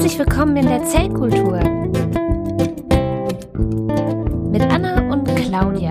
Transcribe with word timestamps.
Herzlich 0.00 0.18
willkommen 0.18 0.56
in 0.56 0.64
der 0.64 0.82
Zellkultur 0.82 1.58
mit 4.50 4.62
Anna 4.62 5.12
und 5.12 5.26
Claudia. 5.36 5.90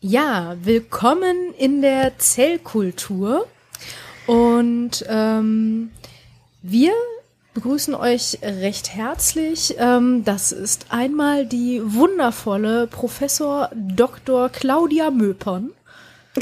Ja, 0.00 0.56
willkommen 0.62 1.52
in 1.58 1.82
der 1.82 2.16
Zellkultur. 2.16 3.46
Und 4.26 5.04
ähm, 5.06 5.90
wir 6.62 6.92
begrüßen 7.52 7.94
euch 7.94 8.38
recht 8.40 8.94
herzlich. 8.94 9.74
Ähm, 9.76 10.24
das 10.24 10.52
ist 10.52 10.86
einmal 10.88 11.44
die 11.44 11.82
wundervolle 11.84 12.86
Professor 12.86 13.68
Dr. 13.74 14.48
Claudia 14.48 15.10
Möpern. 15.10 15.75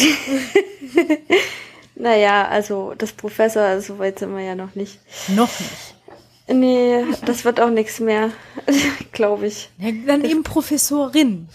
naja, 1.95 2.49
also 2.49 2.95
das 2.97 3.13
Professor, 3.13 3.81
so 3.81 3.99
weit 3.99 4.19
sind 4.19 4.35
wir 4.35 4.43
ja 4.43 4.55
noch 4.55 4.75
nicht. 4.75 4.99
Noch 5.29 5.61
nicht. 5.61 5.95
Nee, 6.47 7.05
das 7.25 7.45
wird 7.45 7.61
auch 7.61 7.71
nichts 7.71 8.01
mehr, 8.01 8.31
glaube 9.13 9.47
ich. 9.47 9.71
Ja, 9.79 9.91
dann 10.07 10.25
eben 10.25 10.43
Professorin. 10.43 11.49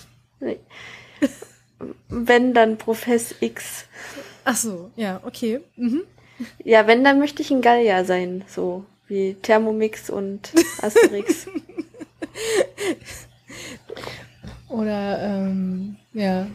Wenn, 2.10 2.54
dann 2.54 2.78
Profess 2.78 3.36
X. 3.40 3.86
Ach 4.46 4.56
so, 4.56 4.92
ja, 4.96 5.22
okay. 5.24 5.62
Mhm. 5.76 6.04
Ja, 6.64 6.88
wenn, 6.88 7.04
dann 7.04 7.20
möchte 7.20 7.42
ich 7.42 7.52
ein 7.52 7.62
Gallier 7.62 8.06
sein, 8.06 8.44
so 8.48 8.86
wie 9.08 9.36
Thermomix 9.36 10.10
und 10.10 10.54
Asterix. 10.82 11.48
Oder, 14.70 15.22
ähm, 15.22 15.98
ja. 16.14 16.48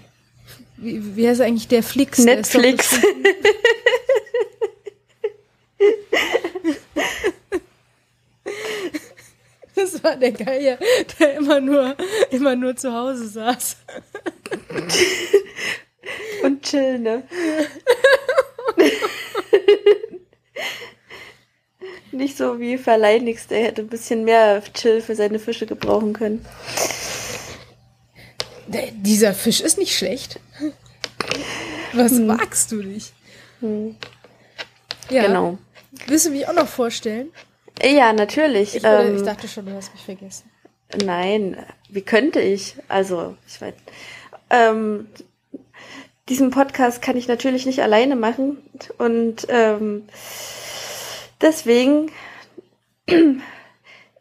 Wie, 0.77 1.17
wie 1.17 1.29
heißt 1.29 1.41
eigentlich 1.41 1.69
der 1.69 1.83
Flix? 1.83 2.19
Netflix. 2.19 2.99
Das 9.75 10.03
war 10.05 10.17
der 10.17 10.33
Geier, 10.33 10.79
der 11.19 11.35
immer 11.35 11.61
nur, 11.61 11.97
immer 12.31 12.55
nur 12.55 12.77
zu 12.77 12.93
Hause 12.93 13.27
saß. 13.29 13.77
Und 16.43 16.63
chill, 16.63 16.99
ne? 17.01 17.25
Nicht 22.13 22.37
so 22.37 22.61
wie 22.61 22.79
Verleihnigst, 22.79 23.51
der 23.51 23.65
hätte 23.65 23.83
ein 23.83 23.89
bisschen 23.89 24.25
mehr 24.25 24.63
Chill 24.73 25.01
für 25.01 25.17
seine 25.17 25.39
Fische 25.39 25.67
gebrauchen 25.67 26.13
können. 26.13 26.47
Dieser 28.67 29.35
Fisch 29.35 29.61
ist 29.61 29.79
nicht 29.79 29.97
schlecht. 29.97 30.41
Was 31.93 32.13
hm. 32.13 32.27
magst 32.27 32.73
du 32.73 32.77
nicht? 32.77 33.13
Hm. 33.61 33.97
Ja. 35.11 35.27
Genau. 35.27 35.59
Willst 36.07 36.27
du 36.27 36.31
mich 36.31 36.49
auch 36.49 36.55
noch 36.55 36.69
vorstellen? 36.69 37.31
Ja, 37.83 38.13
natürlich. 38.13 38.77
Ich, 38.77 38.85
ähm, 38.85 39.17
ich 39.17 39.23
dachte 39.23 39.49
schon, 39.49 39.67
du 39.67 39.75
hast 39.75 39.93
mich 39.93 40.03
vergessen. 40.03 40.51
Nein, 41.05 41.57
wie 41.89 42.03
könnte 42.03 42.41
ich? 42.41 42.77
Also, 42.89 43.37
ich 43.47 43.61
weiß. 43.61 43.75
Ähm, 44.51 45.09
diesen 46.29 46.51
Podcast 46.51 47.03
kann 47.03 47.17
ich 47.17 47.29
natürlich 47.29 47.67
nicht 47.67 47.83
alleine 47.83 48.17
machen 48.17 48.59
und 48.99 49.47
ähm, 49.49 50.09
deswegen 51.41 52.11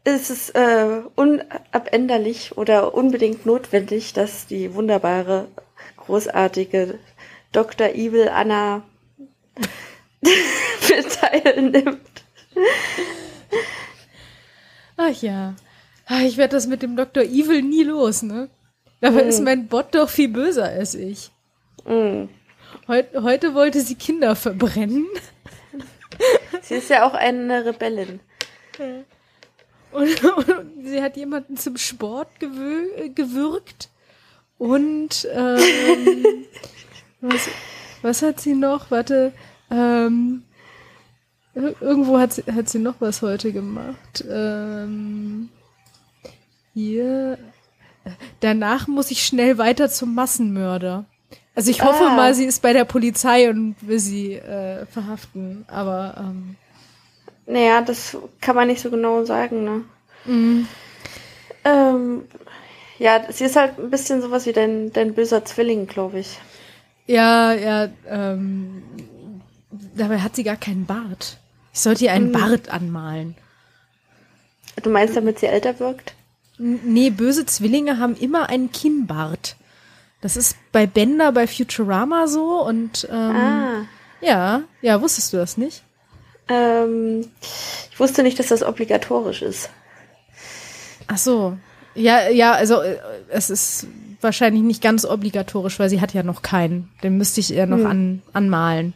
ist 0.04 0.30
es 0.30 0.50
äh, 0.50 1.02
unabänderlich 1.16 2.58
oder 2.58 2.94
unbedingt 2.94 3.46
notwendig, 3.46 4.14
dass 4.14 4.48
die 4.48 4.74
wunderbare, 4.74 5.48
großartige 5.98 7.00
Dr. 7.52 7.90
Evil 7.90 8.30
Anna 8.30 8.84
teilnimmt. 11.22 12.02
Ach 14.98 15.22
ja. 15.22 15.56
Ich 16.24 16.38
werde 16.38 16.56
das 16.56 16.68
mit 16.68 16.82
dem 16.82 16.96
Dr. 16.96 17.24
Evil 17.24 17.62
nie 17.62 17.84
los, 17.84 18.24
ne? 18.24 18.50
Dabei 19.00 19.24
mm. 19.24 19.30
ist 19.30 19.42
mein 19.42 19.68
Bot 19.68 19.96
doch 19.96 20.10
viel 20.10 20.30
böser 20.30 20.66
als 20.66 20.96
ich. 20.96 21.32
Mm. 21.86 22.26
Heut, 22.88 23.08
heute 23.16 23.54
wollte 23.54 23.82
sie 23.82 23.96
Kinder 23.96 24.36
verbrennen. 24.36 25.08
Sie 26.62 26.76
ist 26.76 26.90
ja 26.90 27.08
auch 27.08 27.14
eine 27.14 27.66
Rebellin. 27.66 28.20
Und, 29.94 30.24
und 30.50 30.86
sie 30.86 31.02
hat 31.02 31.18
jemanden 31.18 31.58
zum 31.58 31.78
Sport 31.78 32.40
gewö 32.40 33.10
gewürgt. 33.14 33.90
Und 34.58 35.28
ähm, 35.34 36.26
was, 37.22 37.50
was 38.02 38.22
hat 38.22 38.40
sie 38.40 38.54
noch? 38.54 38.92
Warte, 38.92 39.34
ähm, 39.70 40.44
irgendwo 41.56 42.20
hat 42.20 42.34
sie, 42.34 42.44
hat 42.44 42.70
sie 42.70 42.80
noch 42.80 42.96
was 43.00 43.22
heute 43.22 43.52
gemacht. 43.52 44.24
Ähm, 44.30 45.50
hier. 46.74 47.38
Danach 48.42 48.88
muss 48.88 49.12
ich 49.12 49.26
schnell 49.26 49.58
weiter 49.58 49.90
zum 49.90 50.14
Massenmörder. 50.14 51.06
Also 51.56 51.72
ich 51.72 51.84
hoffe 51.84 52.06
ah. 52.06 52.16
mal, 52.16 52.34
sie 52.34 52.46
ist 52.46 52.62
bei 52.62 52.74
der 52.74 52.84
Polizei 52.84 53.50
und 53.50 53.76
will 53.82 54.00
sie 54.00 54.34
äh, 54.34 54.86
verhaften, 54.88 55.66
aber 55.68 56.16
ähm, 56.18 56.56
naja, 57.46 57.82
das 57.82 58.18
kann 58.42 58.56
man 58.56 58.68
nicht 58.68 58.82
so 58.82 58.90
genau 58.90 59.26
sagen, 59.26 59.64
ne? 59.64 59.84
Mhm. 60.26 60.68
Ähm, 61.66 62.24
ja, 63.00 63.32
sie 63.32 63.46
ist 63.46 63.56
halt 63.56 63.80
ein 63.80 63.90
bisschen 63.90 64.22
sowas 64.22 64.46
wie 64.46 64.54
dein, 64.54 64.94
dein 64.94 65.14
böser 65.14 65.44
Zwilling, 65.46 65.88
glaube 65.88 66.20
ich. 66.20 66.40
Ja, 67.06 67.54
ja, 67.54 67.90
ähm, 68.08 68.84
dabei 69.96 70.20
hat 70.20 70.36
sie 70.36 70.44
gar 70.44 70.56
keinen 70.56 70.86
Bart. 70.86 71.38
Ich 71.74 71.80
sollte 71.80 72.06
ihr 72.06 72.14
einen 72.14 72.30
mhm. 72.30 72.34
Bart 72.34 72.70
anmalen. 72.70 73.36
Du 74.82 74.90
meinst, 74.90 75.16
damit 75.16 75.40
sie 75.40 75.48
älter 75.48 75.80
wirkt? 75.80 76.14
Nee, 76.58 77.10
böse 77.10 77.46
Zwillinge 77.46 78.00
haben 78.00 78.16
immer 78.16 78.50
einen 78.50 78.72
Kinnbart. 78.72 79.56
Das 80.22 80.38
ist 80.38 80.56
bei 80.72 80.86
Bender 80.88 81.32
bei 81.32 81.48
Futurama 81.48 82.28
so 82.28 82.64
und 82.66 83.08
ähm, 83.12 83.36
ah. 83.36 83.86
ja, 84.22 84.62
ja, 84.82 85.02
wusstest 85.02 85.34
du 85.34 85.38
das 85.38 85.58
nicht? 85.58 85.84
Ähm, 86.48 87.30
ich 87.92 88.00
wusste 88.00 88.24
nicht, 88.24 88.40
dass 88.40 88.48
das 88.48 88.64
obligatorisch 88.64 89.42
ist. 89.42 89.70
Ach 91.08 91.18
so. 91.18 91.58
Ja, 91.96 92.30
ja, 92.30 92.54
also 92.54 92.82
äh, 92.82 92.98
es 93.30 93.50
ist 93.50 93.88
wahrscheinlich 94.22 94.64
nicht 94.64 94.82
ganz 94.82 95.06
obligatorisch, 95.06 95.80
weil 95.80 95.90
sie 95.90 96.02
hat 96.02 96.14
ja 96.14 96.24
noch 96.24 96.42
keinen. 96.42 96.90
Den 97.04 97.18
müsste 97.18 97.40
ich 97.40 97.54
eher 97.54 97.68
noch 97.68 97.78
hm. 97.78 97.86
an, 97.86 98.22
anmalen. 98.34 98.94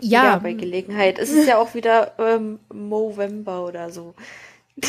Ja. 0.00 0.24
ja, 0.24 0.38
bei 0.38 0.54
Gelegenheit. 0.54 1.18
Es 1.18 1.30
ist 1.30 1.46
ja 1.46 1.58
auch 1.58 1.74
wieder 1.74 2.12
ähm, 2.18 2.58
Movember 2.72 3.64
oder 3.64 3.90
so. 3.90 4.14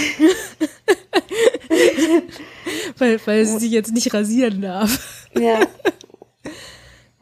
weil, 2.97 3.19
weil 3.25 3.45
sie 3.45 3.59
sich 3.59 3.71
jetzt 3.71 3.93
nicht 3.93 4.11
rasieren 4.13 4.61
darf. 4.61 5.27
Ja. 5.37 5.59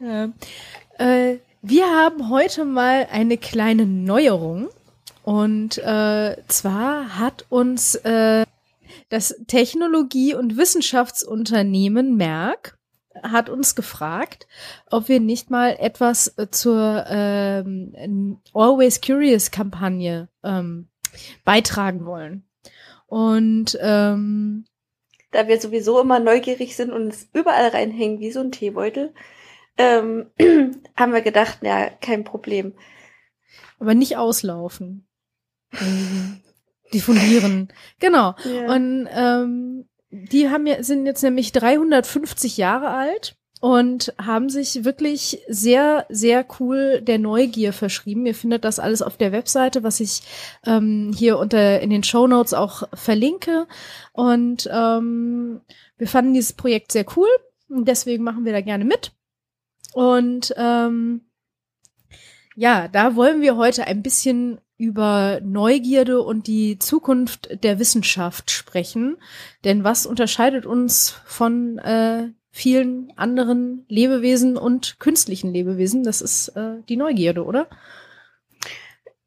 ja. 0.00 0.30
Äh, 0.98 1.38
wir 1.66 1.86
haben 1.86 2.28
heute 2.28 2.66
mal 2.66 3.08
eine 3.10 3.38
kleine 3.38 3.86
Neuerung. 3.86 4.68
Und 5.22 5.78
äh, 5.78 6.36
zwar 6.48 7.18
hat 7.18 7.46
uns 7.48 7.94
äh, 7.94 8.44
das 9.08 9.34
Technologie- 9.46 10.34
und 10.34 10.58
Wissenschaftsunternehmen 10.58 12.16
Merck 12.16 12.76
hat 13.22 13.48
uns 13.48 13.74
gefragt, 13.74 14.46
ob 14.90 15.08
wir 15.08 15.20
nicht 15.20 15.50
mal 15.50 15.76
etwas 15.80 16.34
zur 16.50 17.04
ähm, 17.08 18.40
Always 18.52 19.00
Curious 19.00 19.50
Kampagne 19.50 20.28
ähm, 20.42 20.88
beitragen 21.44 22.04
wollen. 22.04 22.44
Und 23.06 23.78
ähm, 23.80 24.66
da 25.30 25.48
wir 25.48 25.58
sowieso 25.60 26.00
immer 26.00 26.18
neugierig 26.20 26.76
sind 26.76 26.92
und 26.92 27.08
es 27.08 27.28
überall 27.32 27.68
reinhängen 27.68 28.20
wie 28.20 28.32
so 28.32 28.40
ein 28.40 28.52
Teebeutel, 28.52 29.14
ähm, 29.78 30.30
haben 30.96 31.12
wir 31.12 31.22
gedacht, 31.22 31.58
ja, 31.62 31.90
kein 31.90 32.24
Problem. 32.24 32.74
Aber 33.78 33.94
nicht 33.94 34.16
auslaufen. 34.16 35.06
Diffundieren. 36.92 37.72
Genau. 37.98 38.34
Ja. 38.44 38.74
Und 38.74 39.08
ähm, 39.10 39.88
die 40.10 40.48
haben 40.48 40.66
ja, 40.66 40.82
sind 40.82 41.06
jetzt 41.06 41.22
nämlich 41.22 41.52
350 41.52 42.56
Jahre 42.56 42.90
alt 42.90 43.36
und 43.60 44.12
haben 44.20 44.50
sich 44.50 44.84
wirklich 44.84 45.40
sehr, 45.48 46.06
sehr 46.10 46.46
cool 46.60 47.00
der 47.00 47.18
Neugier 47.18 47.72
verschrieben. 47.72 48.26
Ihr 48.26 48.34
findet 48.34 48.64
das 48.64 48.78
alles 48.78 49.02
auf 49.02 49.16
der 49.16 49.32
Webseite, 49.32 49.82
was 49.82 50.00
ich 50.00 50.20
ähm, 50.66 51.12
hier 51.16 51.38
unter 51.38 51.80
in 51.80 51.90
den 51.90 52.04
Show 52.04 52.26
Notes 52.26 52.52
auch 52.52 52.82
verlinke. 52.92 53.66
Und 54.12 54.68
ähm, 54.70 55.62
wir 55.96 56.06
fanden 56.06 56.34
dieses 56.34 56.52
Projekt 56.52 56.92
sehr 56.92 57.06
cool 57.16 57.28
und 57.68 57.88
deswegen 57.88 58.22
machen 58.22 58.44
wir 58.44 58.52
da 58.52 58.60
gerne 58.60 58.84
mit. 58.84 59.12
Und 59.94 60.52
ähm, 60.56 61.22
ja, 62.56 62.88
da 62.88 63.16
wollen 63.16 63.40
wir 63.40 63.56
heute 63.56 63.86
ein 63.86 64.02
bisschen 64.02 64.60
über 64.76 65.40
Neugierde 65.42 66.20
und 66.20 66.48
die 66.48 66.78
Zukunft 66.80 67.62
der 67.62 67.78
Wissenschaft 67.78 68.50
sprechen. 68.50 69.16
Denn 69.62 69.84
was 69.84 70.04
unterscheidet 70.04 70.66
uns 70.66 71.10
von 71.24 71.78
äh, 71.78 72.30
vielen 72.50 73.12
anderen 73.16 73.84
Lebewesen 73.88 74.56
und 74.56 74.98
künstlichen 74.98 75.52
Lebewesen. 75.52 76.02
Das 76.02 76.20
ist 76.20 76.48
äh, 76.48 76.82
die 76.88 76.96
Neugierde, 76.96 77.44
oder? 77.44 77.68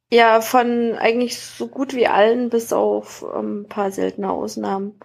Ja, 0.10 0.40
von 0.40 0.94
eigentlich 0.94 1.38
so 1.38 1.68
gut 1.68 1.94
wie 1.94 2.08
allen, 2.08 2.50
bis 2.50 2.72
auf 2.72 3.26
ähm, 3.36 3.62
ein 3.62 3.68
paar 3.68 3.92
seltene 3.92 4.30
Ausnahmen. 4.30 5.00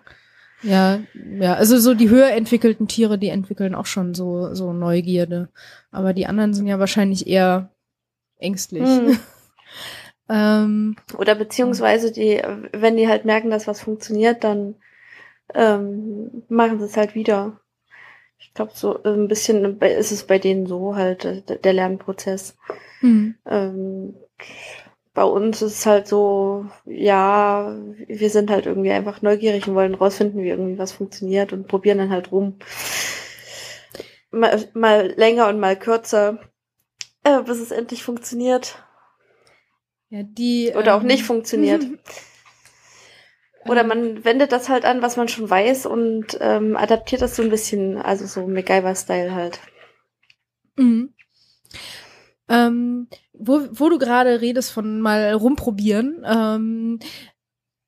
Ja, 0.63 1.01
ja, 1.41 1.55
also 1.55 1.79
so 1.79 1.95
die 1.95 2.09
höher 2.09 2.31
entwickelten 2.31 2.87
Tiere, 2.87 3.19
die 3.19 3.29
entwickeln 3.29 3.75
auch 3.75 3.87
schon 3.87 4.15
so, 4.15 4.55
so 4.55 4.73
Neugierde. 4.73 5.49
Aber 5.91 6.13
die 6.13 6.27
anderen 6.27 6.55
sind 6.55 6.67
ja 6.67 6.79
wahrscheinlich 6.79 7.27
eher 7.27 7.71
ängstlich. 8.39 8.89
Hm. 8.89 9.19
ähm, 10.29 10.97
Oder 11.19 11.35
beziehungsweise 11.35 12.13
die, 12.13 12.41
wenn 12.73 12.97
die 12.97 13.09
halt 13.09 13.25
merken, 13.25 13.51
dass 13.51 13.67
was 13.67 13.81
funktioniert, 13.81 14.45
dann 14.45 14.77
ähm, 15.55 16.45
machen 16.49 16.79
sie 16.79 16.87
es 16.87 16.97
halt 16.97 17.15
wieder. 17.15 17.61
Ich 18.39 18.55
glaube, 18.55 18.73
so 18.75 19.03
ein 19.03 19.29
bisschen 19.29 19.81
ist 19.81 20.13
es 20.13 20.25
bei 20.25 20.39
denen 20.39 20.67
so 20.67 20.97
halt, 20.97 21.25
äh, 21.25 21.43
der 21.43 21.73
Lernprozess. 21.73 22.57
Mhm. 23.01 23.37
Ähm, 23.47 24.15
bei 25.15 25.25
uns 25.25 25.61
ist 25.61 25.79
es 25.79 25.87
halt 25.87 26.09
so, 26.09 26.67
ja, 26.87 27.77
wir 28.07 28.31
sind 28.31 28.51
halt 28.51 28.67
irgendwie 28.67 28.93
einfach 28.93 29.21
neugierig 29.21 29.69
und 29.69 29.75
wollen 29.75 29.95
rausfinden, 29.95 30.43
wie 30.43 30.49
irgendwie 30.49 30.79
was 30.79 30.93
funktioniert 30.93 31.53
und 31.53 31.69
probieren 31.69 31.99
dann 31.99 32.11
halt 32.11 32.33
rum. 32.33 32.59
Mal, 34.31 34.69
mal 34.73 35.13
länger 35.17 35.49
und 35.49 35.61
mal 35.61 35.79
kürzer, 35.79 36.39
äh, 37.25 37.43
bis 37.43 37.61
es 37.61 37.71
endlich 37.71 38.03
funktioniert. 38.03 38.83
Ja, 40.09 40.23
die. 40.23 40.73
Oder 40.75 40.93
ähm, 40.93 40.99
auch 40.99 41.03
nicht 41.03 41.25
funktioniert. 41.25 41.85
Oder 43.67 43.85
man 43.85 44.25
wendet 44.25 44.51
das 44.51 44.69
halt 44.69 44.85
an, 44.85 45.03
was 45.03 45.17
man 45.17 45.29
schon 45.29 45.49
weiß 45.49 45.87
und 45.87 46.37
ähm, 46.41 46.77
adaptiert 46.77 47.23
das 47.23 47.37
so 47.37 47.43
ein 47.43 47.51
bisschen, 47.51 47.97
also 47.97 48.27
so 48.27 48.47
MacGyver-Style 48.47 49.35
halt. 49.35 49.61
Mhm. 50.77 51.15
Ähm, 52.53 53.09
wo, 53.33 53.61
wo 53.73 53.89
du 53.89 53.99
gerade 53.99 54.41
redest 54.41 54.73
von 54.73 55.01
mal 55.01 55.33
rumprobieren, 55.33 56.25
ähm, 56.29 56.99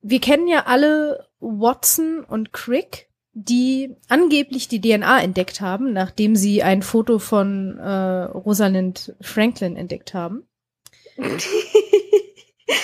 wir 0.00 0.20
kennen 0.20 0.48
ja 0.48 0.64
alle 0.66 1.28
Watson 1.40 2.24
und 2.24 2.52
Crick, 2.52 3.08
die 3.32 3.94
angeblich 4.08 4.68
die 4.68 4.80
DNA 4.80 5.22
entdeckt 5.22 5.60
haben, 5.60 5.92
nachdem 5.92 6.36
sie 6.36 6.62
ein 6.62 6.82
Foto 6.82 7.18
von 7.18 7.78
äh, 7.78 8.24
Rosalind 8.24 9.14
Franklin 9.20 9.76
entdeckt 9.76 10.14
haben. 10.14 10.46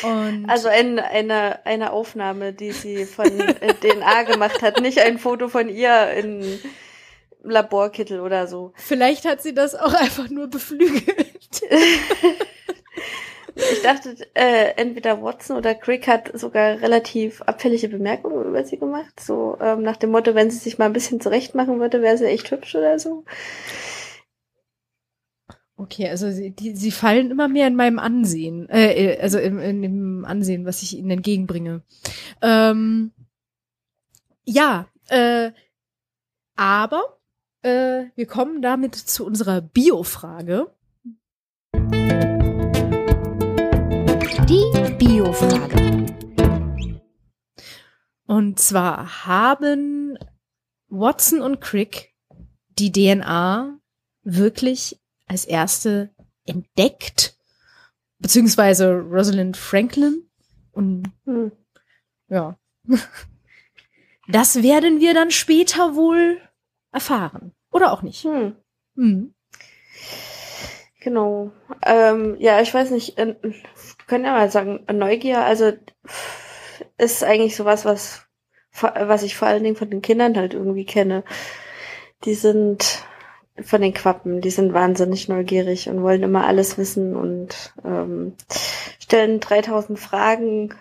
Und 0.03 0.49
also 0.49 0.69
ein, 0.69 0.99
eine, 0.99 1.65
eine 1.65 1.93
Aufnahme, 1.93 2.53
die 2.53 2.73
sie 2.73 3.05
von 3.05 3.27
äh, 3.41 3.75
DNA 3.75 4.25
gemacht 4.25 4.63
hat, 4.63 4.81
nicht 4.81 4.99
ein 4.99 5.19
Foto 5.19 5.49
von 5.49 5.69
ihr 5.69 6.11
in 6.13 6.59
Laborkittel 7.43 8.21
oder 8.21 8.47
so. 8.47 8.73
Vielleicht 8.77 9.25
hat 9.25 9.43
sie 9.43 9.55
das 9.55 9.75
auch 9.75 9.95
einfach 9.95 10.29
nur 10.31 10.49
beflügelt. 10.49 11.63
ich 13.55 13.83
dachte, 13.83 14.17
äh, 14.35 14.75
entweder 14.77 15.23
Watson 15.23 15.57
oder 15.57 15.75
Crick 15.75 16.07
hat 16.07 16.31
sogar 16.39 16.81
relativ 16.81 17.43
abfällige 17.43 17.89
Bemerkungen 17.89 18.45
über 18.45 18.65
sie 18.65 18.79
gemacht. 18.79 19.21
So 19.21 19.57
ähm, 19.61 19.83
nach 19.83 19.97
dem 19.97 20.11
Motto, 20.11 20.35
wenn 20.35 20.51
sie 20.51 20.59
sich 20.59 20.79
mal 20.79 20.87
ein 20.87 20.93
bisschen 20.93 21.21
zurecht 21.21 21.55
machen 21.55 21.81
würde, 21.81 22.03
wäre 22.03 22.19
sie 22.19 22.27
echt 22.27 22.51
hübsch 22.51 22.75
oder 22.75 22.99
so. 22.99 23.25
Okay, 25.77 26.09
also 26.11 26.31
sie, 26.31 26.51
die, 26.51 26.77
sie 26.77 26.91
fallen 26.91 27.31
immer 27.31 27.49
mehr 27.49 27.67
in 27.67 27.75
meinem 27.75 27.99
Ansehen, 27.99 28.69
äh, 28.69 29.15
äh 29.15 29.21
also 29.21 29.39
in, 29.39 29.59
in 29.59 29.81
dem 29.81 30.25
Ansehen, 30.27 30.67
was 30.67 30.83
ich 30.83 30.99
ihnen 30.99 31.11
entgegenbringe. 31.11 31.83
Ähm, 32.43 33.13
ja, 34.45 34.89
äh, 35.09 35.53
aber 36.55 37.20
äh, 37.63 38.07
wir 38.15 38.27
kommen 38.27 38.63
damit 38.63 38.95
zu 38.95 39.25
unserer 39.27 39.61
Bio-Frage. 39.61 40.75
Die 44.49 44.97
Bio-Frage. 44.99 46.07
Und 48.27 48.59
zwar 48.59 49.27
haben 49.27 50.19
Watson 50.89 51.41
und 51.41 51.61
Crick 51.61 52.15
die 52.79 52.93
DNA 52.93 53.79
wirklich 54.23 55.01
als 55.27 55.45
erste 55.45 56.15
entdeckt, 56.47 57.37
beziehungsweise 58.19 58.93
Rosalind 58.93 59.57
Franklin. 59.57 60.29
Und 60.73 61.13
hm. 61.25 61.53
ja, 62.29 62.59
das 64.29 64.63
werden 64.63 65.01
wir 65.01 65.15
dann 65.15 65.31
später 65.31 65.95
wohl 65.95 66.41
erfahren. 66.93 67.53
Oder 67.73 67.93
auch 67.93 68.03
nicht. 68.03 68.25
Hm. 68.25 68.57
Hm. 68.97 69.35
Genau. 71.01 71.53
Ähm, 71.85 72.37
ja, 72.39 72.61
ich 72.61 72.73
weiß 72.73 72.91
nicht, 72.91 73.19
äh, 73.19 73.37
können 74.07 74.25
ja 74.25 74.33
mal 74.33 74.51
sagen, 74.51 74.85
Neugier, 74.93 75.41
also 75.45 75.73
ist 76.99 77.25
eigentlich 77.25 77.57
sowas, 77.57 77.85
was, 77.85 78.27
was 78.73 79.23
ich 79.23 79.37
vor 79.37 79.49
allen 79.49 79.63
Dingen 79.63 79.77
von 79.77 79.91
den 79.91 80.03
Kindern 80.03 80.37
halt 80.37 80.55
irgendwie 80.55 80.85
kenne. 80.85 81.25
Die 82.25 82.35
sind 82.35 83.05
von 83.63 83.81
den 83.81 83.95
Quappen, 83.95 84.41
die 84.41 84.51
sind 84.51 84.73
wahnsinnig 84.73 85.29
neugierig 85.29 85.89
und 85.89 86.03
wollen 86.03 86.23
immer 86.23 86.47
alles 86.47 86.79
wissen 86.79 87.17
und 87.17 87.75
ähm, 87.85 88.35
stellen 88.99 89.41
3000 89.41 89.99
Fragen. 89.99 90.75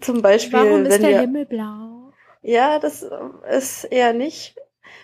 Zum 0.00 0.22
Beispiel. 0.22 0.58
Warum 0.58 0.86
ist 0.86 1.02
der 1.02 1.10
wir, 1.10 1.20
Himmel 1.20 1.46
blau? 1.46 2.12
Ja, 2.42 2.78
das 2.78 3.06
ist 3.50 3.84
eher 3.84 4.12
nicht. 4.12 4.56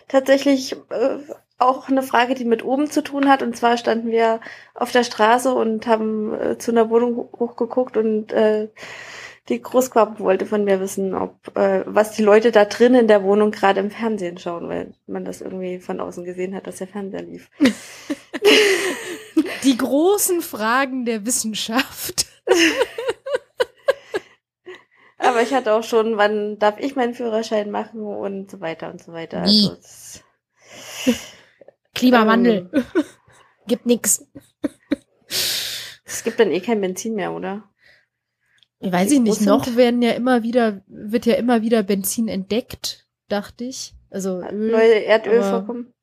Tatsächlich 0.09 0.73
äh, 0.91 1.19
auch 1.59 1.88
eine 1.88 2.03
Frage, 2.03 2.35
die 2.35 2.44
mit 2.44 2.65
oben 2.65 2.91
zu 2.91 3.03
tun 3.03 3.29
hat. 3.29 3.43
Und 3.43 3.56
zwar 3.56 3.77
standen 3.77 4.11
wir 4.11 4.41
auf 4.75 4.93
der 4.93 5.05
Straße 5.05 5.55
und 5.55 5.87
haben 5.87 6.35
äh, 6.35 6.59
zu 6.59 6.71
einer 6.71 6.91
Wohnung 6.91 7.29
hochgeguckt 7.38 7.97
und 7.97 8.33
äh, 8.33 8.69
die 9.49 9.62
Großquappen 9.62 10.19
wollte 10.19 10.44
von 10.44 10.65
mir 10.65 10.81
wissen, 10.81 11.15
ob 11.15 11.56
äh, 11.56 11.85
was 11.87 12.12
die 12.12 12.23
Leute 12.23 12.50
da 12.50 12.65
drin 12.65 12.94
in 12.94 13.06
der 13.06 13.23
Wohnung 13.23 13.53
gerade 13.53 13.81
im 13.81 13.91
Fernsehen 13.91 14.38
schauen, 14.38 14.69
weil 14.69 14.93
man 15.06 15.25
das 15.25 15.41
irgendwie 15.41 15.79
von 15.79 16.00
außen 16.00 16.25
gesehen 16.25 16.55
hat, 16.55 16.67
dass 16.67 16.79
der 16.79 16.88
Fernseher 16.88 17.23
lief. 17.23 17.49
die 19.62 19.77
großen 19.77 20.43
Fragen 20.43 21.05
der 21.05 21.25
Wissenschaft. 21.25 22.27
Aber 25.19 25.43
ich 25.43 25.55
hatte 25.55 25.73
auch 25.73 25.83
schon, 25.83 26.17
wann 26.17 26.59
darf 26.59 26.79
ich 26.79 26.97
meinen 26.97 27.15
Führerschein 27.15 27.71
machen 27.71 28.03
und 28.03 28.51
so 28.51 28.61
weiter 28.61 28.91
und 28.91 29.03
so 29.03 29.13
weiter. 29.13 29.41
Also, 29.41 29.77
Klimawandel. 31.95 32.71
Ähm, 32.73 32.85
gibt 33.67 33.87
nix. 33.87 34.26
Es 36.05 36.23
gibt 36.23 36.38
dann 36.38 36.50
eh 36.50 36.61
kein 36.61 36.81
Benzin 36.81 37.14
mehr, 37.14 37.33
oder? 37.33 37.64
Weiß 38.81 39.11
ich 39.11 39.21
nicht, 39.21 39.40
noch 39.40 39.75
werden 39.76 40.02
ja 40.02 40.12
immer 40.12 40.43
wieder, 40.43 40.83
wird 40.87 41.25
ja 41.26 41.35
immer 41.35 41.62
wieder 41.62 41.83
Benzin 41.83 42.29
entdeckt, 42.29 43.07
dachte 43.29 43.64
ich. 43.64 43.95
Also 44.11 44.43
Öl, 44.43 44.71
neue 44.71 45.05
Erdöl 45.05 45.43
aber, 45.43 45.50
vorkommen. 45.50 45.95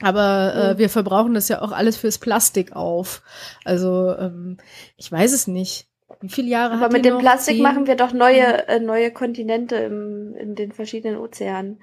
Aber 0.00 0.54
äh, 0.54 0.74
mhm. 0.74 0.78
wir 0.78 0.90
verbrauchen 0.90 1.34
das 1.34 1.48
ja 1.48 1.62
auch 1.62 1.72
alles 1.72 1.96
fürs 1.96 2.18
Plastik 2.18 2.72
auf. 2.72 3.22
Also 3.64 4.14
ähm, 4.16 4.58
ich 4.96 5.10
weiß 5.10 5.32
es 5.32 5.46
nicht. 5.46 5.87
Wie 6.20 6.28
viele 6.28 6.48
Jahre 6.48 6.74
Aber 6.74 6.92
mit 6.92 7.04
dem 7.04 7.18
Plastik 7.18 7.56
Zehn? 7.56 7.62
machen 7.62 7.86
wir 7.86 7.96
doch 7.96 8.12
neue, 8.12 8.68
äh, 8.68 8.80
neue 8.80 9.10
Kontinente 9.10 9.76
im, 9.76 10.34
in 10.34 10.54
den 10.54 10.72
verschiedenen 10.72 11.18
Ozeanen. 11.18 11.80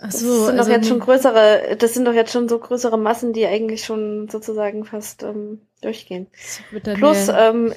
Ach 0.00 0.12
so, 0.12 0.28
das 0.28 0.46
sind 0.46 0.58
also 0.58 0.70
doch 0.70 0.76
jetzt 0.76 0.88
schon 0.88 1.00
größere, 1.00 1.76
das 1.76 1.94
sind 1.94 2.04
doch 2.04 2.12
jetzt 2.12 2.32
schon 2.32 2.48
so 2.48 2.58
größere 2.58 2.96
Massen, 2.96 3.32
die 3.32 3.46
eigentlich 3.46 3.84
schon 3.84 4.28
sozusagen 4.28 4.84
fast 4.84 5.24
ähm, 5.24 5.62
durchgehen. 5.80 6.28
Plus, 6.94 7.28
ähm, 7.28 7.74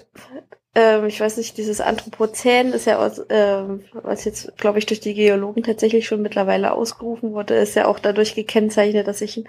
ähm, 0.76 1.06
ich 1.08 1.20
weiß 1.20 1.38
nicht, 1.38 1.58
dieses 1.58 1.82
Anthropozän 1.82 2.74
ist 2.74 2.86
ja 2.86 3.00
aus, 3.00 3.18
äh, 3.18 3.64
was 3.94 4.24
jetzt, 4.24 4.56
glaube 4.58 4.78
ich, 4.78 4.86
durch 4.86 5.00
die 5.00 5.16
Geologen 5.16 5.64
tatsächlich 5.64 6.06
schon 6.06 6.22
mittlerweile 6.22 6.74
ausgerufen 6.74 7.34
wurde, 7.34 7.56
ist 7.56 7.76
ja 7.76 7.88
auch 7.88 8.00
dadurch 8.00 8.36
gekennzeichnet, 8.36 9.08
dass 9.08 9.20
sich 9.20 9.44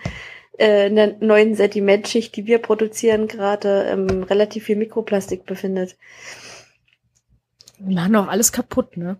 äh, 0.58 0.86
in 0.86 0.96
der 0.96 1.16
neuen 1.20 1.54
Sedimentschicht, 1.54 2.36
die 2.36 2.46
wir 2.46 2.58
produzieren, 2.58 3.28
gerade 3.28 3.84
ähm, 3.84 4.22
relativ 4.24 4.64
viel 4.64 4.76
Mikroplastik 4.76 5.46
befindet. 5.46 5.96
Wir 7.78 7.94
machen 7.94 8.16
auch 8.16 8.28
alles 8.28 8.52
kaputt, 8.52 8.96
ne? 8.96 9.18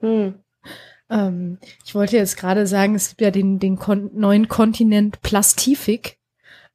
Hm. 0.00 0.34
Ähm, 1.10 1.58
ich 1.84 1.94
wollte 1.94 2.16
jetzt 2.16 2.36
gerade 2.36 2.66
sagen, 2.66 2.94
es 2.94 3.10
gibt 3.10 3.20
ja 3.20 3.30
den, 3.30 3.58
den 3.58 3.76
kon 3.76 4.10
neuen 4.14 4.48
Kontinent 4.48 5.20
Plastifik. 5.22 6.18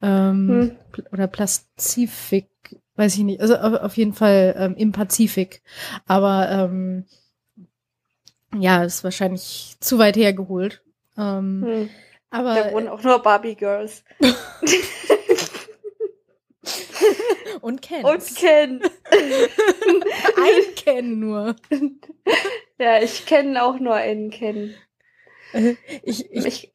Ähm, 0.01 0.77
hm. 0.93 1.03
Oder 1.11 1.27
Plastifik, 1.27 2.49
weiß 2.95 3.15
ich 3.17 3.23
nicht. 3.23 3.41
Also 3.41 3.55
auf, 3.55 3.73
auf 3.81 3.97
jeden 3.97 4.13
Fall 4.13 4.55
ähm, 4.57 4.75
im 4.75 4.91
Pazifik. 4.91 5.61
Aber 6.05 6.49
ähm, 6.51 7.05
ja, 8.57 8.83
ist 8.83 9.03
wahrscheinlich 9.03 9.77
zu 9.79 9.97
weit 9.97 10.17
hergeholt. 10.17 10.83
Ähm, 11.17 11.63
hm. 11.65 11.89
Aber 12.35 12.53
da 12.53 12.71
wohnen 12.73 12.89
auch 12.89 13.01
nur 13.01 13.19
Barbie 13.19 13.55
Girls. 13.55 14.03
Und 17.61 17.81
Ken. 17.81 18.03
Und 18.05 18.35
Ken. 18.35 18.81
Ein 19.11 20.75
Ken 20.75 21.19
nur. 21.19 21.55
Ja, 22.77 23.01
ich 23.01 23.25
kenne 23.25 23.63
auch 23.63 23.79
nur 23.79 23.95
einen 23.95 24.29
Ken. 24.29 24.75
Ich, 26.03 26.29
ich, 26.31 26.45
ich, 26.45 26.73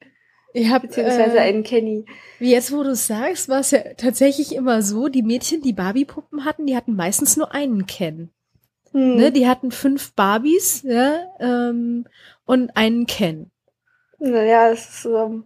Ich 0.52 0.70
hab, 0.70 0.82
Beziehungsweise 0.82 1.36
äh, 1.36 1.40
einen 1.40 1.62
Kenny. 1.62 2.06
Wie 2.38 2.50
jetzt, 2.50 2.72
wo 2.72 2.82
du 2.82 2.90
es 2.90 3.06
sagst, 3.06 3.48
war 3.48 3.60
es 3.60 3.70
ja 3.70 3.80
tatsächlich 3.96 4.54
immer 4.54 4.82
so, 4.82 5.08
die 5.08 5.22
Mädchen, 5.22 5.60
die 5.62 5.72
Barbie-Puppen 5.72 6.44
hatten, 6.44 6.66
die 6.66 6.76
hatten 6.76 6.96
meistens 6.96 7.36
nur 7.36 7.52
einen 7.52 7.86
Ken. 7.86 8.30
Hm. 8.92 9.16
Ne? 9.16 9.32
Die 9.32 9.46
hatten 9.46 9.70
fünf 9.70 10.12
Barbies 10.14 10.82
ja, 10.82 11.26
ähm, 11.38 12.06
und 12.46 12.76
einen 12.76 13.06
Ken. 13.06 13.50
Naja, 14.18 14.70
es 14.70 14.88
ist 14.88 15.02
so 15.02 15.44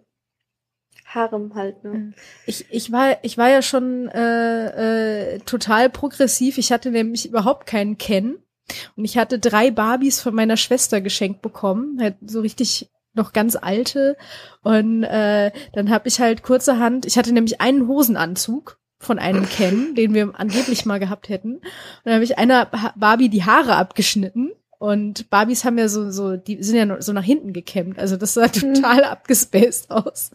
Harem 1.15 1.55
halt, 1.55 1.85
ne? 1.85 2.13
Ich, 2.47 2.67
ich, 2.71 2.93
war, 2.93 3.17
ich 3.23 3.39
war 3.39 3.49
ja 3.49 3.63
schon 3.63 4.09
äh, 4.09 5.35
äh, 5.35 5.39
total 5.41 5.91
progressiv. 5.91 6.59
Ich 6.59 6.73
hatte 6.73 6.91
nämlich 6.91 7.29
überhaupt 7.29 7.67
keinen 7.67 7.99
Ken. 7.99 8.37
Und 8.97 9.05
ich 9.05 9.19
hatte 9.19 9.39
drei 9.39 9.71
Barbies 9.71 10.21
von 10.21 10.35
meiner 10.35 10.57
Schwester 10.57 11.01
geschenkt 11.01 11.43
bekommen. 11.43 11.99
Halt 12.01 12.17
so 12.25 12.41
richtig 12.41 12.91
noch 13.15 13.33
ganz 13.33 13.57
alte. 13.57 14.17
Und 14.63 15.05
äh, 15.05 15.53
dann 15.73 15.91
habe 15.91 16.09
ich 16.09 16.21
halt 16.21 16.43
kurzerhand, 16.43 17.07
ich 17.07 17.17
hatte 17.17 17.33
nämlich 17.33 17.61
einen 17.61 17.87
Hosenanzug 17.87 18.79
von 18.99 19.19
einem 19.19 19.49
Ken, 19.49 19.95
den 19.95 20.15
wir 20.15 20.33
angeblich 20.35 20.87
mal 20.87 20.99
gehabt 20.99 21.29
hätten. 21.29 21.57
Und 21.57 21.65
dann 22.05 22.15
habe 22.15 22.25
ich 22.25 22.39
einer 22.39 22.67
Barbie 22.97 23.29
die 23.29 23.45
Haare 23.45 23.77
abgeschnitten. 23.77 24.53
Und 24.79 25.31
Barbies 25.31 25.65
haben 25.65 25.79
ja 25.79 25.89
so, 25.89 26.11
so, 26.11 26.37
die 26.37 26.63
sind 26.63 26.77
ja 26.77 27.01
so 27.01 27.13
nach 27.13 27.25
hinten 27.25 27.53
gekämmt. 27.53 27.99
Also 27.99 28.17
das 28.17 28.35
sah 28.35 28.49
total 28.49 29.05
abgespaced 29.05 29.91
aus, 29.91 30.33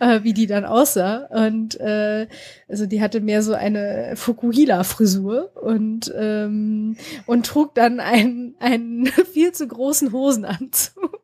äh, 0.00 0.22
wie 0.22 0.32
die 0.32 0.46
dann 0.46 0.64
aussah. 0.64 1.26
Und 1.30 1.78
äh, 1.80 2.26
also 2.68 2.86
die 2.86 3.00
hatte 3.00 3.20
mehr 3.20 3.42
so 3.42 3.54
eine 3.54 4.14
Fukuhila-Frisur 4.16 5.56
und 5.56 6.12
ähm, 6.16 6.96
und 7.26 7.46
trug 7.46 7.74
dann 7.74 8.00
einen 8.00 8.56
einen 8.58 9.06
viel 9.32 9.52
zu 9.52 9.66
großen 9.68 10.12
Hosenanzug. 10.12 11.20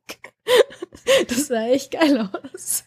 Das 1.29 1.47
sah 1.47 1.67
echt 1.67 1.93
geil 1.93 2.29
aus. 2.33 2.85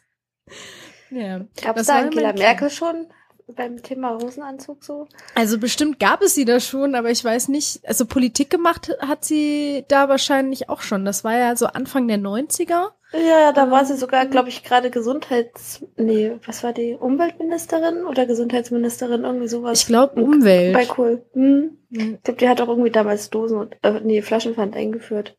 Ja. 1.09 1.41
Gab 1.61 1.77
es 1.77 1.87
da 1.87 1.99
Angela. 1.99 2.33
Merkel 2.33 2.69
schon 2.69 3.07
beim 3.55 3.81
Thema 3.83 4.17
Hosenanzug 4.21 4.83
so? 4.83 5.07
Also 5.35 5.57
bestimmt 5.57 5.99
gab 5.99 6.21
es 6.21 6.35
sie 6.35 6.45
da 6.45 6.59
schon, 6.59 6.95
aber 6.95 7.09
ich 7.11 7.23
weiß 7.23 7.47
nicht, 7.49 7.85
also 7.87 8.05
Politik 8.05 8.49
gemacht 8.49 8.91
hat 8.99 9.25
sie 9.25 9.85
da 9.87 10.09
wahrscheinlich 10.09 10.69
auch 10.69 10.81
schon. 10.81 11.05
Das 11.05 11.23
war 11.23 11.37
ja 11.37 11.55
so 11.55 11.67
Anfang 11.67 12.07
der 12.07 12.17
90er. 12.17 12.89
Ja, 13.13 13.51
da 13.51 13.69
war 13.69 13.83
sie 13.85 13.93
Ähm, 13.93 13.99
sogar, 13.99 14.25
glaube 14.25 14.47
ich, 14.49 14.63
gerade 14.63 14.89
Gesundheits... 14.89 15.83
Nee, 15.97 16.37
was 16.45 16.63
war 16.63 16.71
die? 16.71 16.95
Umweltministerin 16.95 18.05
oder 18.05 18.25
Gesundheitsministerin? 18.25 19.25
Irgendwie 19.25 19.49
sowas. 19.49 19.81
Ich 19.81 19.85
glaube 19.87 20.15
Bei 20.15 20.21
Umwelt. 20.21 20.97
Cool. 20.97 21.25
Hm. 21.33 21.77
Mhm. 21.89 22.13
Ich 22.15 22.23
glaube, 22.23 22.39
die 22.39 22.47
hat 22.47 22.61
auch 22.61 22.69
irgendwie 22.69 22.89
damals 22.91 23.29
Dosen 23.29 23.57
und 23.57 23.75
äh, 23.81 23.99
nee, 24.01 24.21
Flaschenpfand 24.21 24.77
eingeführt. 24.77 25.37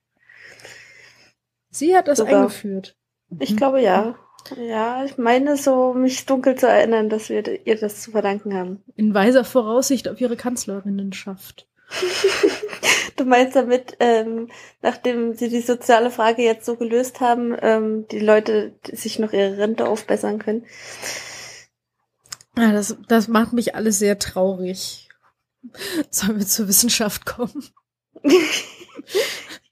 Sie 1.70 1.96
hat 1.96 2.08
das 2.08 2.18
Sogar. 2.18 2.40
eingeführt. 2.42 2.96
Ich 3.40 3.52
Mhm. 3.52 3.56
glaube 3.56 3.80
ja. 3.80 4.16
Ja, 4.56 5.04
ich 5.04 5.18
meine 5.18 5.56
so, 5.56 5.94
mich 5.94 6.26
dunkel 6.26 6.56
zu 6.56 6.66
erinnern, 6.66 7.08
dass 7.08 7.28
wir 7.28 7.66
ihr 7.66 7.76
das 7.76 8.02
zu 8.02 8.10
verdanken 8.10 8.54
haben. 8.54 8.82
In 8.96 9.14
weiser 9.14 9.44
Voraussicht 9.44 10.08
auf 10.08 10.20
ihre 10.20 10.36
Kanzlerinnenschaft. 10.36 11.68
Du 13.16 13.24
meinst 13.26 13.54
damit, 13.54 13.96
ähm, 14.00 14.48
nachdem 14.80 15.34
sie 15.34 15.50
die 15.50 15.60
soziale 15.60 16.10
Frage 16.10 16.42
jetzt 16.42 16.64
so 16.64 16.76
gelöst 16.76 17.20
haben, 17.20 17.54
ähm, 17.60 18.08
die 18.08 18.18
Leute 18.18 18.72
sich 18.90 19.18
noch 19.18 19.32
ihre 19.32 19.58
Rente 19.58 19.86
aufbessern 19.86 20.38
können? 20.38 20.64
Ja, 22.56 22.72
das, 22.72 22.96
das 23.08 23.28
macht 23.28 23.52
mich 23.52 23.74
alles 23.74 23.98
sehr 23.98 24.18
traurig. 24.18 25.08
Sollen 26.10 26.38
wir 26.38 26.46
zur 26.46 26.68
Wissenschaft 26.68 27.26
kommen? 27.26 27.68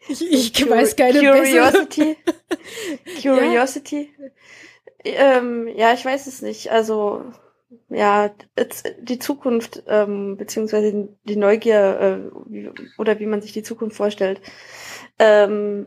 Ich, 0.09 0.23
ich 0.23 0.69
weiß 0.69 0.97
keine 0.97 1.21
bessere. 1.21 2.17
Curiosity. 3.23 3.23
Curiosity. 3.23 4.11
Ähm, 5.04 5.69
ja, 5.76 5.92
ich 5.92 6.04
weiß 6.04 6.26
es 6.26 6.42
nicht. 6.42 6.71
Also, 6.71 7.25
ja, 7.88 8.30
die 9.00 9.19
Zukunft, 9.19 9.83
ähm, 9.87 10.37
beziehungsweise 10.37 11.09
die 11.25 11.37
Neugier, 11.37 12.00
äh, 12.00 12.30
wie, 12.47 12.71
oder 12.99 13.19
wie 13.19 13.26
man 13.26 13.40
sich 13.40 13.52
die 13.52 13.62
Zukunft 13.62 13.97
vorstellt. 13.97 14.40
Ähm, 15.19 15.87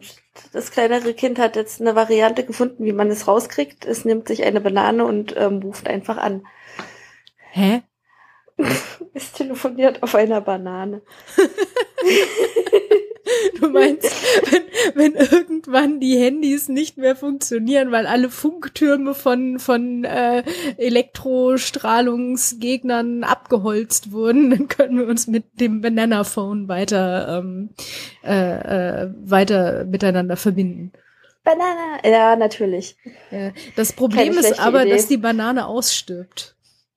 das 0.52 0.72
kleinere 0.72 1.14
Kind 1.14 1.40
hat 1.40 1.56
jetzt 1.56 1.82
eine 1.82 1.96
Variante 1.96 2.46
gefunden, 2.46 2.86
wie 2.86 2.94
man 2.94 3.10
es 3.10 3.28
rauskriegt. 3.28 3.86
Es 3.86 4.06
nimmt 4.06 4.28
sich 4.28 4.44
eine 4.44 4.62
Banane 4.62 5.06
und 5.06 5.36
ähm, 5.38 5.60
ruft 5.60 5.88
einfach 5.88 6.18
an. 6.18 6.46
Hä? 7.52 7.82
Es 9.16 9.32
telefoniert 9.32 10.02
auf 10.02 10.16
einer 10.16 10.42
Banane. 10.42 11.04
Du 13.60 13.70
meinst, 13.70 14.12
wenn, 14.52 14.64
wenn 14.96 15.14
irgendwann 15.16 16.00
die 16.00 16.18
Handys 16.18 16.68
nicht 16.68 16.98
mehr 16.98 17.16
funktionieren, 17.16 17.92
weil 17.92 18.06
alle 18.06 18.30
Funktürme 18.30 19.14
von, 19.14 19.60
von 19.60 20.04
äh, 20.04 20.44
Elektrostrahlungsgegnern 20.78 23.24
abgeholzt 23.24 24.12
wurden, 24.12 24.50
dann 24.50 24.68
können 24.68 24.98
wir 24.98 25.08
uns 25.08 25.28
mit 25.28 25.60
dem 25.60 25.82
Banana-Phone 25.82 26.68
weiter, 26.68 27.40
ähm, 27.40 27.70
äh, 28.24 29.04
äh, 29.04 29.10
weiter 29.24 29.86
miteinander 29.86 30.36
verbinden. 30.36 30.92
Banane. 31.44 32.00
Ja, 32.06 32.36
natürlich. 32.36 32.96
Ja, 33.32 33.52
das 33.76 33.94
Problem 33.94 34.38
ist 34.38 34.60
aber, 34.60 34.84
Idee. 34.84 34.92
dass 34.96 35.08
die 35.08 35.18
Banane 35.18 35.68
ausstirbt. 35.68 36.56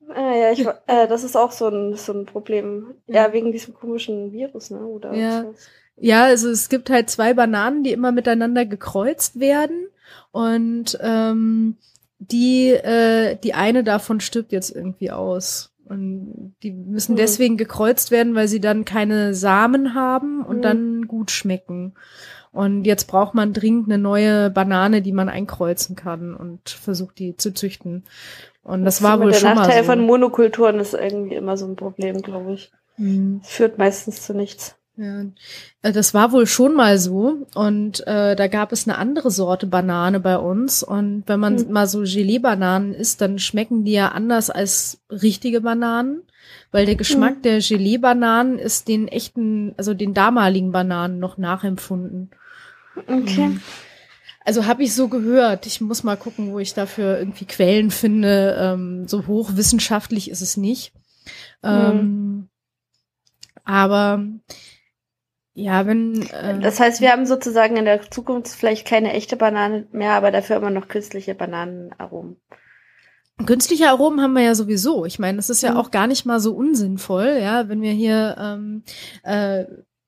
Ah, 0.08 0.36
ja, 0.36 0.52
ich, 0.52 0.64
äh, 0.64 1.08
das 1.08 1.24
ist 1.24 1.36
auch 1.36 1.50
so 1.50 1.66
ein, 1.68 1.96
so 1.96 2.12
ein 2.12 2.26
Problem. 2.26 2.94
Ja, 3.08 3.32
wegen 3.32 3.50
diesem 3.50 3.74
komischen 3.74 4.32
Virus, 4.32 4.70
ne? 4.70 4.78
Oder 4.86 5.12
Ja. 5.14 5.46
was? 5.48 5.66
Ja, 5.98 6.24
also 6.24 6.50
es 6.50 6.68
gibt 6.68 6.90
halt 6.90 7.08
zwei 7.10 7.34
Bananen, 7.34 7.82
die 7.82 7.92
immer 7.92 8.12
miteinander 8.12 8.66
gekreuzt 8.66 9.40
werden 9.40 9.88
und 10.30 10.98
ähm, 11.00 11.76
die 12.18 12.68
äh, 12.70 13.36
die 13.42 13.54
eine 13.54 13.82
davon 13.84 14.20
stirbt 14.20 14.52
jetzt 14.52 14.74
irgendwie 14.74 15.10
aus 15.10 15.72
und 15.88 16.54
die 16.62 16.72
müssen 16.72 17.12
Hm. 17.12 17.16
deswegen 17.16 17.56
gekreuzt 17.56 18.10
werden, 18.10 18.34
weil 18.34 18.48
sie 18.48 18.60
dann 18.60 18.84
keine 18.84 19.34
Samen 19.34 19.94
haben 19.94 20.42
und 20.44 20.56
Hm. 20.56 20.62
dann 20.62 21.06
gut 21.08 21.30
schmecken. 21.30 21.94
Und 22.52 22.84
jetzt 22.84 23.04
braucht 23.04 23.34
man 23.34 23.52
dringend 23.52 23.86
eine 23.86 23.98
neue 23.98 24.48
Banane, 24.50 25.02
die 25.02 25.12
man 25.12 25.28
einkreuzen 25.28 25.94
kann 25.94 26.34
und 26.34 26.70
versucht 26.70 27.18
die 27.18 27.36
zu 27.36 27.52
züchten. 27.52 28.04
Und 28.62 28.84
das, 28.84 29.02
war 29.02 29.18
so 29.18 29.24
wohl 29.24 29.30
der 29.32 29.38
schon 29.38 29.54
Nachteil 29.54 29.82
mal 29.82 29.84
so. 29.84 29.92
von 29.92 30.00
Monokulturen 30.06 30.80
ist 30.80 30.94
irgendwie 30.94 31.34
immer 31.36 31.56
so 31.58 31.66
ein 31.66 31.76
Problem, 31.76 32.22
glaube 32.22 32.54
ich. 32.54 32.72
Hm. 32.96 33.40
Es 33.44 33.50
führt 33.50 33.76
meistens 33.78 34.22
zu 34.22 34.32
nichts. 34.34 34.74
Ja, 34.98 35.24
äh, 35.82 35.92
das 35.92 36.14
war 36.14 36.32
wohl 36.32 36.46
schon 36.46 36.74
mal 36.74 36.98
so. 36.98 37.46
Und 37.54 38.06
äh, 38.06 38.34
da 38.34 38.46
gab 38.46 38.72
es 38.72 38.88
eine 38.88 38.96
andere 38.98 39.30
Sorte 39.30 39.66
Banane 39.66 40.20
bei 40.20 40.38
uns. 40.38 40.82
Und 40.82 41.24
wenn 41.26 41.40
man 41.40 41.58
Hm. 41.58 41.70
mal 41.72 41.86
so 41.86 42.00
Gelee-Bananen 42.02 42.94
isst, 42.94 43.20
dann 43.20 43.38
schmecken 43.38 43.84
die 43.84 43.92
ja 43.92 44.08
anders 44.08 44.48
als 44.50 45.00
richtige 45.10 45.60
Bananen. 45.60 46.22
Weil 46.72 46.86
der 46.86 46.96
Geschmack 46.96 47.34
Hm. 47.36 47.42
der 47.42 47.58
Gelee-Bananen 47.60 48.58
ist 48.58 48.88
den 48.88 49.08
echten, 49.08 49.74
also 49.76 49.94
den 49.94 50.14
damaligen 50.14 50.72
Bananen 50.72 51.18
noch 51.18 51.36
nachempfunden. 51.38 52.30
Okay. 53.06 53.48
Mhm. 53.48 53.60
Also 54.44 54.64
habe 54.66 54.84
ich 54.84 54.94
so 54.94 55.08
gehört. 55.08 55.66
Ich 55.66 55.80
muss 55.80 56.04
mal 56.04 56.16
gucken, 56.16 56.52
wo 56.52 56.58
ich 56.60 56.72
dafür 56.72 57.18
irgendwie 57.18 57.46
Quellen 57.46 57.90
finde. 57.90 58.56
Ähm, 58.58 59.08
so 59.08 59.26
hochwissenschaftlich 59.26 60.30
ist 60.30 60.40
es 60.40 60.56
nicht. 60.56 60.92
Ähm, 61.64 62.48
aber 63.64 64.22
ja, 65.58 65.86
wenn 65.86 66.20
äh, 66.30 66.60
Das 66.60 66.78
heißt, 66.80 67.00
wir 67.00 67.10
haben 67.10 67.24
sozusagen 67.24 67.78
in 67.78 67.86
der 67.86 68.10
Zukunft 68.10 68.48
vielleicht 68.48 68.86
keine 68.86 69.14
echte 69.14 69.36
Banane 69.36 69.86
mehr, 69.90 70.12
aber 70.12 70.30
dafür 70.30 70.56
immer 70.56 70.68
noch 70.68 70.86
künstliche 70.88 71.34
Bananenaromen. 71.34 72.36
Künstliche 73.46 73.88
Aromen 73.88 74.20
haben 74.20 74.34
wir 74.34 74.42
ja 74.42 74.54
sowieso. 74.54 75.06
Ich 75.06 75.18
meine, 75.18 75.36
das 75.36 75.48
ist 75.48 75.62
ja 75.62 75.72
Mhm. 75.72 75.76
auch 75.78 75.90
gar 75.90 76.06
nicht 76.06 76.26
mal 76.26 76.40
so 76.40 76.54
unsinnvoll, 76.54 77.38
ja, 77.40 77.70
wenn 77.70 77.80
wir 77.80 77.92
hier 77.92 78.36
ähm, 78.38 78.82
äh, 79.22 79.64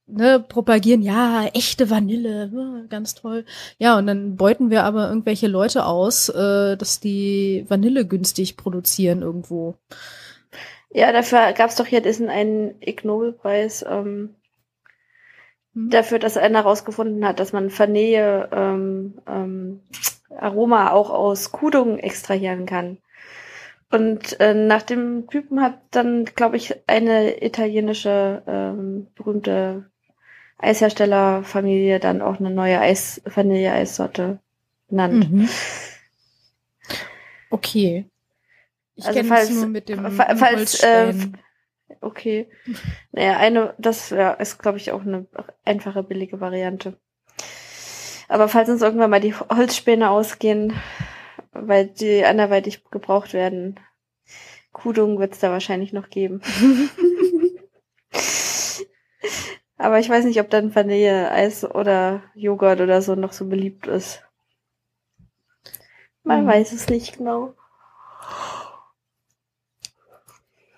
ne, 0.07 0.39
propagieren, 0.47 1.01
ja, 1.01 1.47
echte 1.55 1.89
Vanille, 1.89 2.87
ganz 2.91 3.15
toll. 3.15 3.47
Ja, 3.79 3.97
und 3.97 4.07
dann 4.07 4.37
beuten 4.37 4.69
wir 4.71 4.85
aber 4.85 5.09
irgendwelche 5.09 5.47
Leute 5.49 5.87
aus, 5.87 6.29
äh, 6.29 6.77
dass 6.77 7.01
die 7.01 7.65
Vanille 7.69 8.07
günstig 8.07 8.59
produzieren 8.59 9.23
irgendwo. 9.23 9.77
Ja, 10.91 11.13
dafür 11.13 11.53
gab 11.53 11.71
es 11.71 11.77
doch 11.77 11.87
hier 11.87 12.01
diesen 12.03 12.29
einen 12.31 12.75
Ig 12.81 13.05
Nobelpreis 13.05 13.85
ähm, 13.89 14.35
Hm? 15.75 15.91
dafür, 15.91 16.19
dass 16.19 16.37
einer 16.37 16.59
herausgefunden 16.61 17.25
hat, 17.27 17.41
dass 17.41 17.53
man 17.53 17.77
Vanille 17.77 18.49
ähm, 18.53 19.19
ähm, 19.27 19.81
Aroma 20.37 20.91
auch 20.93 21.11
aus 21.11 21.53
Kudung 21.53 21.99
extrahieren 21.99 22.67
kann. 22.67 22.99
Und 23.91 24.39
äh, 24.41 24.53
nach 24.53 24.83
dem 24.83 25.29
Typen 25.29 25.63
hat 25.63 25.81
dann, 25.93 26.27
glaube 26.27 26.57
ich, 26.59 26.75
eine 26.87 27.43
italienische 27.43 28.43
ähm, 28.47 29.07
berühmte 29.15 29.91
Eisherstellerfamilie 30.59 31.99
dann 32.01 32.21
auch 32.21 32.39
eine 32.39 32.51
neue 32.51 32.81
Eis 32.81 33.23
Vanille-Eissorte 33.25 34.41
benannt. 34.89 35.31
Mhm. 35.31 35.49
Okay. 37.51 38.05
Ich 38.95 39.07
Also 39.07 39.21
kenne 39.21 39.39
es 39.39 39.51
nur 39.51 39.67
mit 39.67 39.89
dem 39.89 40.11
fa- 40.11 40.35
falls, 40.37 40.83
äh. 40.83 41.15
Okay. 42.01 42.49
Naja, 43.13 43.39
eine, 43.39 43.75
das 43.79 44.11
ja, 44.11 44.33
ist, 44.33 44.59
glaube 44.59 44.79
ich, 44.79 44.93
auch 44.93 45.03
eine 45.03 45.27
einfache, 45.65 46.03
billige 46.03 46.41
Variante. 46.41 46.99
Aber 48.29 48.49
falls 48.49 48.69
uns 48.69 48.83
irgendwann 48.83 49.11
mal 49.11 49.21
die 49.21 49.35
Holzspäne 49.35 50.11
ausgehen, 50.11 50.75
weil 51.53 51.87
die 51.87 52.25
anderweitig 52.25 52.85
gebraucht 52.91 53.33
werden. 53.33 53.81
Kudung 54.73 55.19
wird 55.19 55.33
es 55.35 55.41
da 55.41 55.51
wahrscheinlich 55.51 55.93
noch 55.93 56.09
geben. 56.11 56.41
Aber 59.77 59.99
ich 59.99 60.09
weiß 60.09 60.25
nicht, 60.25 60.41
ob 60.41 60.51
dann 60.51 60.75
Vanille, 60.75 61.31
Eis 61.31 61.65
oder 61.65 62.23
Joghurt 62.35 62.81
oder 62.81 63.01
so 63.01 63.15
noch 63.15 63.33
so 63.33 63.47
beliebt 63.47 63.87
ist. 63.87 64.23
Man 66.25 66.45
mhm. 66.45 66.49
weiß 66.49 66.73
es 66.73 66.89
nicht 66.89 67.19
genau. 67.19 67.55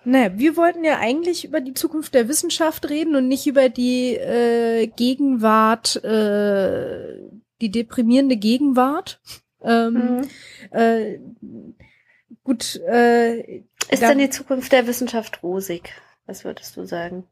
Naja, 0.03 0.31
wir 0.35 0.57
wollten 0.57 0.83
ja 0.83 0.97
eigentlich 0.97 1.45
über 1.45 1.61
die 1.61 1.73
Zukunft 1.73 2.13
der 2.13 2.27
Wissenschaft 2.27 2.89
reden 2.89 3.15
und 3.15 3.27
nicht 3.27 3.45
über 3.45 3.69
die 3.69 4.15
äh, 4.15 4.87
Gegenwart, 4.87 6.03
äh, 6.03 7.19
die 7.61 7.69
deprimierende 7.69 8.37
Gegenwart. 8.37 9.21
Ähm, 9.63 9.93
mhm. 9.93 10.77
äh, 10.77 11.19
gut. 12.43 12.77
Äh, 12.87 13.59
Ist 13.89 14.01
denn 14.01 14.17
die 14.17 14.29
Zukunft 14.31 14.71
der 14.71 14.87
Wissenschaft 14.87 15.43
rosig? 15.43 15.93
Was 16.25 16.43
würdest 16.43 16.77
du 16.77 16.85
sagen? 16.85 17.25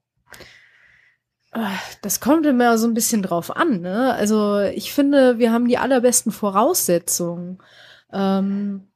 Das 2.03 2.19
kommt 2.19 2.45
immer 2.45 2.77
so 2.77 2.87
ein 2.87 2.93
bisschen 2.93 3.23
drauf 3.23 3.55
an. 3.55 3.81
Ne? 3.81 4.13
Also 4.13 4.59
ich 4.59 4.93
finde, 4.93 5.39
wir 5.39 5.51
haben 5.51 5.67
die 5.67 5.79
allerbesten 5.79 6.31
Voraussetzungen. 6.31 7.57
Ähm, 8.13 8.87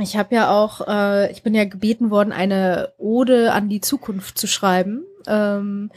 ich 0.00 0.16
habe 0.16 0.34
ja 0.34 0.50
auch, 0.50 0.86
äh, 0.86 1.30
ich 1.30 1.42
bin 1.42 1.54
ja 1.54 1.64
gebeten 1.64 2.10
worden, 2.10 2.32
eine 2.32 2.92
Ode 2.98 3.52
an 3.52 3.68
die 3.68 3.80
Zukunft 3.80 4.38
zu 4.38 4.46
schreiben. 4.46 5.04
Ähm, 5.26 5.90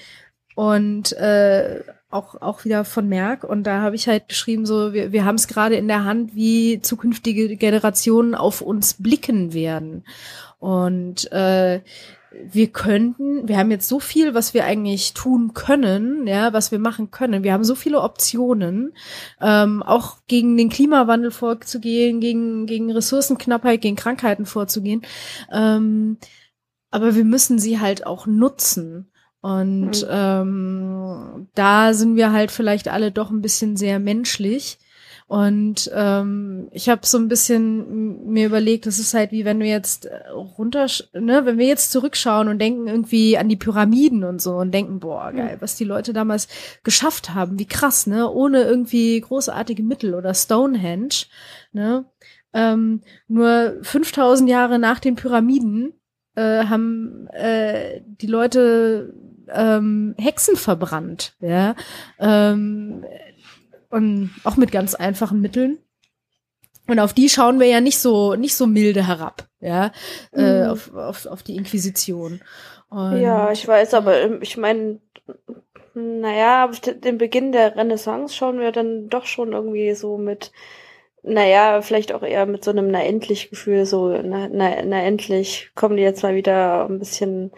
und 0.55 1.13
äh, 1.13 1.81
auch, 2.09 2.41
auch 2.41 2.65
wieder 2.65 2.85
von 2.85 3.07
Merck. 3.07 3.43
Und 3.43 3.63
da 3.63 3.81
habe 3.81 3.95
ich 3.95 4.07
halt 4.07 4.29
geschrieben, 4.29 4.65
so, 4.65 4.93
wir, 4.93 5.11
wir 5.11 5.25
haben 5.25 5.35
es 5.35 5.47
gerade 5.47 5.75
in 5.75 5.87
der 5.87 6.05
Hand, 6.05 6.35
wie 6.35 6.81
zukünftige 6.81 7.55
Generationen 7.57 8.35
auf 8.35 8.61
uns 8.61 8.95
blicken 8.95 9.53
werden. 9.53 10.05
Und 10.59 11.31
äh, 11.31 11.81
wir 12.43 12.67
könnten, 12.67 13.47
wir 13.47 13.57
haben 13.57 13.71
jetzt 13.71 13.87
so 13.87 13.99
viel, 13.99 14.33
was 14.33 14.53
wir 14.53 14.65
eigentlich 14.65 15.13
tun 15.13 15.53
können, 15.53 16.27
ja, 16.27 16.53
was 16.53 16.71
wir 16.71 16.79
machen 16.79 17.11
können. 17.11 17.43
Wir 17.43 17.53
haben 17.53 17.63
so 17.63 17.75
viele 17.75 18.01
Optionen, 18.01 18.93
ähm, 19.41 19.83
auch 19.83 20.17
gegen 20.27 20.57
den 20.57 20.69
Klimawandel 20.69 21.31
vorzugehen, 21.31 22.19
gegen, 22.19 22.65
gegen 22.65 22.91
Ressourcenknappheit, 22.91 23.81
gegen 23.81 23.95
Krankheiten 23.95 24.45
vorzugehen. 24.45 25.01
Ähm, 25.51 26.17
aber 26.91 27.15
wir 27.15 27.25
müssen 27.25 27.59
sie 27.59 27.79
halt 27.79 28.05
auch 28.05 28.25
nutzen. 28.25 29.11
Und 29.41 30.01
mhm. 30.01 30.09
ähm, 30.09 31.47
da 31.53 31.93
sind 31.93 32.15
wir 32.15 32.31
halt 32.31 32.51
vielleicht 32.51 32.87
alle 32.87 33.11
doch 33.11 33.29
ein 33.29 33.41
bisschen 33.41 33.77
sehr 33.77 33.99
menschlich. 33.99 34.79
Und 35.27 35.89
ähm, 35.91 36.67
ich 36.71 36.87
habe 36.87 37.03
so 37.03 37.17
ein 37.17 37.27
bisschen 37.27 38.31
mir 38.31 38.45
überlegt, 38.45 38.85
das 38.85 38.99
ist 38.99 39.15
halt 39.15 39.31
wie 39.31 39.43
wenn 39.43 39.59
du 39.59 39.65
jetzt 39.65 40.05
äh, 40.05 40.29
runter, 40.29 40.85
ne, 41.13 41.45
wenn 41.45 41.57
wir 41.57 41.65
jetzt 41.65 41.91
zurückschauen 41.91 42.47
und 42.47 42.59
denken 42.59 42.87
irgendwie 42.87 43.35
an 43.35 43.49
die 43.49 43.55
Pyramiden 43.55 44.23
und 44.23 44.39
so 44.39 44.55
und 44.57 44.71
denken, 44.71 44.99
boah, 44.99 45.31
geil, 45.31 45.55
mhm. 45.55 45.61
was 45.61 45.77
die 45.77 45.83
Leute 45.83 46.13
damals 46.13 46.47
geschafft 46.83 47.33
haben, 47.33 47.57
wie 47.57 47.65
krass, 47.65 48.05
ne, 48.05 48.29
ohne 48.29 48.61
irgendwie 48.61 49.19
großartige 49.19 49.81
Mittel 49.81 50.13
oder 50.13 50.33
Stonehenge, 50.35 51.25
ne. 51.71 52.05
Ähm, 52.53 53.01
nur 53.27 53.77
5000 53.81 54.47
Jahre 54.47 54.77
nach 54.77 54.99
den 54.99 55.15
Pyramiden 55.15 55.93
äh, 56.35 56.65
haben 56.65 57.27
äh, 57.33 58.01
die 58.05 58.27
Leute 58.27 59.13
ähm, 59.51 60.13
Hexen 60.17 60.55
verbrannt, 60.55 61.33
ja. 61.39 61.75
Ähm, 62.19 63.03
und 63.89 64.31
auch 64.43 64.57
mit 64.57 64.71
ganz 64.71 64.95
einfachen 64.95 65.41
Mitteln. 65.41 65.79
Und 66.87 66.99
auf 66.99 67.13
die 67.13 67.29
schauen 67.29 67.59
wir 67.59 67.67
ja 67.67 67.81
nicht 67.81 67.97
so, 67.97 68.35
nicht 68.35 68.55
so 68.55 68.67
milde 68.67 69.07
herab, 69.07 69.47
ja, 69.59 69.91
äh, 70.33 70.41
mhm. 70.41 70.63
äh, 70.63 70.67
auf, 70.67 70.93
auf, 70.93 71.25
auf 71.25 71.43
die 71.43 71.55
Inquisition. 71.55 72.41
Und, 72.89 73.19
ja, 73.21 73.51
ich 73.51 73.67
weiß, 73.67 73.95
aber 73.95 74.21
ähm, 74.21 74.39
ich 74.41 74.55
meine, 74.57 74.99
naja, 75.95 76.67
den 76.67 77.17
Beginn 77.17 77.51
der 77.51 77.75
Renaissance 77.75 78.35
schauen 78.35 78.59
wir 78.59 78.71
dann 78.71 79.09
doch 79.09 79.25
schon 79.25 79.53
irgendwie 79.53 79.95
so 79.95 80.17
mit, 80.17 80.51
naja, 81.23 81.81
vielleicht 81.81 82.13
auch 82.13 82.21
eher 82.21 82.45
mit 82.45 82.63
so 82.63 82.71
einem 82.71 82.91
na 82.91 83.03
endlich 83.03 83.49
Gefühl, 83.49 83.85
so, 83.85 84.09
na, 84.09 84.47
na, 84.51 84.83
na 84.83 85.01
endlich 85.01 85.71
kommen 85.73 85.97
die 85.97 86.03
jetzt 86.03 86.21
mal 86.21 86.35
wieder 86.35 86.85
ein 86.87 86.99
bisschen 86.99 87.51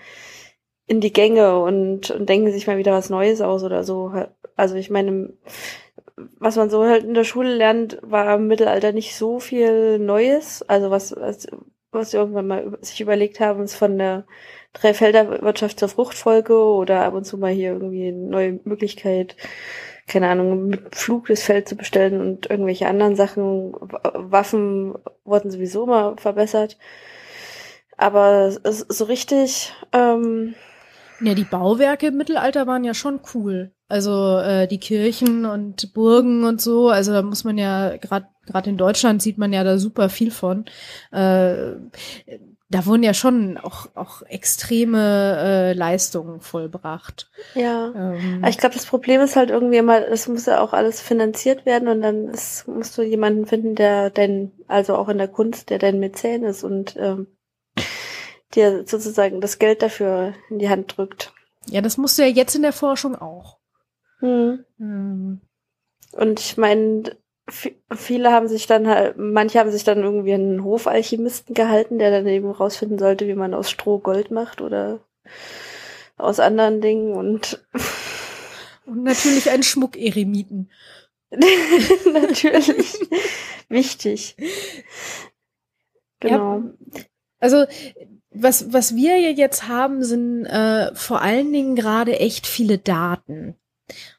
in 0.86 1.02
die 1.02 1.12
Gänge 1.12 1.60
und, 1.60 2.12
und 2.12 2.30
denken 2.30 2.52
sich 2.52 2.66
mal 2.66 2.78
wieder 2.78 2.94
was 2.94 3.10
Neues 3.10 3.42
aus 3.42 3.64
oder 3.64 3.84
so. 3.84 4.14
Also 4.56 4.76
ich 4.76 4.90
meine, 4.90 5.34
was 6.40 6.56
man 6.56 6.70
so 6.70 6.84
halt 6.84 7.04
in 7.04 7.14
der 7.14 7.24
Schule 7.24 7.56
lernt, 7.56 8.00
war 8.02 8.36
im 8.36 8.48
Mittelalter 8.48 8.92
nicht 8.92 9.16
so 9.16 9.40
viel 9.40 10.00
Neues. 10.00 10.64
Also 10.64 10.90
was, 10.90 11.16
was, 11.16 11.48
was 11.92 12.12
sie 12.12 12.18
irgendwann 12.18 12.48
mal 12.48 12.78
sich 12.82 13.02
überlegt 13.02 13.40
haben, 13.40 13.64
ist 13.64 13.76
von 13.76 13.98
der 13.98 14.26
Dreifelderwirtschaft 14.74 15.80
zur 15.80 15.90
Fruchtfolge 15.90 16.56
oder 16.56 17.06
ab 17.06 17.14
und 17.14 17.26
zu 17.26 17.38
mal 17.38 17.52
hier 17.52 17.74
irgendwie 17.74 18.08
eine 18.08 18.18
neue 18.18 18.60
Möglichkeit, 18.64 19.36
keine 20.08 20.30
Ahnung, 20.30 20.68
mit 20.68 20.96
Flug 20.96 21.28
das 21.28 21.44
Feld 21.44 21.68
zu 21.68 21.76
bestellen 21.76 22.22
und 22.22 22.50
irgendwelche 22.50 22.88
anderen 22.88 23.16
Sachen. 23.16 23.74
Waffen 23.74 24.96
wurden 25.24 25.52
sowieso 25.52 25.84
immer 25.84 26.16
verbessert. 26.18 26.78
Aber 27.98 28.52
so 28.52 29.06
richtig, 29.06 29.74
ähm, 29.92 30.56
ja, 31.20 31.34
die 31.34 31.44
Bauwerke 31.44 32.08
im 32.08 32.18
Mittelalter 32.18 32.68
waren 32.68 32.84
ja 32.84 32.94
schon 32.94 33.20
cool. 33.34 33.72
Also 33.90 34.38
äh, 34.40 34.68
die 34.68 34.80
Kirchen 34.80 35.46
und 35.46 35.94
Burgen 35.94 36.44
und 36.44 36.62
so. 36.62 36.90
Also 36.90 37.14
da 37.14 37.22
muss 37.22 37.44
man 37.44 37.58
ja 37.58 37.98
gerade 37.98 38.28
gerade 38.46 38.70
in 38.70 38.78
Deutschland 38.78 39.22
sieht 39.22 39.38
man 39.38 39.54
ja 39.54 39.64
da 39.64 39.78
super 39.78 40.10
viel 40.10 40.32
von. 40.32 40.66
Äh, 41.12 41.76
da 42.70 42.86
wurden 42.86 43.04
ja 43.04 43.14
schon 43.14 43.58
auch, 43.58 43.88
auch 43.96 44.24
extreme 44.24 45.38
äh, 45.40 45.74
Leistungen 45.74 46.42
vollbracht. 46.42 47.30
Ja. 47.56 47.94
Ähm. 47.96 48.44
Ich 48.48 48.58
glaube, 48.58 48.76
das 48.76 48.86
Problem 48.86 49.22
ist 49.22 49.36
halt 49.38 49.52
irgendwie 49.52 49.78
immer, 49.78 50.02
das 50.02 50.28
muss 50.28 50.48
ja 50.48 50.60
auch 50.60 50.74
alles 50.74 51.00
finanziert 51.02 51.66
werden 51.66 51.88
und 51.88 52.02
dann 52.02 52.28
ist, 52.28 52.68
musst 52.68 52.98
du 52.98 53.04
jemanden 53.04 53.46
finden, 53.46 53.76
der 53.76 54.10
dein, 54.10 54.52
also 54.68 54.96
auch 54.96 55.08
in 55.08 55.18
der 55.18 55.30
Kunst, 55.30 55.70
der 55.70 55.80
dein 55.80 56.00
Mäzen 56.00 56.44
ist 56.44 56.64
und 56.64 56.98
ähm, 56.98 57.28
dir 58.54 58.84
sozusagen 58.86 59.40
das 59.40 59.60
Geld 59.60 59.82
dafür 59.82 60.34
in 60.50 60.60
die 60.60 60.70
Hand 60.70 60.98
drückt. 60.98 61.34
Ja, 61.70 61.82
das 61.82 61.98
musst 61.98 62.18
du 62.18 62.24
ja 62.24 62.30
jetzt 62.30 62.56
in 62.56 62.62
der 62.64 62.74
Forschung 62.74 63.16
auch. 63.16 63.57
Hm. 64.20 64.66
Hm. 64.78 65.42
Und 66.12 66.40
ich 66.40 66.58
meine, 66.58 67.16
viele 67.96 68.32
haben 68.32 68.48
sich 68.48 68.68
dann 68.68 68.88
halt, 68.88 69.18
manche 69.18 69.60
haben 69.60 69.72
sich 69.72 69.84
dann 69.84 70.04
irgendwie 70.04 70.34
einen 70.34 70.64
Hofalchemisten 70.64 71.54
gehalten, 71.54 72.00
der 72.00 72.12
dann 72.12 72.28
eben 72.28 72.50
rausfinden 72.50 72.98
sollte, 72.98 73.28
wie 73.28 73.36
man 73.36 73.54
aus 73.54 73.70
Stroh 73.70 74.00
Gold 74.00 74.32
macht 74.32 74.62
oder 74.62 75.00
aus 76.18 76.40
anderen 76.40 76.82
Dingen 76.82 77.14
und 77.14 77.66
und 78.86 79.04
natürlich 79.04 79.50
einen 79.50 79.64
Schmuck-Eremiten. 79.64 80.72
natürlich. 82.12 83.00
Wichtig. 83.70 84.36
Genau. 86.20 86.60
Ja, 86.60 87.04
also 87.40 87.66
was, 88.32 88.72
was 88.74 88.96
wir 88.96 89.20
jetzt 89.32 89.68
haben, 89.68 90.04
sind 90.04 90.46
äh, 90.46 90.94
vor 90.96 91.22
allen 91.22 91.52
Dingen 91.52 91.76
gerade 91.76 92.20
echt 92.20 92.48
viele 92.48 92.78
Daten. 92.78 93.56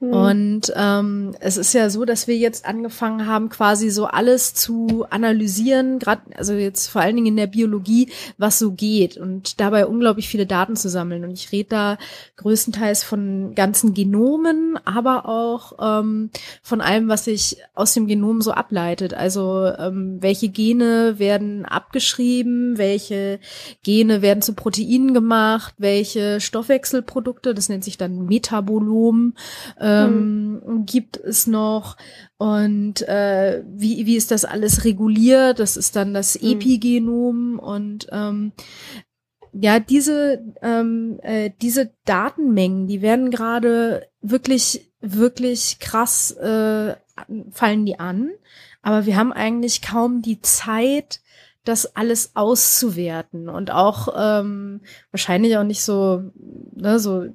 Mhm. 0.00 0.12
Und 0.12 0.72
ähm, 0.76 1.34
es 1.40 1.56
ist 1.56 1.74
ja 1.74 1.90
so, 1.90 2.04
dass 2.04 2.26
wir 2.26 2.36
jetzt 2.36 2.64
angefangen 2.64 3.26
haben, 3.26 3.48
quasi 3.48 3.90
so 3.90 4.06
alles 4.06 4.54
zu 4.54 5.06
analysieren, 5.10 5.98
gerade 5.98 6.22
also 6.36 6.54
jetzt 6.54 6.88
vor 6.88 7.02
allen 7.02 7.16
Dingen 7.16 7.28
in 7.28 7.36
der 7.36 7.46
Biologie, 7.46 8.10
was 8.38 8.58
so 8.58 8.72
geht 8.72 9.16
und 9.16 9.60
dabei 9.60 9.86
unglaublich 9.86 10.28
viele 10.28 10.46
Daten 10.46 10.76
zu 10.76 10.88
sammeln. 10.88 11.24
Und 11.24 11.32
ich 11.32 11.52
rede 11.52 11.68
da 11.68 11.98
größtenteils 12.36 13.02
von 13.02 13.54
ganzen 13.54 13.92
Genomen, 13.92 14.78
aber 14.84 15.28
auch 15.28 15.72
ähm, 15.80 16.30
von 16.62 16.80
allem, 16.80 17.08
was 17.08 17.24
sich 17.24 17.58
aus 17.74 17.92
dem 17.92 18.06
Genom 18.06 18.40
so 18.40 18.52
ableitet. 18.52 19.14
Also 19.14 19.66
ähm, 19.78 20.18
welche 20.20 20.48
Gene 20.48 21.18
werden 21.18 21.64
abgeschrieben, 21.64 22.78
welche 22.78 23.40
Gene 23.82 24.22
werden 24.22 24.42
zu 24.42 24.54
Proteinen 24.54 25.12
gemacht, 25.12 25.74
welche 25.78 26.40
Stoffwechselprodukte, 26.40 27.54
das 27.54 27.68
nennt 27.68 27.84
sich 27.84 27.98
dann 27.98 28.26
Metabolom, 28.26 29.34
ähm, 29.80 30.62
hm. 30.64 30.86
gibt 30.86 31.16
es 31.16 31.46
noch 31.46 31.96
und 32.36 33.02
äh, 33.08 33.62
wie, 33.66 34.06
wie 34.06 34.16
ist 34.16 34.30
das 34.30 34.44
alles 34.44 34.84
reguliert? 34.84 35.58
Das 35.58 35.76
ist 35.76 35.96
dann 35.96 36.14
das 36.14 36.34
hm. 36.34 36.52
Epigenom 36.52 37.58
und 37.58 38.06
ähm, 38.12 38.52
ja, 39.52 39.80
diese, 39.80 40.44
ähm, 40.62 41.18
äh, 41.22 41.50
diese 41.60 41.90
Datenmengen, 42.04 42.86
die 42.86 43.02
werden 43.02 43.30
gerade 43.30 44.06
wirklich, 44.20 44.92
wirklich 45.00 45.78
krass, 45.78 46.32
äh, 46.32 46.94
fallen 47.50 47.86
die 47.86 47.98
an. 47.98 48.30
Aber 48.82 49.06
wir 49.06 49.16
haben 49.16 49.32
eigentlich 49.32 49.82
kaum 49.82 50.22
die 50.22 50.40
Zeit, 50.40 51.20
das 51.64 51.96
alles 51.96 52.32
auszuwerten 52.34 53.48
und 53.48 53.70
auch 53.70 54.08
ähm, 54.16 54.80
wahrscheinlich 55.10 55.58
auch 55.58 55.64
nicht 55.64 55.82
so, 55.82 56.22
ne, 56.74 56.98
so 56.98 57.26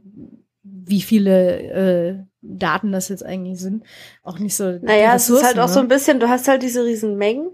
wie 0.63 1.01
viele 1.01 1.61
äh, 1.61 2.23
Daten 2.41 2.91
das 2.91 3.09
jetzt 3.09 3.25
eigentlich 3.25 3.59
sind. 3.59 3.83
Auch 4.23 4.39
nicht 4.39 4.55
so. 4.55 4.79
Naja, 4.81 5.15
es 5.15 5.29
ist 5.29 5.43
halt 5.43 5.57
ne? 5.57 5.63
auch 5.63 5.69
so 5.69 5.79
ein 5.79 5.87
bisschen, 5.87 6.19
du 6.19 6.29
hast 6.29 6.47
halt 6.47 6.63
diese 6.63 6.85
riesen 6.85 7.17
Mengen 7.17 7.51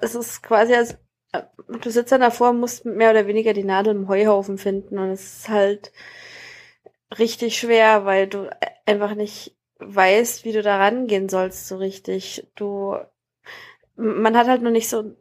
es 0.00 0.14
ist 0.14 0.42
quasi 0.42 0.74
als, 0.74 0.96
äh, 1.32 1.42
du 1.80 1.90
sitzt 1.90 2.12
dann 2.12 2.20
davor 2.20 2.50
und 2.50 2.60
musst 2.60 2.84
mehr 2.84 3.10
oder 3.10 3.26
weniger 3.26 3.52
die 3.52 3.64
Nadel 3.64 3.94
im 3.94 4.08
Heuhaufen 4.08 4.58
finden 4.58 4.98
und 4.98 5.10
es 5.10 5.38
ist 5.38 5.48
halt 5.48 5.92
richtig 7.18 7.58
schwer, 7.58 8.04
weil 8.04 8.26
du 8.26 8.50
einfach 8.84 9.14
nicht 9.14 9.56
weißt, 9.78 10.44
wie 10.44 10.52
du 10.52 10.62
da 10.62 10.78
rangehen 10.78 11.28
sollst 11.28 11.68
so 11.68 11.76
richtig. 11.76 12.48
Du, 12.54 12.96
man 13.96 14.36
hat 14.36 14.48
halt 14.48 14.62
noch 14.62 14.70
nicht 14.70 14.88
so, 14.88 15.14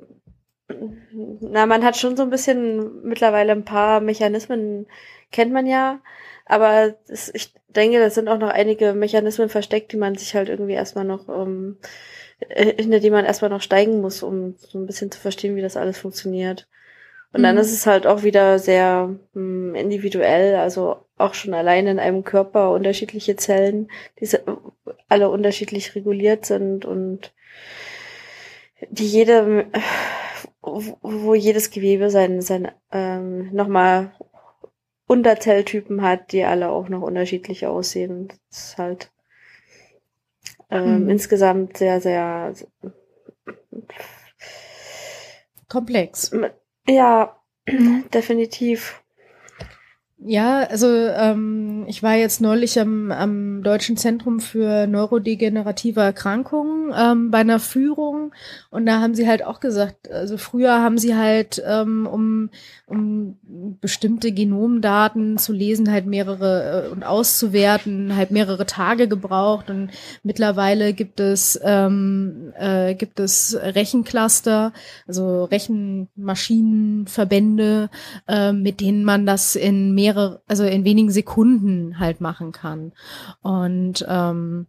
na, 1.41 1.65
man 1.65 1.83
hat 1.83 1.97
schon 1.97 2.15
so 2.15 2.23
ein 2.23 2.29
bisschen 2.29 3.03
mittlerweile 3.03 3.51
ein 3.51 3.65
paar 3.65 4.01
Mechanismen, 4.01 4.87
kennt 5.31 5.51
man 5.51 5.67
ja, 5.67 5.99
aber 6.45 6.95
das, 7.07 7.31
ich 7.33 7.53
denke, 7.67 7.99
das 7.99 8.15
sind 8.15 8.29
auch 8.29 8.37
noch 8.37 8.49
einige 8.49 8.93
Mechanismen 8.93 9.49
versteckt, 9.49 9.91
die 9.91 9.97
man 9.97 10.15
sich 10.15 10.35
halt 10.35 10.49
irgendwie 10.49 10.73
erstmal 10.73 11.05
noch, 11.05 11.27
um, 11.27 11.77
ähm, 12.49 12.73
hinter 12.77 12.99
die 12.99 13.09
man 13.09 13.25
erstmal 13.25 13.49
noch 13.49 13.61
steigen 13.61 14.01
muss, 14.01 14.23
um 14.23 14.55
so 14.57 14.77
ein 14.77 14.85
bisschen 14.85 15.11
zu 15.11 15.19
verstehen, 15.19 15.55
wie 15.55 15.61
das 15.61 15.77
alles 15.77 15.97
funktioniert. 15.97 16.67
Und 17.33 17.43
dann 17.43 17.55
mhm. 17.55 17.61
ist 17.61 17.73
es 17.73 17.85
halt 17.85 18.07
auch 18.07 18.23
wieder 18.23 18.59
sehr 18.59 19.07
mh, 19.33 19.41
hm, 19.41 19.75
individuell, 19.75 20.55
also 20.55 21.05
auch 21.17 21.33
schon 21.33 21.53
allein 21.53 21.87
in 21.87 21.99
einem 21.99 22.23
Körper 22.23 22.71
unterschiedliche 22.71 23.35
Zellen, 23.35 23.89
die 24.19 24.27
alle 25.09 25.29
unterschiedlich 25.29 25.95
reguliert 25.95 26.45
sind 26.45 26.85
und 26.85 27.33
die 28.89 29.07
jede, 29.07 29.67
wo 30.61 31.33
jedes 31.33 31.71
Gewebe 31.71 32.09
sein, 32.09 32.41
sein 32.41 32.71
ähm, 32.91 33.53
nochmal 33.53 34.11
Unterzelltypen 35.07 36.01
hat, 36.01 36.31
die 36.31 36.43
alle 36.43 36.69
auch 36.69 36.89
noch 36.89 37.01
unterschiedlich 37.01 37.65
aussehen. 37.67 38.29
Das 38.49 38.69
ist 38.69 38.77
halt 38.77 39.11
ähm, 40.69 41.03
mhm. 41.03 41.09
insgesamt 41.09 41.77
sehr, 41.77 42.01
sehr 42.01 42.53
komplex. 45.69 46.31
Ja, 46.87 47.39
definitiv. 48.13 49.03
Ja, 50.27 50.63
also 50.63 50.87
ähm, 50.87 51.85
ich 51.87 52.01
war 52.01 52.15
jetzt 52.15 52.41
neulich 52.41 52.79
am, 52.79 53.11
am 53.11 53.61
Deutschen 53.61 53.95
Zentrum 53.95 54.39
für 54.39 54.87
neurodegenerative 54.87 56.01
Erkrankungen 56.01 56.91
ähm, 56.97 57.29
bei 57.29 57.37
einer 57.39 57.59
Führung. 57.59 58.33
Und 58.71 58.87
da 58.87 59.01
haben 59.01 59.13
sie 59.13 59.27
halt 59.27 59.45
auch 59.45 59.59
gesagt, 59.59 60.11
also 60.11 60.39
früher 60.39 60.81
haben 60.81 60.97
sie 60.97 61.15
halt, 61.15 61.61
ähm, 61.63 62.07
um, 62.11 62.49
um 62.87 63.37
bestimmte 63.81 64.31
Genomdaten 64.31 65.37
zu 65.37 65.53
lesen, 65.53 65.91
halt 65.91 66.07
mehrere 66.07 66.87
äh, 66.87 66.89
und 66.91 67.03
auszuwerten, 67.03 68.15
halt 68.15 68.31
mehrere 68.31 68.65
Tage 68.65 69.07
gebraucht. 69.07 69.69
Und 69.69 69.91
mittlerweile 70.23 70.93
gibt 70.93 71.19
es 71.19 71.59
ähm, 71.63 72.51
äh, 72.57 72.95
gibt 72.95 73.19
es 73.19 73.55
Rechencluster, 73.61 74.73
also 75.07 75.43
Rechenmaschinenverbände, 75.43 77.91
äh, 78.27 78.53
mit 78.53 78.81
denen 78.81 79.03
man 79.03 79.27
das 79.27 79.55
in 79.55 79.93
mehrere 79.93 80.14
mehrere, 80.15 80.41
also 80.47 80.63
in 80.63 80.83
wenigen 80.85 81.11
Sekunden 81.11 81.99
halt 81.99 82.21
machen 82.21 82.51
kann. 82.51 82.93
Und 83.41 84.05
ähm, 84.07 84.67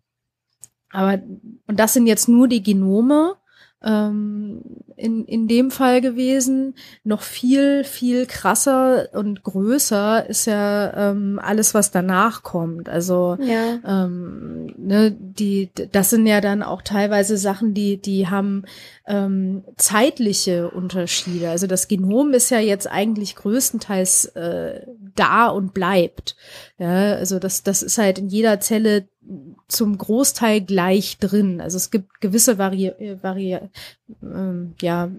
aber 0.90 1.20
und 1.66 1.78
das 1.80 1.94
sind 1.94 2.06
jetzt 2.06 2.28
nur 2.28 2.48
die 2.48 2.62
Genome 2.62 3.37
ähm, 3.84 4.62
in, 4.96 5.24
in 5.26 5.48
dem 5.48 5.70
Fall 5.70 6.00
gewesen. 6.00 6.74
Noch 7.04 7.22
viel, 7.22 7.84
viel 7.84 8.26
krasser 8.26 9.08
und 9.12 9.42
größer 9.42 10.28
ist 10.28 10.46
ja 10.46 11.10
ähm, 11.10 11.38
alles, 11.42 11.74
was 11.74 11.90
danach 11.90 12.42
kommt. 12.42 12.88
Also 12.88 13.36
ja. 13.40 13.78
ähm, 13.86 14.74
ne, 14.78 15.12
die, 15.12 15.70
das 15.92 16.10
sind 16.10 16.26
ja 16.26 16.40
dann 16.40 16.62
auch 16.62 16.82
teilweise 16.82 17.36
Sachen, 17.36 17.74
die, 17.74 18.00
die 18.00 18.28
haben 18.28 18.64
ähm, 19.06 19.64
zeitliche 19.76 20.70
Unterschiede. 20.70 21.50
Also 21.50 21.66
das 21.66 21.88
Genom 21.88 22.32
ist 22.32 22.50
ja 22.50 22.58
jetzt 22.58 22.90
eigentlich 22.90 23.36
größtenteils 23.36 24.26
äh, 24.36 24.80
da 25.14 25.48
und 25.48 25.74
bleibt. 25.74 26.36
Ja, 26.78 27.14
also 27.14 27.38
das, 27.38 27.62
das 27.62 27.82
ist 27.82 27.98
halt 27.98 28.18
in 28.18 28.28
jeder 28.28 28.60
Zelle 28.60 29.08
zum 29.68 29.98
Großteil 29.98 30.60
gleich 30.60 31.18
drin. 31.18 31.60
Also 31.60 31.76
es 31.76 31.90
gibt 31.90 32.20
gewisse 32.20 32.58
Vari, 32.58 32.92
Vari 33.22 33.58
ähm, 34.22 34.74
ja, 34.80 35.10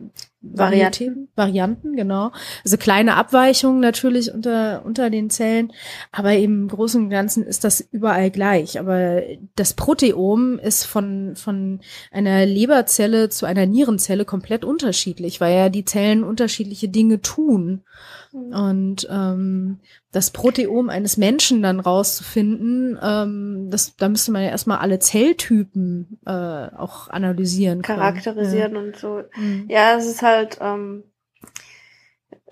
Varianten, 0.41 1.27
Varianten, 1.35 1.95
genau. 1.95 2.31
Also 2.63 2.77
kleine 2.77 3.15
Abweichungen 3.15 3.81
natürlich 3.81 4.31
unter, 4.33 4.85
unter 4.85 5.09
den 5.09 5.29
Zellen, 5.29 5.73
aber 6.11 6.37
im 6.37 6.67
Großen 6.67 7.03
und 7.03 7.09
Ganzen 7.09 7.43
ist 7.43 7.63
das 7.63 7.81
überall 7.91 8.31
gleich. 8.31 8.79
Aber 8.79 9.21
das 9.55 9.73
Proteom 9.73 10.59
ist 10.59 10.85
von, 10.85 11.35
von 11.35 11.81
einer 12.11 12.45
Leberzelle 12.45 13.29
zu 13.29 13.45
einer 13.45 13.65
Nierenzelle 13.65 14.25
komplett 14.25 14.63
unterschiedlich, 14.63 15.41
weil 15.41 15.55
ja 15.55 15.69
die 15.69 15.85
Zellen 15.85 16.23
unterschiedliche 16.23 16.87
Dinge 16.87 17.21
tun. 17.21 17.83
Mhm. 18.31 18.53
Und 18.53 19.07
ähm, 19.09 19.79
das 20.11 20.31
Proteom 20.31 20.89
eines 20.89 21.17
Menschen 21.17 21.61
dann 21.61 21.79
rauszufinden, 21.79 22.99
ähm, 23.01 23.67
das, 23.69 23.95
da 23.95 24.09
müsste 24.09 24.31
man 24.31 24.43
ja 24.43 24.49
erstmal 24.49 24.79
alle 24.79 24.99
Zelltypen 24.99 26.19
äh, 26.25 26.31
auch 26.31 27.09
analysieren. 27.09 27.81
Können. 27.81 27.99
Charakterisieren 27.99 28.73
ja. 28.73 28.79
und 28.79 28.97
so. 28.97 29.23
Mhm. 29.35 29.65
Ja, 29.69 29.97
es 29.97 30.07
ist 30.07 30.21
halt 30.21 30.57
ähm, 30.61 31.03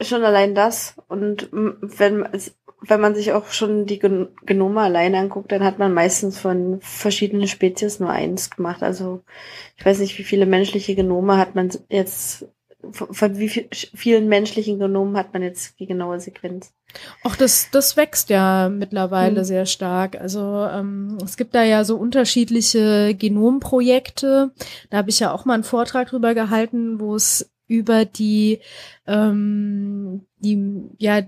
schon 0.01 0.23
allein 0.23 0.55
das. 0.55 0.95
Und 1.07 1.49
wenn, 1.51 2.27
wenn 2.81 3.01
man 3.01 3.15
sich 3.15 3.33
auch 3.33 3.47
schon 3.47 3.85
die 3.85 3.99
Gen 3.99 4.29
Genome 4.45 4.81
alleine 4.81 5.19
anguckt, 5.19 5.51
dann 5.51 5.63
hat 5.63 5.79
man 5.79 5.93
meistens 5.93 6.39
von 6.39 6.79
verschiedenen 6.81 7.47
Spezies 7.47 7.99
nur 7.99 8.09
eins 8.09 8.49
gemacht. 8.49 8.83
Also 8.83 9.21
ich 9.77 9.85
weiß 9.85 9.99
nicht, 9.99 10.17
wie 10.17 10.23
viele 10.23 10.45
menschliche 10.45 10.95
Genome 10.95 11.37
hat 11.37 11.55
man 11.55 11.69
jetzt 11.89 12.47
von 12.91 13.37
wie 13.37 13.49
viel, 13.49 13.67
vielen 13.71 14.27
menschlichen 14.27 14.79
Genomen 14.79 15.17
hat 15.17 15.33
man 15.33 15.43
jetzt 15.43 15.79
die 15.79 15.85
genaue 15.85 16.19
Sequenz? 16.19 16.73
Ach, 17.23 17.35
das, 17.35 17.69
das 17.71 17.97
wächst 17.97 18.29
ja 18.29 18.69
mittlerweile 18.69 19.41
mhm. 19.41 19.45
sehr 19.45 19.65
stark. 19.65 20.19
Also 20.19 20.67
ähm, 20.71 21.17
es 21.23 21.37
gibt 21.37 21.55
da 21.55 21.63
ja 21.63 21.83
so 21.83 21.97
unterschiedliche 21.97 23.15
Genomprojekte. 23.15 24.51
Da 24.89 24.97
habe 24.97 25.09
ich 25.09 25.19
ja 25.19 25.31
auch 25.31 25.45
mal 25.45 25.55
einen 25.55 25.63
Vortrag 25.63 26.09
drüber 26.09 26.33
gehalten, 26.33 26.99
wo 26.99 27.15
es 27.15 27.51
über 27.67 28.05
die 28.05 28.59
ähm, 29.07 30.25
die 30.39 30.83
ja 30.97 31.21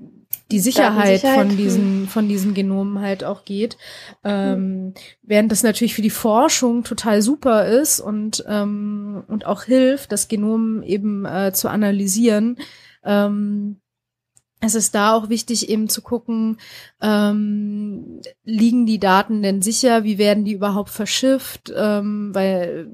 die 0.52 0.60
Sicherheit 0.60 1.22
von 1.22 1.50
diesen, 1.56 2.08
von 2.08 2.30
diesen 2.30 2.54
Genomen 2.54 3.02
halt 3.02 3.24
auch 3.24 3.44
geht. 3.44 3.78
Ähm, 4.24 4.60
mhm. 4.60 4.94
Während 5.22 5.52
das 5.52 5.64
natürlich 5.64 5.94
für 5.94 6.02
die 6.02 6.10
Forschung 6.10 6.84
total 6.84 7.22
super 7.22 7.66
ist 7.66 8.00
und, 8.00 8.46
ähm, 8.48 9.24
und 9.28 9.46
auch 9.46 9.64
hilft, 9.64 10.12
das 10.12 10.28
Genom 10.28 10.84
eben 10.84 11.26
äh, 11.26 11.52
zu 11.54 11.70
analysieren, 11.70 12.58
ähm, 13.04 13.82
es 14.60 14.74
ist 14.74 14.96
da 14.96 15.14
auch 15.14 15.30
wichtig, 15.30 15.70
eben 15.70 15.88
zu 15.88 16.02
gucken, 16.02 16.58
ähm, 17.00 18.22
liegen 18.44 18.88
die 18.88 19.00
Daten 19.00 19.44
denn 19.44 19.62
sicher, 19.62 20.04
wie 20.04 20.18
werden 20.18 20.46
die 20.46 20.54
überhaupt 20.54 20.90
verschifft, 20.90 21.72
ähm, 21.76 22.34
weil 22.34 22.90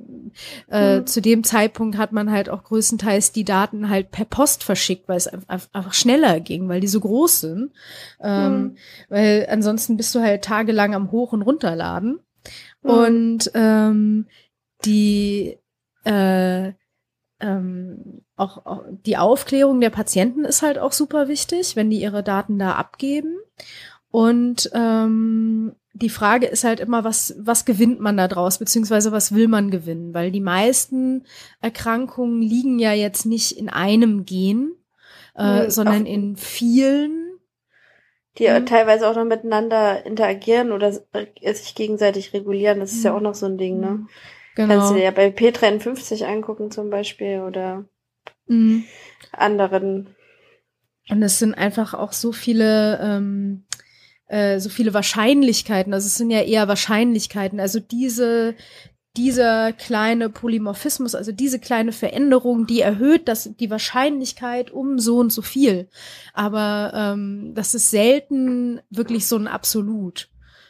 äh, 0.70 1.00
mhm. 1.00 1.08
zu 1.08 1.22
dem 1.22 1.46
Zeitpunkt 1.46 1.98
hat 1.98 2.12
man 2.12 2.32
halt 2.32 2.50
auch 2.50 2.64
größtenteils 2.64 3.32
die 3.32 3.46
Daten 3.46 3.90
halt 3.90 4.12
per 4.12 4.26
Post 4.26 4.66
verschickt, 4.66 5.08
weil 5.08 5.16
es 5.16 5.28
einfach 5.28 5.94
schneller 5.94 6.42
ging, 6.42 6.68
weil 6.68 6.82
die 6.82 6.88
so 6.88 7.00
groß 7.00 7.40
sind. 7.40 7.72
Ähm, 8.22 8.52
mhm. 8.52 8.76
Weil 9.08 9.48
ansonsten 9.50 9.96
bist 9.96 10.14
du 10.16 10.20
halt 10.20 10.44
tagelang 10.44 10.94
am 10.94 11.12
Hoch- 11.12 11.32
und 11.32 11.44
Runterladen. 11.44 12.20
Mhm. 12.82 12.90
Und 12.90 13.52
ähm, 13.54 14.28
die 14.84 15.58
äh, 16.04 16.74
ähm, 17.44 18.22
auch, 18.38 18.66
auch 18.66 18.84
die 19.06 19.18
Aufklärung 19.18 19.82
der 19.82 19.90
Patienten 19.90 20.46
ist 20.46 20.62
halt 20.62 20.80
auch 20.80 20.94
super 20.94 21.28
wichtig, 21.28 21.76
wenn 21.76 21.90
die 21.90 22.02
ihre 22.02 22.24
Daten 22.24 22.58
da 22.58 22.74
abgeben. 22.74 23.36
Und 24.10 24.72
ähm, 24.74 25.76
die 25.94 26.10
Frage 26.10 26.48
ist 26.48 26.64
halt 26.64 26.80
immer, 26.80 27.04
was, 27.04 27.36
was 27.38 27.66
gewinnt 27.66 28.00
man 28.00 28.18
da 28.18 28.28
draus, 28.28 28.58
beziehungsweise 28.58 29.12
was 29.12 29.36
will 29.36 29.48
man 29.48 29.72
gewinnen? 29.72 30.14
Weil 30.14 30.32
die 30.32 30.40
meisten 30.40 31.26
Erkrankungen 31.62 32.42
liegen 32.42 32.80
ja 32.80 32.94
jetzt 32.94 33.26
nicht 33.26 33.52
in 33.52 33.70
einem 33.70 34.26
Gen, 34.26 34.72
äh, 35.36 35.64
nee, 35.64 35.70
sondern 35.70 36.06
in 36.06 36.38
vielen. 36.38 37.40
Die 38.38 38.50
hm. 38.50 38.66
teilweise 38.66 39.08
auch 39.08 39.16
noch 39.16 39.26
miteinander 39.26 40.06
interagieren 40.06 40.72
oder 40.72 40.92
sich 40.92 41.76
gegenseitig 41.76 42.34
regulieren. 42.34 42.80
Das 42.80 42.94
ist 42.94 43.04
ja 43.04 43.14
auch 43.14 43.22
noch 43.22 43.36
so 43.36 43.46
ein 43.46 43.58
Ding, 43.58 43.80
ne? 43.80 44.08
Genau. 44.56 44.76
Kannst 44.76 44.92
du 44.92 44.96
dir 44.96 45.04
ja 45.04 45.12
bei 45.12 45.28
P53 45.28 46.26
angucken 46.26 46.72
zum 46.72 46.90
Beispiel 46.90 47.42
oder 47.42 47.86
mhm. 48.48 48.84
anderen. 49.32 50.16
Und 51.10 51.24
es 51.24 51.40
sind 51.40 51.54
einfach 51.54 51.94
auch 51.94 52.14
so 52.14 52.32
viele, 52.32 53.00
ähm, 53.02 53.66
äh, 54.28 54.60
so 54.60 54.70
viele 54.70 54.94
Wahrscheinlichkeiten. 54.94 55.94
Also 55.94 56.08
es 56.08 56.18
sind 56.18 56.30
ja 56.30 56.42
eher 56.42 56.68
Wahrscheinlichkeiten. 56.68 57.60
Also 57.60 57.80
diese, 57.80 58.56
dieser 59.18 59.74
kleine 59.74 60.30
Polymorphismus, 60.30 61.16
also 61.16 61.32
diese 61.32 61.60
kleine 61.60 61.92
Veränderung, 61.92 62.66
die 62.66 62.82
erhöht 62.82 63.28
das, 63.28 63.56
die 63.60 63.70
Wahrscheinlichkeit 63.70 64.72
um 64.72 65.00
so 65.00 65.18
und 65.18 65.32
so 65.32 65.42
viel. 65.42 65.90
Aber 66.34 66.94
ähm, 66.96 67.54
das 67.54 67.76
ist 67.76 67.92
selten 67.92 68.82
wirklich 68.90 69.28
so 69.28 69.36
ein 69.36 69.48
Absolut. 69.48 70.30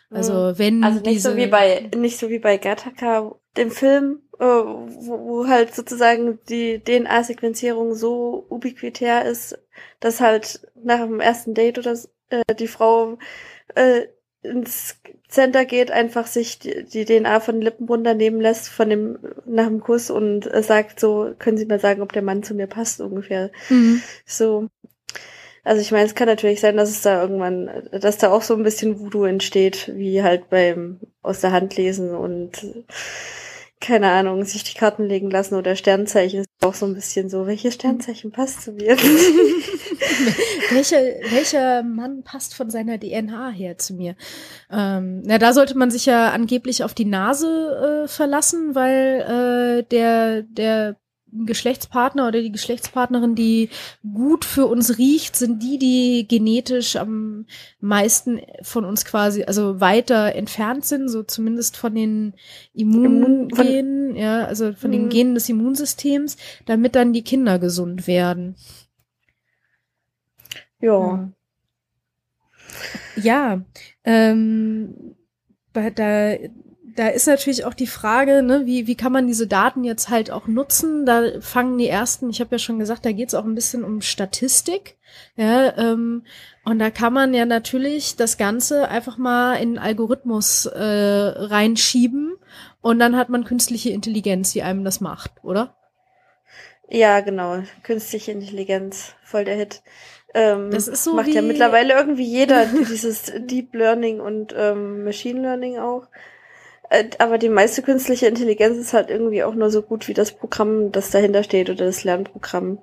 Also 0.10 0.34
mhm. 0.34 0.60
wenn 0.60 0.84
also 0.84 1.00
nicht 1.02 1.24
so 1.24 1.36
wie 1.36 1.48
bei 1.48 1.89
nicht 1.96 2.17
so 2.17 2.30
wie 2.30 2.39
bei 2.39 2.58
Gattaca 2.58 3.36
dem 3.58 3.72
Film 3.72 4.24
äh, 4.39 4.46
wo, 4.46 5.20
wo 5.20 5.48
halt 5.48 5.74
sozusagen 5.76 6.39
die 6.50 6.80
DNA-Sequenzierung 6.80 7.96
so 7.96 8.46
ubiquitär 8.50 9.26
ist, 9.26 9.58
dass 10.00 10.22
halt 10.22 10.68
nach 10.76 11.00
dem 11.00 11.20
ersten 11.20 11.54
Date 11.54 11.78
oder 11.78 11.98
äh, 12.30 12.56
die 12.56 12.68
Frau 12.68 13.18
äh, 13.76 14.08
ins 14.42 14.98
Center 15.30 15.66
geht, 15.66 15.92
einfach 15.92 16.28
sich 16.28 16.60
die, 16.60 16.84
die 16.84 17.06
DNA 17.06 17.39
von 17.39 17.56
den 17.56 17.62
Lippen 17.62 17.88
runternehmen 17.88 18.42
lässt 18.42 18.68
von 18.70 18.89
dem 18.89 19.18
nach 19.46 19.68
dem 19.68 19.80
Kuss 19.80 20.10
und 20.10 20.52
äh, 20.54 20.62
sagt 20.62 21.00
so, 21.00 21.34
können 21.39 21.58
Sie 21.58 21.66
mal 21.66 21.80
sagen, 21.80 22.02
ob 22.02 22.12
der 22.12 22.22
Mann 22.22 22.44
zu 22.44 22.54
mir 22.54 22.68
passt 22.68 23.00
ungefähr. 23.02 23.52
Mhm. 23.70 24.02
So. 24.26 24.68
Also 25.63 25.82
ich 25.82 25.94
meine, 25.94 26.06
es 26.06 26.16
kann 26.16 26.28
natürlich 26.28 26.60
sein, 26.60 26.76
dass 26.76 26.89
es 26.89 27.04
da 27.04 27.22
irgendwann, 27.22 27.88
dass 27.92 28.18
da 28.18 28.32
auch 28.32 28.42
so 28.42 28.54
ein 28.54 28.63
bisschen 28.63 29.00
Voodoo 29.00 29.24
entsteht, 29.24 29.94
wie 29.96 30.22
halt 30.22 30.50
beim 30.50 31.00
aus 31.22 31.39
der 31.39 31.54
Hand 31.54 31.78
lesen 31.78 32.13
und 32.13 32.52
keine 33.84 34.12
Ahnung, 34.12 34.46
sich 34.46 34.63
die 34.63 34.78
Karten 34.78 35.04
legen 35.04 35.30
lassen 35.30 35.56
oder 35.56 35.76
Sternzeichen 35.76 36.39
ist 36.39 36.50
auch 36.62 36.74
so 36.74 36.86
ein 36.86 36.96
bisschen 36.96 37.30
so, 37.30 37.46
welches 37.46 37.74
Sternzeichen 37.74 38.32
passt 38.32 38.62
zu 38.62 38.72
mir? 38.72 38.98
welcher, 40.72 40.98
welcher 41.32 41.84
Mann 41.84 42.24
passt 42.24 42.56
von 42.56 42.69
seiner 42.69 42.98
DNA 42.98 43.50
her 43.50 43.78
zu 43.78 43.93
mir? 43.93 44.15
Ähm, 44.72 45.22
na, 45.26 45.38
da 45.38 45.52
sollte 45.54 45.78
man 45.78 45.91
sich 45.91 46.06
ja 46.06 46.32
angeblich 46.32 46.84
auf 46.84 46.93
die 46.93 47.06
Nase 47.06 48.06
äh, 48.06 48.08
verlassen, 48.08 48.74
weil 48.74 49.82
äh, 49.82 49.84
der, 49.84 50.43
der 50.43 50.96
Geschlechtspartner 51.46 52.28
oder 52.28 52.41
die 52.41 52.52
Geschlechtspartnerin, 52.52 53.36
die 53.36 53.69
gut 54.02 54.46
für 54.46 54.67
uns 54.67 54.98
riecht, 54.98 55.36
sind 55.36 55.63
die, 55.63 55.78
die 55.78 56.28
genetisch 56.28 56.96
am 56.96 57.46
meisten 57.80 58.41
von 58.62 58.86
uns 58.86 59.06
quasi, 59.06 59.43
also 59.43 59.80
weiter 59.80 60.36
entfernt 60.36 60.86
sind, 60.86 61.10
so 61.10 61.24
zumindest 61.24 61.78
von 61.78 61.96
den 61.96 62.34
Immungenen, 62.74 64.15
ja, 64.15 64.46
also 64.46 64.74
von 64.74 64.91
den 64.91 65.06
mhm. 65.06 65.10
Genen 65.10 65.36
des 65.36 65.50
Immunsystems, 65.50 66.38
damit 66.65 66.96
dann 66.96 67.13
die 67.13 67.24
Kinder 67.24 67.60
gesund 67.60 68.08
werden. 68.08 68.56
Ja. 70.80 71.32
Ja, 73.15 73.62
ähm, 74.04 75.15
da 75.74 76.36
da 76.96 77.08
ist 77.08 77.28
natürlich 77.28 77.66
auch 77.66 77.74
die 77.74 77.88
Frage, 77.88 78.44
ne, 78.44 78.66
wie, 78.66 78.88
wie 78.88 78.96
kann 78.96 79.12
man 79.12 79.28
diese 79.28 79.48
Daten 79.48 79.84
jetzt 79.84 80.10
halt 80.10 80.32
auch 80.32 80.48
nutzen? 80.48 81.06
Da 81.06 81.42
fangen 81.42 81.78
die 81.78 81.88
ersten, 81.88 82.30
ich 82.30 82.40
habe 82.40 82.52
ja 82.52 82.60
schon 82.60 82.80
gesagt, 82.80 83.06
da 83.06 83.12
geht 83.12 83.30
es 83.30 83.36
auch 83.36 83.46
ein 83.46 83.56
bisschen 83.56 83.84
um 83.84 84.02
Statistik. 84.02 84.98
Ja, 85.36 85.78
ähm, 85.78 86.24
und 86.66 86.80
da 86.80 86.90
kann 86.90 87.14
man 87.14 87.34
ja 87.34 87.46
natürlich 87.46 88.16
das 88.16 88.38
Ganze 88.38 88.90
einfach 88.90 89.18
mal 89.18 89.56
in 89.56 89.62
einen 89.62 89.78
Algorithmus 89.78 90.66
äh, 90.66 90.82
reinschieben 90.82 92.36
und 92.82 93.00
dann 93.00 93.16
hat 93.16 93.30
man 93.30 93.44
künstliche 93.44 93.92
Intelligenz, 93.92 94.54
die 94.54 94.64
einem 94.64 94.84
das 94.84 95.02
macht, 95.02 95.32
oder? 95.44 95.76
Ja, 96.90 97.22
genau. 97.22 97.64
Künstliche 97.84 98.32
Intelligenz, 98.32 99.16
voll 99.24 99.46
der 99.46 99.56
Hit. 99.56 99.82
Ähm, 100.34 100.72
das 100.72 100.88
ist 100.88 101.04
so 101.04 101.14
macht 101.14 101.28
ja 101.28 101.42
mittlerweile 101.42 101.94
irgendwie 101.94 102.26
jeder 102.26 102.66
dieses 102.90 103.32
Deep 103.38 103.74
Learning 103.74 104.20
und 104.20 104.54
ähm, 104.58 105.04
Machine 105.04 105.42
Learning 105.42 105.78
auch. 105.80 106.08
Äh, 106.94 107.10
aber 107.18 107.40
die 107.40 107.50
meiste 107.50 107.82
künstliche 107.82 108.28
Intelligenz 108.28 108.78
ist 108.78 108.94
halt 108.94 109.10
irgendwie 109.10 109.44
auch 109.44 109.56
nur 109.56 109.72
so 109.72 109.82
gut 109.82 110.08
wie 110.08 110.14
das 110.14 110.32
Programm, 110.32 110.92
das 110.92 111.10
dahinter 111.10 111.42
steht 111.42 111.72
oder 111.72 111.86
das 111.86 112.04
Lernprogramm. 112.04 112.78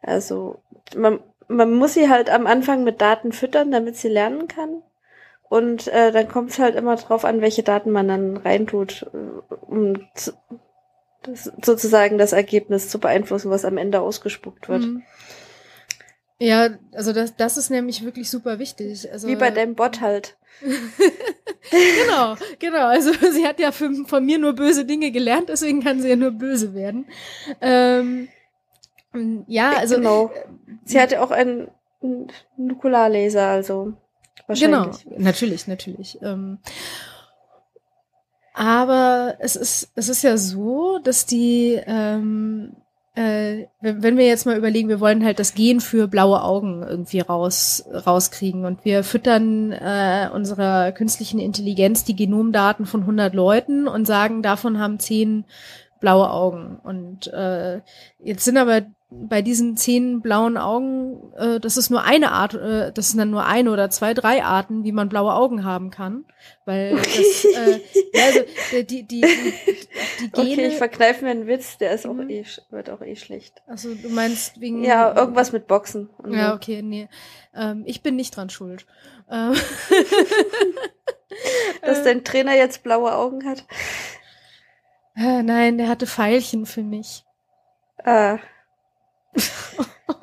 Also 0.00 0.62
man, 0.96 1.20
man 1.46 1.74
muss 1.74 1.92
sie 1.92 2.08
halt 2.08 2.30
am 2.30 2.46
Anfang 2.46 2.82
mit 2.82 3.02
Daten 3.02 3.32
füttern, 3.32 3.70
damit 3.70 3.96
sie 3.96 4.08
lernen 4.08 4.48
kann. 4.48 4.82
Und 5.50 5.86
äh, 5.88 6.12
dann 6.12 6.28
kommt 6.28 6.50
es 6.50 6.58
halt 6.58 6.76
immer 6.76 6.96
drauf 6.96 7.26
an, 7.26 7.42
welche 7.42 7.62
Daten 7.62 7.90
man 7.90 8.08
dann 8.08 8.38
reintut, 8.38 9.06
äh, 9.12 9.54
um 9.66 10.00
zu, 10.14 10.32
das, 11.22 11.52
sozusagen 11.62 12.16
das 12.16 12.32
Ergebnis 12.32 12.88
zu 12.88 12.98
beeinflussen, 12.98 13.50
was 13.50 13.66
am 13.66 13.76
Ende 13.76 14.00
ausgespuckt 14.00 14.70
wird. 14.70 14.82
Mhm. 14.82 15.02
Ja, 16.38 16.70
also 16.92 17.12
das, 17.12 17.36
das 17.36 17.58
ist 17.58 17.68
nämlich 17.68 18.02
wirklich 18.02 18.30
super 18.30 18.58
wichtig. 18.58 19.12
Also, 19.12 19.28
Wie 19.28 19.36
bei 19.36 19.50
deinem 19.50 19.74
Bot 19.74 20.00
halt. 20.00 20.36
genau, 21.70 22.36
genau. 22.58 22.86
Also 22.86 23.12
sie 23.32 23.46
hat 23.46 23.60
ja 23.60 23.72
für, 23.72 23.90
von 24.06 24.24
mir 24.24 24.38
nur 24.38 24.54
böse 24.54 24.84
Dinge 24.84 25.10
gelernt, 25.10 25.48
deswegen 25.48 25.82
kann 25.82 26.00
sie 26.00 26.08
ja 26.08 26.16
nur 26.16 26.32
böse 26.32 26.74
werden. 26.74 27.06
Ähm, 27.60 28.28
ja, 29.46 29.72
also. 29.72 29.96
Genau. 29.96 30.30
Sie 30.84 31.00
hatte 31.00 31.22
auch 31.22 31.30
einen 31.30 31.68
Nukularlaser, 32.56 33.48
also 33.48 33.94
wahrscheinlich. 34.46 35.04
Genau, 35.04 35.18
natürlich, 35.18 35.66
natürlich. 35.66 36.18
Ähm, 36.22 36.58
aber 38.54 39.36
es 39.40 39.56
ist, 39.56 39.90
es 39.94 40.08
ist 40.08 40.22
ja 40.22 40.36
so, 40.36 40.98
dass 40.98 41.26
die 41.26 41.80
ähm, 41.86 42.74
äh, 43.16 43.66
wenn 43.80 44.18
wir 44.18 44.26
jetzt 44.26 44.44
mal 44.44 44.58
überlegen, 44.58 44.90
wir 44.90 45.00
wollen 45.00 45.24
halt 45.24 45.38
das 45.38 45.54
Gen 45.54 45.80
für 45.80 46.06
blaue 46.06 46.42
Augen 46.42 46.82
irgendwie 46.82 47.20
raus, 47.20 47.82
rauskriegen 47.90 48.66
und 48.66 48.84
wir 48.84 49.04
füttern 49.04 49.72
äh, 49.72 50.28
unserer 50.32 50.92
künstlichen 50.92 51.40
Intelligenz 51.40 52.04
die 52.04 52.14
Genomdaten 52.14 52.84
von 52.84 53.00
100 53.00 53.34
Leuten 53.34 53.88
und 53.88 54.06
sagen, 54.06 54.42
davon 54.42 54.78
haben 54.78 54.98
10 54.98 55.46
blaue 55.98 56.30
Augen. 56.30 56.78
Und 56.84 57.28
äh, 57.32 57.80
jetzt 58.22 58.44
sind 58.44 58.58
aber 58.58 58.82
bei 59.28 59.42
diesen 59.42 59.76
zehn 59.76 60.20
blauen 60.20 60.56
Augen, 60.56 61.32
äh, 61.34 61.60
das 61.60 61.76
ist 61.76 61.90
nur 61.90 62.04
eine 62.04 62.32
Art, 62.32 62.54
äh, 62.54 62.92
das 62.92 63.10
sind 63.10 63.18
dann 63.18 63.30
nur 63.30 63.44
eine 63.44 63.70
oder 63.70 63.90
zwei, 63.90 64.14
drei 64.14 64.44
Arten, 64.44 64.84
wie 64.84 64.92
man 64.92 65.08
blaue 65.08 65.34
Augen 65.34 65.64
haben 65.64 65.90
kann. 65.90 66.24
Weil 66.64 66.96
das, 66.96 67.44
äh, 67.44 67.80
ja, 68.12 68.24
also 68.26 68.40
die, 68.82 68.84
die, 68.84 69.20
die, 69.20 69.20
die 69.20 70.30
Gene. 70.32 70.52
Okay, 70.52 70.66
ich 70.66 70.76
verkneife 70.76 71.24
mir 71.24 71.30
einen 71.30 71.46
Witz, 71.46 71.78
der 71.78 71.92
ist 71.92 72.06
auch 72.06 72.14
mhm. 72.14 72.30
eh, 72.30 72.44
wird 72.70 72.90
auch 72.90 73.00
eh 73.00 73.16
schlecht. 73.16 73.62
Also 73.66 73.94
du 73.94 74.08
meinst 74.08 74.60
wegen. 74.60 74.84
Ja, 74.84 75.14
irgendwas 75.16 75.52
mit 75.52 75.66
Boxen. 75.66 76.10
ja, 76.28 76.54
okay, 76.54 76.82
nee. 76.82 77.08
Ähm, 77.54 77.82
ich 77.86 78.02
bin 78.02 78.16
nicht 78.16 78.36
dran 78.36 78.50
schuld. 78.50 78.86
Ähm, 79.30 79.54
Dass 81.82 82.02
dein 82.02 82.24
Trainer 82.24 82.54
jetzt 82.54 82.82
blaue 82.82 83.14
Augen 83.14 83.44
hat. 83.46 83.64
Äh, 85.16 85.42
nein, 85.42 85.78
der 85.78 85.88
hatte 85.88 86.06
Pfeilchen 86.06 86.66
für 86.66 86.82
mich. 86.82 87.24
Ah. 88.04 88.38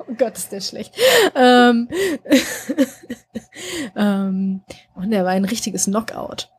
Oh 0.08 0.14
Gott, 0.16 0.36
ist 0.36 0.52
der 0.52 0.60
schlecht. 0.60 0.94
Ähm, 1.34 1.88
ähm, 3.96 4.60
und 4.94 5.10
der 5.10 5.24
war 5.24 5.32
ein 5.32 5.44
richtiges 5.44 5.84
Knockout. 5.84 6.50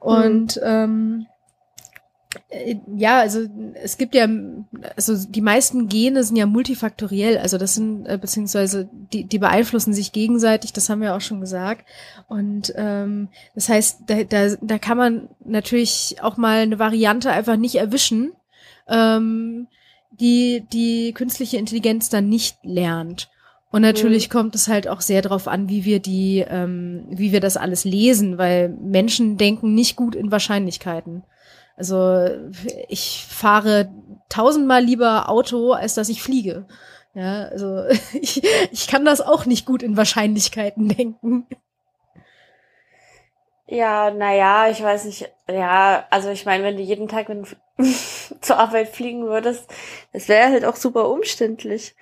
Und 0.00 0.56
mhm. 0.56 0.62
ähm, 0.64 1.26
äh, 2.50 2.76
ja, 2.94 3.18
also 3.18 3.46
es 3.82 3.96
gibt 3.96 4.14
ja, 4.14 4.28
also 4.96 5.16
die 5.16 5.40
meisten 5.40 5.88
Gene 5.88 6.24
sind 6.24 6.36
ja 6.36 6.46
multifaktoriell, 6.46 7.38
also 7.38 7.58
das 7.58 7.74
sind, 7.74 8.06
äh, 8.06 8.18
beziehungsweise 8.20 8.88
die, 9.12 9.24
die 9.24 9.38
beeinflussen 9.38 9.92
sich 9.92 10.12
gegenseitig, 10.12 10.72
das 10.72 10.88
haben 10.88 11.00
wir 11.00 11.14
auch 11.14 11.20
schon 11.20 11.40
gesagt. 11.40 11.86
Und 12.28 12.72
ähm, 12.76 13.28
das 13.54 13.68
heißt, 13.68 14.02
da, 14.06 14.24
da, 14.24 14.54
da 14.60 14.78
kann 14.78 14.98
man 14.98 15.28
natürlich 15.44 16.16
auch 16.20 16.36
mal 16.36 16.58
eine 16.58 16.78
Variante 16.78 17.30
einfach 17.30 17.56
nicht 17.56 17.76
erwischen, 17.76 18.32
ähm, 18.88 19.68
die 20.10 20.64
die 20.72 21.12
künstliche 21.12 21.56
Intelligenz 21.56 22.08
dann 22.08 22.28
nicht 22.28 22.58
lernt. 22.62 23.28
Und 23.70 23.82
natürlich 23.82 24.28
mhm. 24.28 24.32
kommt 24.32 24.54
es 24.54 24.68
halt 24.68 24.88
auch 24.88 25.02
sehr 25.02 25.20
darauf 25.20 25.46
an, 25.46 25.68
wie 25.68 25.84
wir 25.84 26.00
die, 26.00 26.44
ähm, 26.48 27.04
wie 27.10 27.32
wir 27.32 27.40
das 27.40 27.56
alles 27.56 27.84
lesen, 27.84 28.38
weil 28.38 28.70
Menschen 28.70 29.36
denken 29.36 29.74
nicht 29.74 29.94
gut 29.94 30.14
in 30.14 30.32
Wahrscheinlichkeiten. 30.32 31.24
Also 31.76 32.26
ich 32.88 33.24
fahre 33.28 33.90
tausendmal 34.28 34.82
lieber 34.82 35.28
Auto, 35.28 35.72
als 35.72 35.94
dass 35.94 36.08
ich 36.08 36.22
fliege. 36.22 36.66
Ja, 37.14 37.44
also 37.44 37.84
ich, 38.20 38.42
ich 38.72 38.86
kann 38.86 39.04
das 39.04 39.20
auch 39.20 39.44
nicht 39.44 39.66
gut 39.66 39.82
in 39.82 39.96
Wahrscheinlichkeiten 39.96 40.88
denken. 40.88 41.46
Ja, 43.70 44.10
naja, 44.10 44.70
ich 44.70 44.82
weiß 44.82 45.04
nicht. 45.04 45.30
Ja, 45.46 46.06
also 46.08 46.30
ich 46.30 46.46
meine, 46.46 46.64
wenn 46.64 46.78
du 46.78 46.82
jeden 46.82 47.06
Tag 47.06 47.28
mit, 47.28 47.54
zur 48.40 48.56
Arbeit 48.56 48.88
fliegen 48.88 49.26
würdest, 49.26 49.70
das 50.12 50.28
wäre 50.28 50.50
halt 50.50 50.64
auch 50.64 50.76
super 50.76 51.08
umständlich. 51.10 51.94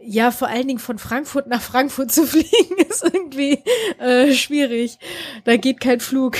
Ja, 0.00 0.30
vor 0.30 0.48
allen 0.48 0.66
Dingen 0.66 0.78
von 0.78 0.98
Frankfurt 0.98 1.48
nach 1.48 1.60
Frankfurt 1.60 2.10
zu 2.10 2.26
fliegen 2.26 2.78
ist 2.88 3.04
irgendwie 3.04 3.62
äh, 3.98 4.32
schwierig. 4.32 4.98
Da 5.44 5.56
geht 5.56 5.80
kein 5.80 6.00
Flug. 6.00 6.36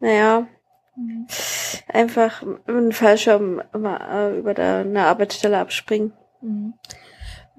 Naja, 0.00 0.48
mhm. 0.96 1.26
einfach 1.86 2.42
mit 2.42 2.68
einem 2.68 2.92
Fallschirm 2.92 3.62
immer, 3.72 4.00
äh, 4.10 4.38
über 4.38 4.54
der, 4.54 4.78
eine 4.78 5.04
Arbeitsstelle 5.04 5.58
abspringen. 5.58 6.14
Mhm. 6.40 6.74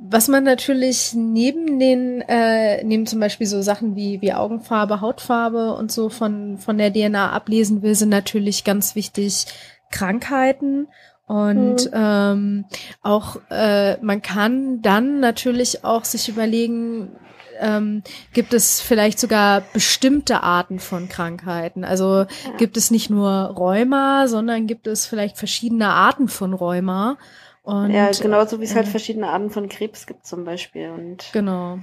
Was 0.03 0.27
man 0.27 0.43
natürlich 0.43 1.13
neben 1.13 1.79
den, 1.79 2.21
äh, 2.21 2.83
neben 2.83 3.05
zum 3.05 3.19
Beispiel 3.19 3.45
so 3.45 3.61
Sachen 3.61 3.95
wie, 3.95 4.19
wie 4.21 4.33
Augenfarbe, 4.33 4.99
Hautfarbe 4.99 5.75
und 5.75 5.91
so 5.91 6.09
von, 6.09 6.57
von 6.57 6.79
der 6.79 6.91
DNA 6.91 7.31
ablesen 7.31 7.83
will, 7.83 7.93
sind 7.93 8.09
natürlich 8.09 8.63
ganz 8.63 8.95
wichtig 8.95 9.45
Krankheiten. 9.91 10.87
Und 11.27 11.85
mhm. 11.85 11.91
ähm, 11.93 12.65
auch 13.03 13.37
äh, 13.51 13.97
man 14.03 14.23
kann 14.23 14.81
dann 14.81 15.19
natürlich 15.19 15.85
auch 15.85 16.03
sich 16.03 16.29
überlegen, 16.29 17.11
ähm, 17.59 18.01
gibt 18.33 18.53
es 18.55 18.81
vielleicht 18.81 19.19
sogar 19.19 19.61
bestimmte 19.71 20.41
Arten 20.41 20.79
von 20.79 21.09
Krankheiten. 21.09 21.85
Also 21.85 22.21
ja. 22.21 22.27
gibt 22.57 22.75
es 22.75 22.89
nicht 22.89 23.11
nur 23.11 23.29
Rheuma, 23.29 24.27
sondern 24.27 24.65
gibt 24.65 24.87
es 24.87 25.05
vielleicht 25.05 25.37
verschiedene 25.37 25.89
Arten 25.89 26.27
von 26.27 26.53
Rheuma. 26.53 27.17
Und, 27.63 27.91
ja, 27.91 28.09
genauso 28.11 28.59
wie 28.59 28.65
es 28.65 28.75
halt 28.75 28.87
äh, 28.87 28.89
verschiedene 28.89 29.29
Arten 29.29 29.51
von 29.51 29.69
Krebs 29.69 30.07
gibt 30.07 30.25
zum 30.25 30.45
Beispiel. 30.45 30.89
Und 30.89 31.29
genau. 31.31 31.79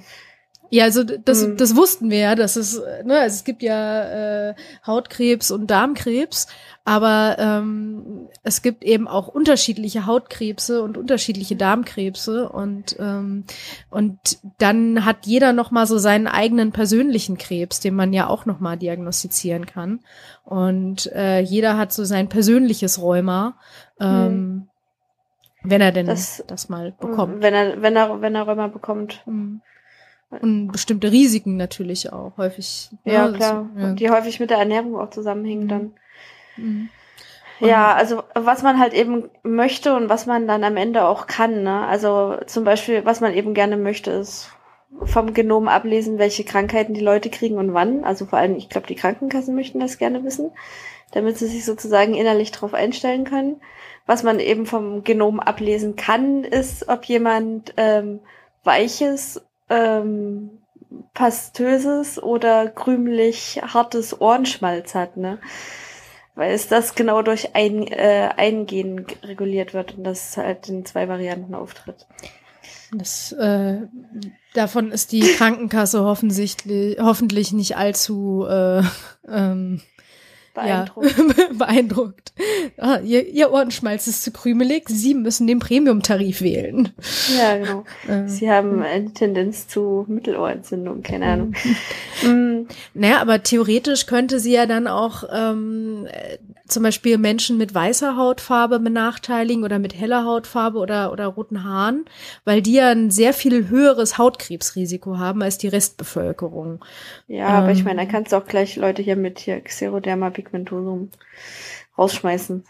Ja, 0.71 0.85
also 0.85 1.03
das, 1.03 1.47
mhm. 1.47 1.57
das 1.57 1.77
wussten 1.77 2.11
wir 2.11 2.19
ja, 2.19 2.35
dass 2.35 2.57
es, 2.57 2.83
ne, 3.05 3.21
also 3.21 3.37
es 3.37 3.45
gibt 3.45 3.63
ja 3.63 4.51
äh, 4.51 4.55
Hautkrebs 4.87 5.51
und 5.51 5.71
Darmkrebs, 5.71 6.47
aber 6.85 7.37
ähm, 7.39 8.29
es 8.43 8.61
gibt 8.61 8.85
eben 8.85 9.09
auch 9.09 9.29
unterschiedliche 9.29 10.05
Hautkrebse 10.05 10.83
und 10.83 10.99
unterschiedliche 10.99 11.57
Darmkrebse 11.57 12.51
und 12.51 12.97
ähm, 12.99 13.45
und 13.89 14.19
dann 14.59 15.07
hat 15.07 15.25
jeder 15.25 15.55
noch 15.55 15.71
mal 15.71 15.87
so 15.87 15.97
seinen 15.97 16.27
eigenen 16.27 16.73
persönlichen 16.73 17.39
Krebs, 17.39 17.81
den 17.81 17.95
man 17.95 18.13
ja 18.13 18.27
auch 18.27 18.45
noch 18.45 18.61
mal 18.61 18.77
diagnostizieren 18.77 19.65
kann 19.65 20.01
und 20.45 21.11
äh, 21.15 21.41
jeder 21.41 21.79
hat 21.79 21.95
so 21.95 22.05
sein 22.05 22.29
persönliches 22.29 23.01
Rheuma. 23.01 23.57
Ähm, 24.01 24.33
mhm. 24.33 24.68
Wenn 25.63 25.81
er 25.81 25.93
denn 25.93 26.07
das, 26.07 26.43
das 26.47 26.69
mal 26.69 26.93
bekommt. 26.93 27.43
Wenn 27.43 27.55
er, 27.55 27.83
wenn 27.83 27.97
er, 27.97 28.21
wenn 28.21 28.35
er 28.35 28.43
Rheuma 28.43 28.69
bekommt. 28.69 29.23
Mhm. 29.27 29.61
Und 30.31 30.73
bestimmte 30.73 31.11
Risiken 31.11 31.57
natürlich 31.57 32.13
auch 32.13 32.37
häufig. 32.37 32.91
Ja, 33.05 33.13
ja 33.13 33.33
klar. 33.33 33.71
So, 33.75 33.81
ja. 33.81 33.93
Die 33.93 34.11
häufig 34.11 34.41
mit 34.41 34.51
der 34.51 34.59
Ernährung 34.59 34.97
auch 34.97 35.11
zusammenhängen 35.11 35.65
mhm. 35.65 35.69
dann. 35.69 35.93
Mhm. 36.57 36.89
Ja, 37.61 37.95
also 37.95 38.23
was 38.35 38.63
man 38.63 38.79
halt 38.79 38.95
eben 38.95 39.31
möchte 39.43 39.97
und 39.97 40.09
was 40.09 40.27
man 40.27 40.47
dann 40.47 40.63
am 40.63 40.77
Ende 40.77 41.07
auch 41.07 41.27
kann. 41.27 41.65
Ne? 41.65 41.87
Also 41.87 42.37
zum 42.47 42.65
Beispiel, 42.65 43.05
was 43.05 43.21
man 43.21 43.35
eben 43.35 43.53
gerne 43.53 43.77
möchte, 43.77 44.13
ist 44.13 44.51
vom 45.03 45.35
Genom 45.35 45.69
ablesen, 45.69 46.19
welche 46.19 46.45
Krankheiten 46.45 46.95
die 46.95 47.01
Leute 47.01 47.31
kriegen 47.31 47.57
und 47.57 47.75
wann. 47.75 48.05
Also 48.05 48.27
vor 48.27 48.39
allem, 48.39 48.57
ich 48.57 48.69
glaube, 48.69 48.87
die 48.87 48.95
Krankenkassen 48.95 49.55
möchten 49.55 49.81
das 49.81 49.99
gerne 49.99 50.25
wissen, 50.25 50.53
damit 51.13 51.37
sie 51.37 51.47
sich 51.47 51.65
sozusagen 51.65 52.15
innerlich 52.15 52.53
darauf 52.53 52.75
einstellen 52.75 53.25
können. 53.25 53.61
Was 54.09 54.23
man 54.23 54.41
eben 54.41 54.65
vom 54.65 55.05
Genom 55.05 55.39
ablesen 55.39 55.95
kann, 55.95 56.43
ist, 56.43 56.89
ob 56.89 57.05
jemand 57.05 57.75
ähm, 57.77 58.21
weiches 58.65 59.43
ähm, 59.69 60.49
pastöses 61.13 62.23
oder 62.23 62.69
krümelig 62.69 63.61
hartes 63.63 64.19
Ohrenschmalz 64.19 64.95
hat, 64.95 65.19
ne? 65.19 65.39
Weil 66.35 66.55
es 66.55 66.69
das 66.69 66.95
genau 66.95 67.21
durch 67.21 67.55
ein, 67.55 67.87
äh, 67.87 68.31
Eingehen 68.35 69.05
reguliert 69.23 69.75
wird 69.75 69.99
und 69.99 70.05
das 70.05 70.39
halt 70.39 70.71
in 70.71 70.87
zwei 70.87 71.07
Varianten 71.07 71.55
auftritt. 71.55 72.07
Das, 72.93 73.33
äh, 73.33 73.81
davon 74.55 74.91
ist 74.91 75.13
die 75.13 75.21
Krankenkasse 75.21 76.03
hoffentlich, 76.03 76.57
hoffentlich 76.99 77.53
nicht 77.53 77.77
allzu 77.77 78.47
äh, 78.49 78.83
ähm, 79.29 79.83
Beeindruckt. 80.63 81.15
Ja, 81.19 81.47
beeindruckt. 81.53 82.33
Ah, 82.77 82.99
ihr, 83.05 83.27
ihr 83.29 83.53
Ohrenschmalz 83.53 84.07
ist 84.07 84.23
zu 84.23 84.31
krümelig. 84.31 84.89
Sie 84.89 85.15
müssen 85.15 85.47
den 85.47 85.59
Premium-Tarif 85.59 86.41
wählen. 86.43 86.91
Ja, 87.37 87.57
genau. 87.57 87.85
Ähm. 88.09 88.29
Sie 88.29 88.51
haben 88.51 88.83
eine 88.83 89.13
Tendenz 89.13 89.67
zu 89.69 90.05
Mittelohrentzündung, 90.09 91.03
keine 91.03 91.27
Ahnung. 91.27 91.55
mhm. 92.23 92.69
Naja, 92.95 93.21
aber 93.21 93.43
theoretisch 93.43 94.07
könnte 94.07 94.41
sie 94.41 94.53
ja 94.53 94.67
dann 94.67 94.87
auch 94.87 95.25
ähm, 95.31 96.07
zum 96.69 96.83
Beispiel 96.83 97.19
Menschen 97.19 97.57
mit 97.57 97.75
weißer 97.75 98.17
Hautfarbe 98.17 98.79
benachteiligen 98.79 99.65
oder 99.65 99.79
mit 99.79 99.99
heller 99.99 100.25
Hautfarbe 100.25 100.79
oder, 100.79 101.13
oder 101.13 101.27
roten 101.27 101.65
Haaren, 101.65 102.05
weil 102.45 102.63
die 102.63 102.75
ja 102.75 102.91
ein 102.91 103.11
sehr 103.11 103.33
viel 103.33 103.69
höheres 103.69 104.19
Hautkrebsrisiko 104.19 105.19
haben 105.19 105.43
als 105.43 105.59
die 105.59 105.69
Restbevölkerung. 105.69 106.85
Ja, 107.27 107.49
ähm, 107.49 107.55
aber 107.55 107.73
ich 107.73 107.81
ähm. 107.81 107.85
meine, 107.87 108.05
da 108.05 108.11
kannst 108.11 108.33
du 108.33 108.37
auch 108.37 108.47
gleich 108.47 108.77
Leute 108.77 109.03
hier 109.03 109.17
mit 109.17 109.39
hier 109.39 109.61
Xeroderma 109.61 110.31
pigmentosum 110.31 111.11
rausschmeißen. 111.97 112.65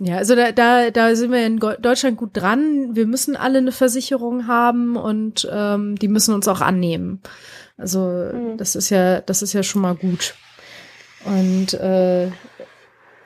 Ja, 0.00 0.16
also 0.16 0.36
da, 0.36 0.52
da, 0.52 0.90
da 0.92 1.16
sind 1.16 1.32
wir 1.32 1.44
in 1.44 1.58
Deutschland 1.58 2.16
gut 2.16 2.30
dran. 2.32 2.94
Wir 2.94 3.06
müssen 3.06 3.34
alle 3.34 3.58
eine 3.58 3.72
Versicherung 3.72 4.46
haben 4.46 4.96
und 4.96 5.48
ähm, 5.52 5.96
die 5.96 6.06
müssen 6.06 6.34
uns 6.34 6.46
auch 6.46 6.60
annehmen. 6.60 7.20
Also 7.76 8.00
mhm. 8.00 8.56
das 8.56 8.76
ist 8.76 8.90
ja, 8.90 9.20
das 9.20 9.42
ist 9.42 9.54
ja 9.54 9.64
schon 9.64 9.82
mal 9.82 9.96
gut. 9.96 10.34
Und 11.24 11.74
äh, 11.74 12.28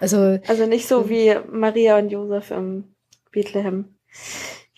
also 0.02 0.40
also 0.48 0.66
nicht 0.66 0.88
so 0.88 1.08
wie 1.08 1.34
Maria 1.48 1.96
und 1.96 2.10
Josef 2.10 2.50
im 2.50 2.96
Bethlehem, 3.30 3.96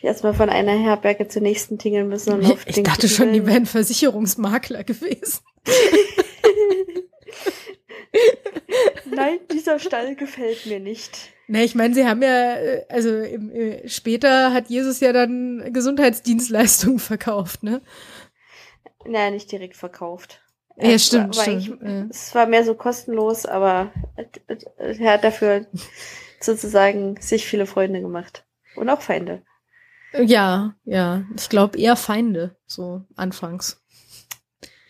die 0.00 0.06
erstmal 0.06 0.34
von 0.34 0.50
einer 0.50 0.72
Herberge 0.72 1.28
zur 1.28 1.40
nächsten 1.40 1.78
tingeln 1.78 2.08
müssen. 2.08 2.34
Und 2.34 2.44
auf 2.44 2.66
ich 2.66 2.74
den 2.74 2.84
dachte 2.84 3.08
schon, 3.08 3.32
die 3.32 3.46
wären 3.46 3.64
Versicherungsmakler 3.64 4.84
gewesen. 4.84 5.40
Nein, 9.06 9.38
dieser 9.50 9.78
Stall 9.78 10.14
gefällt 10.14 10.66
mir 10.66 10.78
nicht. 10.78 11.32
Na, 11.46 11.60
ich 11.60 11.74
meine, 11.74 11.94
sie 11.94 12.06
haben 12.06 12.22
ja, 12.22 12.56
äh, 12.56 12.84
also 12.90 13.16
im, 13.18 13.50
äh, 13.50 13.88
später 13.88 14.52
hat 14.52 14.68
Jesus 14.68 15.00
ja 15.00 15.14
dann 15.14 15.70
Gesundheitsdienstleistungen 15.72 16.98
verkauft, 17.00 17.62
ne? 17.62 17.80
Naja, 19.06 19.30
nicht 19.30 19.50
direkt 19.50 19.76
verkauft. 19.76 20.43
Ja, 20.76 20.90
es 20.90 21.06
stimmt, 21.06 21.36
war, 21.36 21.42
stimmt. 21.42 21.82
Ja. 21.82 22.06
Es 22.10 22.34
war 22.34 22.46
mehr 22.46 22.64
so 22.64 22.74
kostenlos, 22.74 23.46
aber 23.46 23.92
er 24.78 25.12
hat 25.12 25.24
dafür 25.24 25.66
sozusagen 26.40 27.20
sich 27.20 27.46
viele 27.46 27.66
Freunde 27.66 28.00
gemacht. 28.00 28.44
Und 28.76 28.88
auch 28.88 29.00
Feinde. 29.00 29.42
Ja, 30.12 30.74
ja. 30.84 31.24
Ich 31.36 31.48
glaube 31.48 31.78
eher 31.78 31.96
Feinde, 31.96 32.56
so 32.66 33.02
anfangs. 33.16 33.82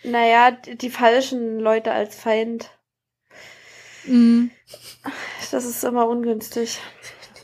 Naja, 0.02 0.50
die, 0.50 0.76
die 0.76 0.90
falschen 0.90 1.58
Leute 1.58 1.92
als 1.92 2.14
Feind. 2.14 2.70
Mhm. 4.04 4.50
Das 5.50 5.64
ist 5.64 5.84
immer 5.84 6.08
ungünstig. 6.08 6.78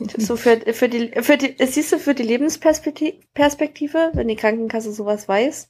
So 0.17 0.35
für, 0.35 0.59
für 0.73 0.89
die, 0.89 1.11
für 1.21 1.37
die, 1.37 1.55
siehst 1.65 1.91
du, 1.91 1.99
für 1.99 2.13
die 2.13 2.23
Lebensperspektive, 2.23 4.11
wenn 4.13 4.27
die 4.27 4.35
Krankenkasse 4.35 4.91
sowas 4.91 5.27
weiß, 5.27 5.69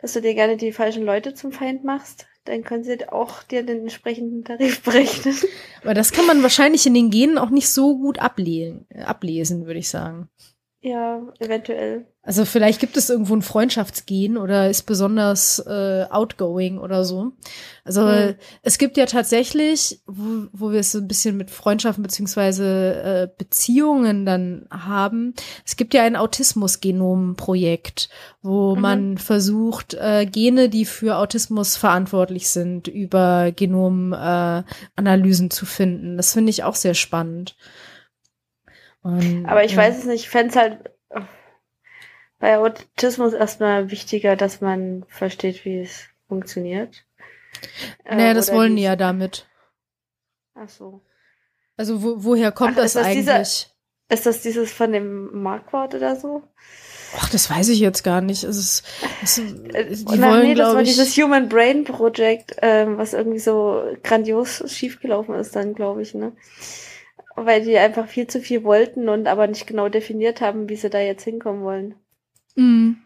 dass 0.00 0.12
du 0.12 0.20
dir 0.20 0.34
gerne 0.34 0.56
die 0.56 0.72
falschen 0.72 1.04
Leute 1.04 1.34
zum 1.34 1.52
Feind 1.52 1.84
machst, 1.84 2.26
dann 2.44 2.62
können 2.62 2.84
sie 2.84 3.08
auch 3.08 3.42
dir 3.42 3.62
den 3.62 3.80
entsprechenden 3.80 4.44
Tarif 4.44 4.82
berechnen. 4.84 5.36
Aber 5.82 5.94
das 5.94 6.12
kann 6.12 6.26
man 6.26 6.42
wahrscheinlich 6.42 6.86
in 6.86 6.94
den 6.94 7.10
Genen 7.10 7.38
auch 7.38 7.50
nicht 7.50 7.68
so 7.68 7.98
gut 7.98 8.18
ablesen, 8.18 8.86
ablesen 9.04 9.66
würde 9.66 9.80
ich 9.80 9.88
sagen. 9.88 10.28
Ja, 10.80 11.32
eventuell. 11.40 12.06
Also 12.26 12.44
vielleicht 12.44 12.80
gibt 12.80 12.96
es 12.96 13.08
irgendwo 13.08 13.36
ein 13.36 13.42
Freundschaftsgen 13.42 14.36
oder 14.36 14.68
ist 14.68 14.82
besonders 14.82 15.60
äh, 15.60 16.06
outgoing 16.10 16.78
oder 16.78 17.04
so. 17.04 17.30
Also 17.84 18.02
mhm. 18.02 18.34
es 18.62 18.78
gibt 18.78 18.96
ja 18.96 19.06
tatsächlich, 19.06 20.00
wo, 20.06 20.48
wo 20.52 20.72
wir 20.72 20.80
es 20.80 20.90
so 20.90 20.98
ein 20.98 21.06
bisschen 21.06 21.36
mit 21.36 21.52
Freundschaften 21.52 22.02
beziehungsweise 22.02 22.94
äh, 23.02 23.28
Beziehungen 23.38 24.26
dann 24.26 24.66
haben, 24.72 25.34
es 25.64 25.76
gibt 25.76 25.94
ja 25.94 26.02
ein 26.02 26.16
Autismus-Genom-Projekt, 26.16 28.08
wo 28.42 28.74
mhm. 28.74 28.80
man 28.80 29.18
versucht, 29.18 29.94
äh, 29.94 30.26
Gene, 30.26 30.68
die 30.68 30.84
für 30.84 31.18
Autismus 31.18 31.76
verantwortlich 31.76 32.48
sind, 32.48 32.88
über 32.88 33.52
Genomanalysen 33.52 35.46
äh, 35.46 35.50
zu 35.50 35.64
finden. 35.64 36.16
Das 36.16 36.32
finde 36.32 36.50
ich 36.50 36.64
auch 36.64 36.74
sehr 36.74 36.94
spannend. 36.94 37.54
Und, 39.02 39.46
Aber 39.46 39.62
ich 39.64 39.72
ja. 39.72 39.78
weiß 39.78 39.98
es 39.98 40.06
nicht, 40.06 40.22
ich 40.22 40.28
fände 40.28 40.48
es 40.48 40.56
halt 40.56 40.95
bei 42.38 42.58
Autismus 42.58 43.32
erstmal 43.32 43.90
wichtiger, 43.90 44.36
dass 44.36 44.60
man 44.60 45.04
versteht, 45.08 45.64
wie 45.64 45.80
es 45.80 46.08
funktioniert. 46.28 47.04
Naja, 48.04 48.32
äh, 48.32 48.34
das 48.34 48.52
wollen 48.52 48.76
die 48.76 48.82
ja 48.82 48.96
damit. 48.96 49.46
Ach 50.54 50.68
so. 50.68 51.02
Also 51.76 52.02
wo, 52.02 52.24
woher 52.24 52.52
kommt 52.52 52.72
Ach, 52.72 52.82
das, 52.82 52.94
das, 52.94 53.06
eigentlich? 53.06 53.18
Dieser, 53.20 53.40
ist 54.08 54.26
das 54.26 54.42
dieses 54.42 54.72
von 54.72 54.92
dem 54.92 55.42
Markwort 55.42 55.94
oder 55.94 56.16
so? 56.16 56.42
Ach, 57.18 57.28
das 57.30 57.50
weiß 57.50 57.68
ich 57.68 57.80
jetzt 57.80 58.02
gar 58.02 58.20
nicht. 58.20 58.44
Es 58.44 58.56
ist, 58.56 58.84
es, 59.22 59.38
äh, 59.72 59.94
die 59.94 60.18
Na, 60.18 60.30
wollen, 60.30 60.48
nee, 60.48 60.54
das 60.54 60.74
war 60.74 60.82
ich, 60.82 60.88
dieses 60.88 61.16
Human 61.16 61.48
Brain 61.48 61.84
Project, 61.84 62.56
ähm, 62.62 62.98
was 62.98 63.14
irgendwie 63.14 63.38
so 63.38 63.82
grandios 64.02 64.62
schiefgelaufen 64.66 65.34
ist 65.34 65.56
dann, 65.56 65.74
glaube 65.74 66.02
ich, 66.02 66.14
ne? 66.14 66.32
Weil 67.34 67.62
die 67.62 67.76
einfach 67.76 68.08
viel 68.08 68.26
zu 68.26 68.40
viel 68.40 68.64
wollten 68.64 69.08
und 69.08 69.26
aber 69.26 69.46
nicht 69.46 69.66
genau 69.66 69.88
definiert 69.88 70.40
haben, 70.40 70.68
wie 70.68 70.76
sie 70.76 70.88
da 70.88 71.00
jetzt 71.00 71.24
hinkommen 71.24 71.62
wollen. 71.62 71.94
Mhm. 72.56 72.96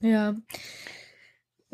Ja. 0.00 0.34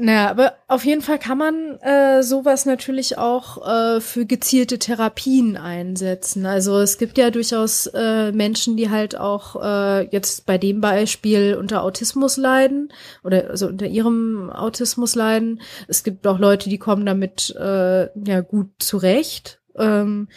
Naja, 0.02 0.30
aber 0.30 0.54
auf 0.66 0.86
jeden 0.86 1.02
Fall 1.02 1.18
kann 1.18 1.36
man 1.36 1.76
äh, 1.82 2.22
sowas 2.22 2.64
natürlich 2.64 3.18
auch 3.18 3.66
äh, 3.68 4.00
für 4.00 4.24
gezielte 4.24 4.78
Therapien 4.78 5.58
einsetzen. 5.58 6.46
Also 6.46 6.78
es 6.78 6.96
gibt 6.96 7.18
ja 7.18 7.30
durchaus 7.30 7.86
äh, 7.88 8.32
Menschen, 8.32 8.78
die 8.78 8.88
halt 8.88 9.18
auch 9.18 9.62
äh, 9.62 10.08
jetzt 10.10 10.46
bei 10.46 10.56
dem 10.56 10.80
Beispiel 10.80 11.54
unter 11.54 11.82
Autismus 11.82 12.38
leiden 12.38 12.90
oder 13.24 13.50
also 13.50 13.66
unter 13.66 13.86
ihrem 13.88 14.48
Autismus 14.50 15.14
leiden. 15.16 15.60
Es 15.86 16.02
gibt 16.02 16.26
auch 16.26 16.38
Leute, 16.38 16.70
die 16.70 16.78
kommen 16.78 17.04
damit 17.04 17.54
äh, 17.56 18.08
ja 18.26 18.40
gut 18.40 18.70
zurecht. 18.78 19.60
Ähm, 19.76 20.28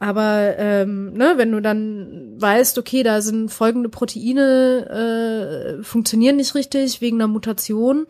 Aber 0.00 0.56
ähm, 0.58 1.12
ne, 1.12 1.34
wenn 1.36 1.50
du 1.50 1.60
dann 1.60 2.34
weißt, 2.38 2.78
okay, 2.78 3.02
da 3.02 3.20
sind 3.20 3.50
folgende 3.50 3.88
Proteine 3.88 5.78
äh, 5.80 5.82
funktionieren 5.82 6.36
nicht 6.36 6.54
richtig 6.54 7.00
wegen 7.00 7.16
einer 7.16 7.26
Mutation, 7.26 8.06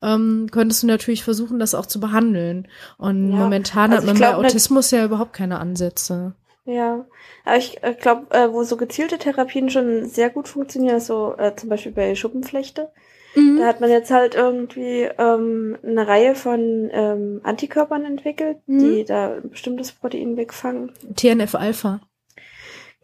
ähm, 0.00 0.48
könntest 0.50 0.82
du 0.82 0.86
natürlich 0.86 1.24
versuchen, 1.24 1.58
das 1.58 1.74
auch 1.74 1.86
zu 1.86 2.00
behandeln. 2.00 2.68
Und 2.96 3.30
ja. 3.30 3.36
momentan 3.36 3.92
also 3.92 4.08
hat 4.08 4.14
man 4.14 4.20
bei 4.20 4.34
Autismus 4.34 4.90
ja 4.90 5.04
überhaupt 5.04 5.34
keine 5.34 5.58
Ansätze. 5.58 6.34
Ja, 6.66 7.06
aber 7.44 7.56
ich 7.56 7.82
äh, 7.82 7.94
glaube, 7.94 8.34
äh, 8.34 8.52
wo 8.52 8.64
so 8.64 8.76
gezielte 8.76 9.18
Therapien 9.18 9.70
schon 9.70 10.06
sehr 10.06 10.30
gut 10.30 10.48
funktionieren, 10.48 11.00
so 11.00 11.34
äh, 11.38 11.54
zum 11.54 11.68
Beispiel 11.68 11.92
bei 11.92 12.14
Schuppenflechte. 12.16 12.90
Mhm. 13.36 13.58
Da 13.58 13.66
hat 13.66 13.80
man 13.80 13.88
jetzt 13.88 14.10
halt 14.10 14.34
irgendwie 14.34 15.08
ähm, 15.18 15.78
eine 15.82 16.08
Reihe 16.08 16.34
von 16.34 16.90
ähm, 16.92 17.40
Antikörpern 17.44 18.04
entwickelt, 18.04 18.58
mhm. 18.66 18.78
die 18.80 19.04
da 19.04 19.34
ein 19.36 19.50
bestimmtes 19.50 19.92
Protein 19.92 20.36
wegfangen. 20.36 20.92
TNF-Alpha. 21.14 22.00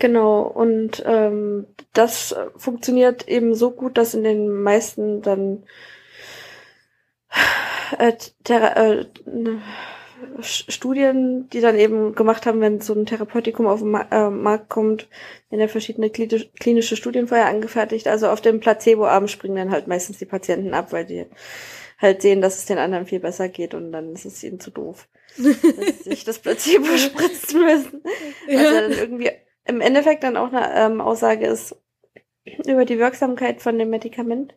Genau, 0.01 0.43
und 0.43 1.03
ähm, 1.07 1.67
das 1.93 2.35
funktioniert 2.57 3.29
eben 3.29 3.55
so 3.55 3.71
gut, 3.71 3.97
dass 3.97 4.15
in 4.15 4.25
den 4.25 4.49
meisten 4.49 5.23
dann 5.23 5.63
äh, 7.99 8.13
äh, 8.49 9.05
Studien, 10.41 11.49
die 11.51 11.61
dann 11.61 11.79
eben 11.79 12.15
gemacht 12.15 12.47
haben, 12.47 12.61
wenn 12.61 12.81
so 12.81 12.95
ein 12.95 13.07
Therapeutikum 13.07 13.67
auf 13.67 13.81
den 13.81 13.91
Ma 13.91 14.07
äh, 14.11 14.31
Markt 14.31 14.69
kommt, 14.69 15.09
wenn 15.51 15.61
er 15.61 15.69
verschiedene 15.69 16.11
klinische 16.11 16.97
Studien 16.97 17.29
vorher 17.29 17.47
angefertigt. 17.47 18.09
Also 18.09 18.29
auf 18.29 18.41
dem 18.41 18.61
Placebo-Arm 18.61 19.29
springen 19.29 19.57
dann 19.57 19.71
halt 19.71 19.87
meistens 19.87 20.19
die 20.19 20.27
Patienten 20.27 20.75
ab, 20.75 20.93
weil 20.93 21.05
die 21.05 21.27
halt 21.99 22.23
sehen, 22.23 22.41
dass 22.41 22.59
es 22.59 22.67
den 22.67 22.79
anderen 22.79 23.07
viel 23.07 23.21
besser 23.21 23.49
geht 23.49 23.75
und 23.75 23.93
dann 23.93 24.13
ist 24.13 24.25
es 24.25 24.43
ihnen 24.43 24.61
zu 24.61 24.71
doof, 24.71 25.09
dass 25.39 26.05
sich 26.05 26.25
das 26.25 26.41
Placebo 26.41 26.85
spritzen 26.97 27.65
müssen. 27.65 28.03
Ja. 28.49 28.59
Also 28.59 28.75
dann 28.75 28.93
irgendwie 28.93 29.31
im 29.65 29.81
Endeffekt 29.81 30.25
dann 30.25 30.37
auch 30.37 30.53
eine 30.53 30.75
ähm, 30.75 31.01
Aussage 31.01 31.47
ist 31.47 31.77
über 32.67 32.85
die 32.85 32.99
Wirksamkeit 32.99 33.63
von 33.63 33.79
dem 33.79 33.91
Medikament. 33.91 34.55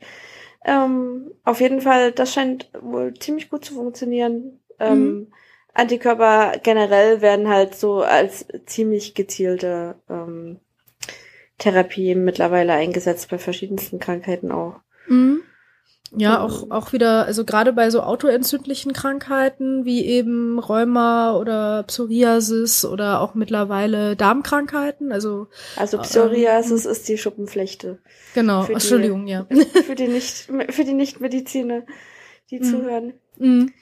Ähm, 0.66 1.32
auf 1.43 1.61
jeden 1.61 1.82
Fall, 1.82 2.11
das 2.11 2.34
scheint 2.34 2.72
wohl 2.82 3.13
ziemlich 3.13 3.49
gut 3.49 3.63
zu 3.63 3.76
funktionieren. 3.76 4.59
Ähm, 4.80 5.03
mhm. 5.03 5.34
Antikörper 5.76 6.53
generell 6.63 7.21
werden 7.21 7.49
halt 7.49 7.76
so 7.76 8.01
als 8.01 8.47
ziemlich 8.65 9.13
gezielte 9.13 9.95
ähm, 10.09 10.59
Therapie 11.57 12.15
mittlerweile 12.15 12.73
eingesetzt 12.73 13.30
bei 13.30 13.38
verschiedensten 13.38 13.99
Krankheiten 13.99 14.51
auch. 14.51 14.80
Mhm. 15.07 15.41
Ja, 16.17 16.41
auch, 16.41 16.71
auch 16.71 16.93
wieder, 16.93 17.26
also 17.26 17.43
gerade 17.43 17.73
bei 17.73 17.89
so 17.89 18.01
autoentzündlichen 18.01 18.93
Krankheiten 18.93 19.84
wie 19.84 20.05
eben 20.05 20.59
Rheuma 20.59 21.36
oder 21.36 21.84
Psoriasis 21.84 22.86
oder 22.86 23.19
auch 23.19 23.36
mittlerweile 23.36 24.15
Darmkrankheiten, 24.15 25.11
also. 25.11 25.47
Also 25.76 25.97
Psoriasis 25.97 26.86
ähm, 26.86 26.91
ist 26.91 27.09
die 27.09 27.17
Schuppenflechte. 27.17 27.99
Genau, 28.34 28.63
die, 28.63 28.73
Entschuldigung, 28.73 29.28
ja. 29.28 29.45
Für 29.86 29.95
die 29.95 30.07
nicht, 30.07 30.49
für 30.69 30.86
die 30.86 30.93
Nichtmediziner, 30.93 31.84
die 32.49 32.59
mhm. 32.59 32.63
zuhören. 32.63 33.13
Mhm. 33.38 33.73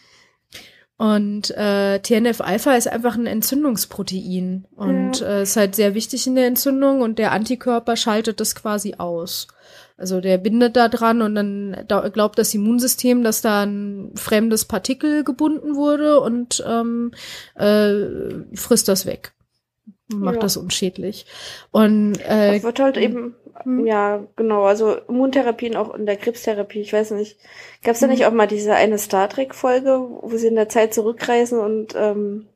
Und 0.97 1.49
äh, 1.51 1.99
TNF-Alpha 1.99 2.75
ist 2.75 2.87
einfach 2.87 3.15
ein 3.15 3.25
Entzündungsprotein 3.25 4.65
und 4.75 5.19
ja. 5.19 5.27
äh, 5.27 5.43
ist 5.43 5.57
halt 5.57 5.75
sehr 5.75 5.95
wichtig 5.95 6.27
in 6.27 6.35
der 6.35 6.45
Entzündung 6.45 7.01
und 7.01 7.17
der 7.17 7.31
Antikörper 7.31 7.95
schaltet 7.95 8.39
das 8.39 8.53
quasi 8.53 8.95
aus. 8.99 9.47
Also 9.97 10.21
der 10.21 10.37
bindet 10.37 10.75
da 10.75 10.89
dran 10.89 11.21
und 11.21 11.35
dann 11.35 11.85
glaubt 11.87 12.37
das 12.37 12.53
Immunsystem, 12.53 13.23
dass 13.23 13.41
da 13.41 13.63
ein 13.63 14.11
fremdes 14.15 14.65
Partikel 14.65 15.23
gebunden 15.23 15.75
wurde 15.75 16.19
und 16.19 16.63
ähm, 16.67 17.11
äh, 17.55 18.55
frisst 18.55 18.87
das 18.87 19.05
weg. 19.05 19.33
Macht 20.20 20.36
ja. 20.36 20.41
das 20.41 20.57
unschädlich. 20.57 21.26
Und 21.72 22.16
äh, 22.26 22.53
das 22.53 22.64
wird 22.64 22.80
halt 22.80 22.97
eben 22.97 23.36
hm. 23.64 23.86
Ja, 23.86 24.26
genau. 24.36 24.64
Also 24.64 24.95
Immuntherapien 24.95 25.76
auch 25.76 25.93
in 25.93 26.05
der 26.05 26.18
Krebstherapie. 26.18 26.82
Ich 26.82 26.93
weiß 26.93 27.11
nicht. 27.11 27.38
Gab 27.84 27.93
es 27.93 27.99
da 27.99 28.07
hm. 28.07 28.14
nicht 28.14 28.26
auch 28.26 28.34
mal 28.34 28.47
diese 28.47 28.74
eine 28.74 28.97
Star 28.97 29.30
Trek-Folge, 29.30 29.99
wo 30.22 30.38
sie 30.38 30.47
in 30.47 30.55
der 30.55 30.70
Zeit 30.70 30.93
zurückreisen 30.93 31.59
und 31.59 31.95
ähm, 31.95 32.47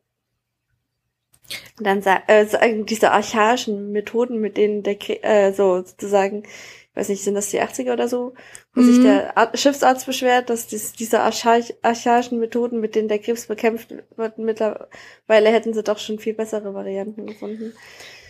dann 1.80 2.02
äh, 2.28 2.46
sagen 2.46 2.86
diese 2.86 3.12
archaischen 3.12 3.92
Methoden, 3.92 4.40
mit 4.42 4.58
denen 4.58 4.84
der 4.84 4.98
äh, 5.24 5.54
so 5.54 5.78
sozusagen, 5.78 6.44
weiß 6.98 7.10
nicht, 7.10 7.24
sind 7.24 7.36
das 7.36 7.50
die 7.50 7.62
80er 7.62 7.94
oder 7.94 8.08
so, 8.08 8.34
wo 8.74 8.82
mhm. 8.82 8.86
sich 8.86 9.04
der 9.04 9.38
Ar 9.38 9.56
Schiffsarzt 9.56 10.06
beschwert, 10.06 10.50
dass 10.50 10.68
dies, 10.68 10.94
diese 10.94 11.20
archaisch, 11.20 11.74
archaischen 11.84 12.40
Methoden, 12.40 12.80
mit 12.80 12.96
denen 12.96 13.08
der 13.08 13.20
Krebs 13.20 13.48
bekämpft 13.48 13.94
wird, 14.16 14.38
mittlerweile 14.38 15.50
hätten 15.50 15.74
sie 15.74 15.84
doch 15.84 16.00
schon 16.00 16.20
viel 16.20 16.34
bessere 16.34 16.74
Varianten 16.74 17.28
gefunden. 17.28 17.74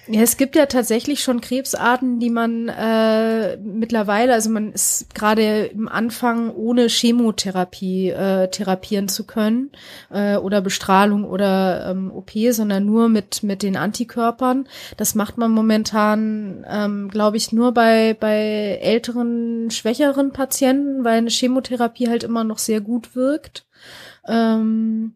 Ja, 0.10 0.22
es 0.22 0.38
gibt 0.38 0.56
ja 0.56 0.68
tatsächlich 0.68 1.22
schon 1.22 1.42
Krebsarten, 1.42 2.20
die 2.22 2.30
man 2.30 2.70
äh, 2.70 3.58
mittlerweile, 3.58 4.34
also 4.34 4.50
man 4.50 4.72
ist 4.72 5.14
gerade 5.14 5.66
im 5.66 5.90
Anfang 5.90 6.54
ohne 6.56 6.88
Chemotherapie 6.88 8.12
äh, 8.12 8.50
therapieren 8.50 9.10
zu 9.10 9.26
können 9.26 9.72
äh, 10.10 10.38
oder 10.38 10.62
Bestrahlung 10.62 11.26
oder 11.26 11.92
ähm, 11.92 12.10
OP, 12.12 12.32
sondern 12.52 12.86
nur 12.86 13.10
mit 13.10 13.44
mit 13.44 13.64
den 13.64 13.76
Antikörpern. 13.76 14.70
Das 14.96 15.14
macht 15.14 15.38
man 15.38 15.52
momentan, 15.52 16.66
ähm, 16.70 17.10
glaube 17.10 17.36
ich, 17.36 17.52
nur 17.52 17.74
bei 17.74 18.16
bei 18.18 18.80
älteren, 18.82 19.70
schwächeren 19.72 20.32
Patienten, 20.32 21.04
weil 21.04 21.18
eine 21.18 21.30
Chemotherapie 21.30 22.08
halt 22.08 22.24
immer 22.24 22.46
noch 22.46 22.60
sehr 22.60 22.80
gut 22.80 23.14
wirkt. 23.14 23.66
Ähm, 24.26 25.16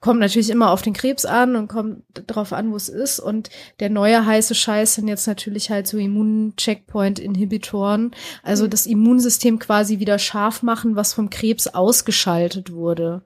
kommt 0.00 0.20
natürlich 0.20 0.50
immer 0.50 0.70
auf 0.70 0.82
den 0.82 0.92
Krebs 0.92 1.24
an 1.24 1.56
und 1.56 1.66
kommt 1.68 2.04
drauf 2.26 2.52
an, 2.52 2.70
wo 2.70 2.76
es 2.76 2.88
ist. 2.88 3.18
Und 3.18 3.50
der 3.80 3.90
neue 3.90 4.24
heiße 4.24 4.54
Scheiß 4.54 4.94
sind 4.94 5.08
jetzt 5.08 5.26
natürlich 5.26 5.70
halt 5.70 5.88
so 5.88 5.98
Immun-Checkpoint-Inhibitoren. 5.98 8.12
Also 8.42 8.66
mhm. 8.66 8.70
das 8.70 8.86
Immunsystem 8.86 9.58
quasi 9.58 9.98
wieder 9.98 10.18
scharf 10.18 10.62
machen, 10.62 10.96
was 10.96 11.12
vom 11.14 11.30
Krebs 11.30 11.66
ausgeschaltet 11.66 12.72
wurde. 12.72 13.22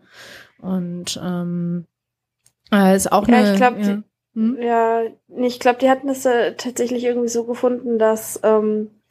Und 0.60 1.20
ähm, 1.22 1.86
äh, 2.72 2.96
ist 2.96 3.12
auch 3.12 3.28
ja, 3.28 3.36
eine. 3.36 3.52
Ich 3.52 3.58
glaub, 3.58 3.78
ja, 3.78 3.82
die, 3.82 4.02
hm? 4.34 4.58
ja, 4.62 5.02
ich 5.44 5.60
glaube, 5.60 5.78
die 5.78 5.90
hatten 5.90 6.08
es 6.08 6.24
äh, 6.24 6.54
tatsächlich 6.54 7.04
irgendwie 7.04 7.28
so 7.28 7.44
gefunden, 7.44 7.98
dass 7.98 8.40
ähm, 8.42 9.02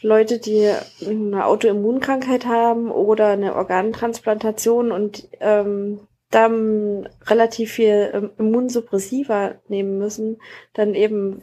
Leute, 0.00 0.38
die 0.38 0.70
eine 1.04 1.44
Autoimmunkrankheit 1.46 2.46
haben 2.46 2.88
oder 2.90 3.26
eine 3.28 3.56
Organtransplantation 3.56 4.92
und 4.92 5.28
ähm, 5.40 6.06
dann 6.34 7.08
relativ 7.26 7.72
viel 7.72 8.10
ähm, 8.12 8.30
Immunsuppressiva 8.38 9.56
nehmen 9.68 9.98
müssen, 9.98 10.38
dann 10.72 10.94
eben 10.94 11.42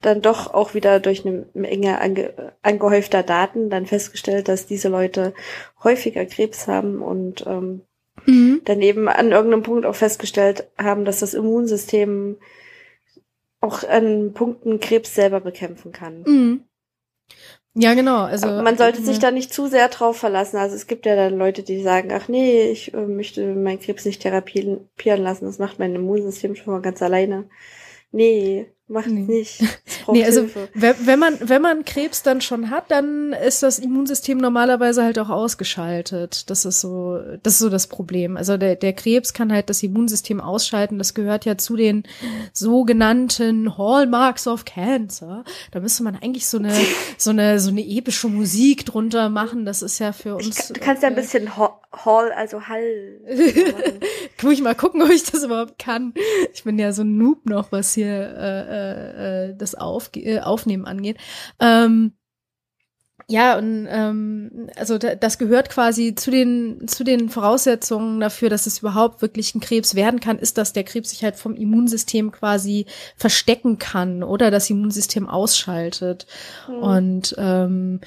dann 0.00 0.22
doch 0.22 0.54
auch 0.54 0.74
wieder 0.74 1.00
durch 1.00 1.26
eine 1.26 1.46
Menge 1.54 2.00
ange 2.00 2.52
angehäufter 2.62 3.22
Daten 3.22 3.70
dann 3.70 3.86
festgestellt, 3.86 4.48
dass 4.48 4.66
diese 4.66 4.88
Leute 4.88 5.34
häufiger 5.82 6.24
Krebs 6.26 6.68
haben 6.68 7.02
und 7.02 7.44
ähm, 7.46 7.82
mhm. 8.26 8.60
dann 8.64 8.80
eben 8.82 9.08
an 9.08 9.32
irgendeinem 9.32 9.62
Punkt 9.62 9.86
auch 9.86 9.96
festgestellt 9.96 10.68
haben, 10.78 11.04
dass 11.04 11.20
das 11.20 11.34
Immunsystem 11.34 12.36
auch 13.60 13.82
an 13.82 14.34
Punkten 14.34 14.78
Krebs 14.78 15.14
selber 15.14 15.40
bekämpfen 15.40 15.90
kann. 15.90 16.22
Mhm. 16.22 16.64
Ja, 17.80 17.94
genau. 17.94 18.24
Also 18.24 18.48
man 18.48 18.76
sollte 18.76 19.00
sich 19.02 19.20
da 19.20 19.30
nicht 19.30 19.52
zu 19.54 19.68
sehr 19.68 19.88
drauf 19.88 20.16
verlassen. 20.16 20.56
Also 20.56 20.74
es 20.74 20.88
gibt 20.88 21.06
ja 21.06 21.14
dann 21.14 21.38
Leute, 21.38 21.62
die 21.62 21.80
sagen, 21.80 22.10
ach 22.12 22.26
nee, 22.26 22.72
ich 22.72 22.92
äh, 22.92 23.06
möchte 23.06 23.54
meinen 23.54 23.78
Krebs 23.78 24.04
nicht 24.04 24.20
therapieren 24.20 24.88
lassen. 25.22 25.44
Das 25.44 25.60
macht 25.60 25.78
mein 25.78 25.94
Immunsystem 25.94 26.56
schon 26.56 26.72
mal 26.72 26.82
ganz 26.82 27.00
alleine. 27.02 27.48
Nee, 28.10 28.66
Macht 28.90 29.08
nee. 29.08 29.20
nicht. 29.20 29.62
nee, 30.10 30.24
also 30.24 30.48
wenn 30.72 31.18
man 31.18 31.36
wenn 31.40 31.60
man 31.60 31.84
Krebs 31.84 32.22
dann 32.22 32.40
schon 32.40 32.70
hat, 32.70 32.90
dann 32.90 33.34
ist 33.34 33.62
das 33.62 33.78
Immunsystem 33.78 34.38
normalerweise 34.38 35.02
halt 35.04 35.18
auch 35.18 35.28
ausgeschaltet. 35.28 36.48
Das 36.48 36.64
ist 36.64 36.80
so 36.80 37.20
das 37.42 37.54
ist 37.54 37.58
so 37.58 37.68
das 37.68 37.86
Problem. 37.86 38.38
Also 38.38 38.56
der 38.56 38.76
der 38.76 38.94
Krebs 38.94 39.34
kann 39.34 39.52
halt 39.52 39.68
das 39.68 39.82
Immunsystem 39.82 40.40
ausschalten. 40.40 40.96
Das 40.96 41.12
gehört 41.12 41.44
ja 41.44 41.58
zu 41.58 41.76
den 41.76 42.04
sogenannten 42.54 43.76
Hallmarks 43.76 44.46
of 44.46 44.64
Cancer. 44.64 45.44
Da 45.70 45.80
müsste 45.80 46.02
man 46.02 46.16
eigentlich 46.16 46.46
so 46.46 46.56
eine 46.56 46.72
so 47.18 47.28
eine 47.28 47.60
so 47.60 47.68
eine 47.68 47.82
epische 47.86 48.28
Musik 48.28 48.86
drunter 48.86 49.28
machen. 49.28 49.66
Das 49.66 49.82
ist 49.82 49.98
ja 49.98 50.12
für 50.12 50.36
uns. 50.36 50.60
Ich, 50.60 50.66
du 50.68 50.80
kannst 50.80 51.02
ja 51.02 51.10
ein 51.10 51.14
bisschen 51.14 51.58
Hall, 51.58 52.32
also 52.32 52.62
Hall. 52.68 53.20
Muss 54.42 54.52
ich 54.52 54.62
mal 54.62 54.74
gucken, 54.74 55.02
ob 55.02 55.10
ich 55.10 55.24
das 55.24 55.44
überhaupt 55.44 55.78
kann. 55.78 56.14
Ich 56.54 56.64
bin 56.64 56.78
ja 56.78 56.92
so 56.92 57.02
ein 57.02 57.18
Noob 57.18 57.44
noch, 57.44 57.70
was 57.70 57.92
hier 57.92 58.06
äh, 58.06 58.77
äh, 58.78 59.54
das 59.56 59.74
Auf, 59.74 60.10
äh, 60.14 60.40
Aufnehmen 60.40 60.86
angeht. 60.86 61.18
Ähm, 61.60 62.12
ja, 63.30 63.58
und 63.58 63.86
ähm, 63.90 64.70
also 64.76 64.96
das 64.96 65.36
gehört 65.36 65.68
quasi 65.68 66.14
zu 66.14 66.30
den 66.30 66.88
zu 66.88 67.04
den 67.04 67.28
Voraussetzungen 67.28 68.20
dafür, 68.20 68.48
dass 68.48 68.66
es 68.66 68.78
überhaupt 68.78 69.20
wirklich 69.20 69.54
ein 69.54 69.60
Krebs 69.60 69.94
werden 69.94 70.20
kann, 70.20 70.38
ist, 70.38 70.56
dass 70.56 70.72
der 70.72 70.84
Krebs 70.84 71.10
sich 71.10 71.22
halt 71.24 71.36
vom 71.36 71.54
Immunsystem 71.54 72.32
quasi 72.32 72.86
verstecken 73.16 73.78
kann 73.78 74.22
oder 74.22 74.50
das 74.50 74.70
Immunsystem 74.70 75.28
ausschaltet. 75.28 76.26
Mhm. 76.68 76.78
Und 76.78 77.34
ähm, 77.36 78.00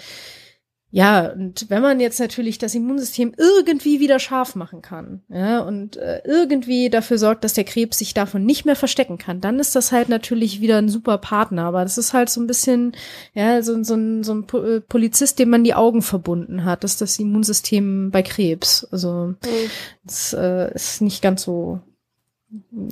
ja, 0.94 1.32
und 1.32 1.70
wenn 1.70 1.82
man 1.82 2.02
jetzt 2.02 2.20
natürlich 2.20 2.58
das 2.58 2.76
Immunsystem 2.76 3.34
irgendwie 3.38 4.02
wieder 4.02 4.20
scharf 4.20 4.56
machen 4.56 4.82
kann, 4.82 5.22
ja, 5.30 5.62
und 5.62 5.96
äh, 5.96 6.22
irgendwie 6.26 6.89
dafür 6.89 7.18
sorgt, 7.18 7.46
dass 7.46 7.54
der 7.54 7.64
Krebs 7.64 7.98
sich 8.00 8.14
davon 8.14 8.46
nicht 8.46 8.66
mehr 8.66 8.76
verstecken 8.76 9.18
kann, 9.18 9.39
dann 9.39 9.60
ist 9.60 9.74
das 9.74 9.94
halt 9.94 10.10
natürlich 10.10 10.60
wieder 10.60 10.78
ein 10.78 10.89
super 10.89 11.18
Partner. 11.18 11.64
Aber 11.64 11.84
das 11.84 11.98
ist 11.98 12.14
halt 12.14 12.30
so 12.30 12.42
ein 12.42 12.48
bisschen, 12.48 12.92
ja, 13.34 13.64
so, 13.64 13.82
so, 13.84 13.96
ein, 13.96 14.26
so 14.26 14.34
ein 14.34 14.46
äh, 14.54 14.82
Polizist, 14.82 15.39
dem 15.39 15.50
man 15.50 15.64
die 15.64 15.76
Augen 15.76 16.02
verbunden 16.02 16.66
hat. 16.66 16.84
Das 16.84 16.92
ist 16.92 17.02
das 17.02 17.20
Immunsystem 17.20 18.12
bei 18.12 18.22
Krebs. 18.22 18.86
Also, 18.92 19.28
mhm. 19.28 19.38
das 20.04 20.34
äh, 20.34 20.74
ist 20.74 21.02
nicht 21.02 21.22
ganz 21.22 21.44
so, 21.44 21.80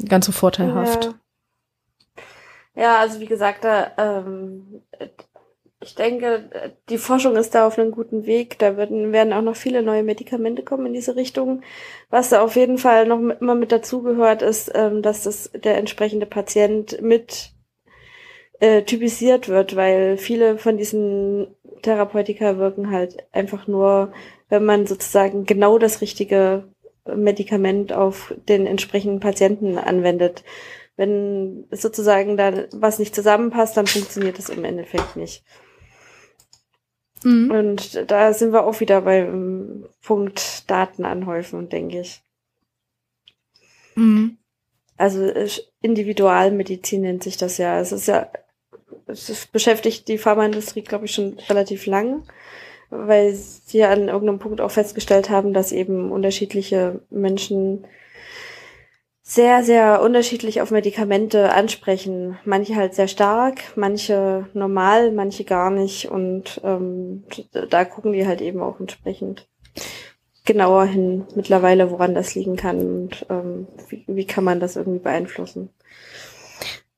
ganz 0.07 0.25
so 0.25 0.31
vorteilhaft. 0.31 1.05
Ja. 1.05 1.13
Ja, 2.75 2.99
also 2.99 3.19
wie 3.19 3.25
gesagt, 3.25 3.65
da, 3.65 3.91
ähm, 3.97 4.83
ich 5.81 5.95
denke, 5.95 6.73
die 6.89 6.97
Forschung 6.97 7.37
ist 7.37 7.55
da 7.55 7.65
auf 7.65 7.79
einem 7.79 7.91
guten 7.91 8.25
Weg. 8.25 8.59
Da 8.59 8.75
werden, 8.75 9.13
werden 9.13 9.31
auch 9.31 9.41
noch 9.41 9.55
viele 9.55 9.81
neue 9.81 10.03
Medikamente 10.03 10.61
kommen 10.61 10.87
in 10.87 10.93
diese 10.93 11.15
Richtung. 11.15 11.61
Was 12.09 12.29
da 12.29 12.41
auf 12.41 12.57
jeden 12.57 12.77
Fall 12.77 13.07
noch 13.07 13.19
mit, 13.19 13.39
immer 13.39 13.55
mit 13.55 13.71
dazugehört, 13.71 14.41
ist, 14.41 14.71
ähm, 14.75 15.01
dass 15.01 15.23
das 15.23 15.51
der 15.53 15.77
entsprechende 15.77 16.25
Patient 16.25 17.01
mit 17.01 17.53
äh, 18.59 18.83
typisiert 18.83 19.47
wird, 19.47 19.77
weil 19.77 20.17
viele 20.17 20.57
von 20.57 20.75
diesen 20.75 21.55
Therapeutika 21.81 22.57
wirken 22.57 22.91
halt 22.91 23.25
einfach 23.31 23.67
nur, 23.67 24.11
wenn 24.49 24.65
man 24.65 24.85
sozusagen 24.85 25.45
genau 25.45 25.77
das 25.77 26.01
richtige 26.01 26.65
Medikament 27.05 27.93
auf 27.93 28.33
den 28.49 28.67
entsprechenden 28.67 29.21
Patienten 29.21 29.77
anwendet. 29.77 30.43
Wenn 30.97 31.67
sozusagen 31.71 32.35
da 32.35 32.65
was 32.73 32.99
nicht 32.99 33.15
zusammenpasst, 33.15 33.77
dann 33.77 33.87
funktioniert 33.87 34.37
das 34.37 34.49
im 34.49 34.65
Endeffekt 34.65 35.15
nicht. 35.15 35.45
Mhm. 37.23 37.51
Und 37.51 38.11
da 38.11 38.33
sind 38.33 38.53
wir 38.53 38.65
auch 38.65 38.79
wieder 38.79 39.01
beim 39.01 39.85
Punkt 40.01 40.69
Daten 40.69 41.05
anhäufen, 41.05 41.69
denke 41.69 42.01
ich. 42.01 42.21
Mhm. 43.95 44.37
Also 44.97 45.31
Individualmedizin 45.81 47.01
nennt 47.01 47.23
sich 47.23 47.37
das 47.37 47.57
ja. 47.57 47.79
Es 47.79 47.91
ist 47.91 48.07
ja, 48.07 48.29
es 49.07 49.47
beschäftigt 49.47 50.07
die 50.07 50.17
Pharmaindustrie, 50.17 50.81
glaube 50.81 51.05
ich, 51.05 51.13
schon 51.13 51.37
relativ 51.49 51.85
lang, 51.85 52.23
weil 52.89 53.33
sie 53.33 53.83
an 53.83 54.07
irgendeinem 54.09 54.39
Punkt 54.39 54.61
auch 54.61 54.71
festgestellt 54.71 55.29
haben, 55.29 55.53
dass 55.53 55.71
eben 55.71 56.11
unterschiedliche 56.11 57.01
Menschen 57.09 57.85
sehr, 59.29 59.63
sehr 59.63 60.01
unterschiedlich 60.01 60.59
auf 60.59 60.71
Medikamente 60.71 61.53
ansprechen. 61.53 62.39
Manche 62.45 62.75
halt 62.75 62.95
sehr 62.95 63.07
stark, 63.07 63.61
manche 63.75 64.47
normal, 64.53 65.11
manche 65.11 65.43
gar 65.43 65.69
nicht. 65.69 66.09
Und 66.09 66.59
ähm, 66.63 67.25
da 67.69 67.85
gucken 67.85 68.11
die 68.11 68.25
halt 68.25 68.41
eben 68.41 68.59
auch 68.59 68.79
entsprechend 68.79 69.47
genauer 70.45 70.85
hin 70.85 71.27
mittlerweile, 71.35 71.91
woran 71.91 72.15
das 72.15 72.33
liegen 72.33 72.55
kann 72.55 72.79
und 72.79 73.27
ähm, 73.29 73.67
wie, 73.89 74.03
wie 74.07 74.25
kann 74.25 74.43
man 74.43 74.59
das 74.59 74.75
irgendwie 74.75 74.97
beeinflussen. 74.97 75.69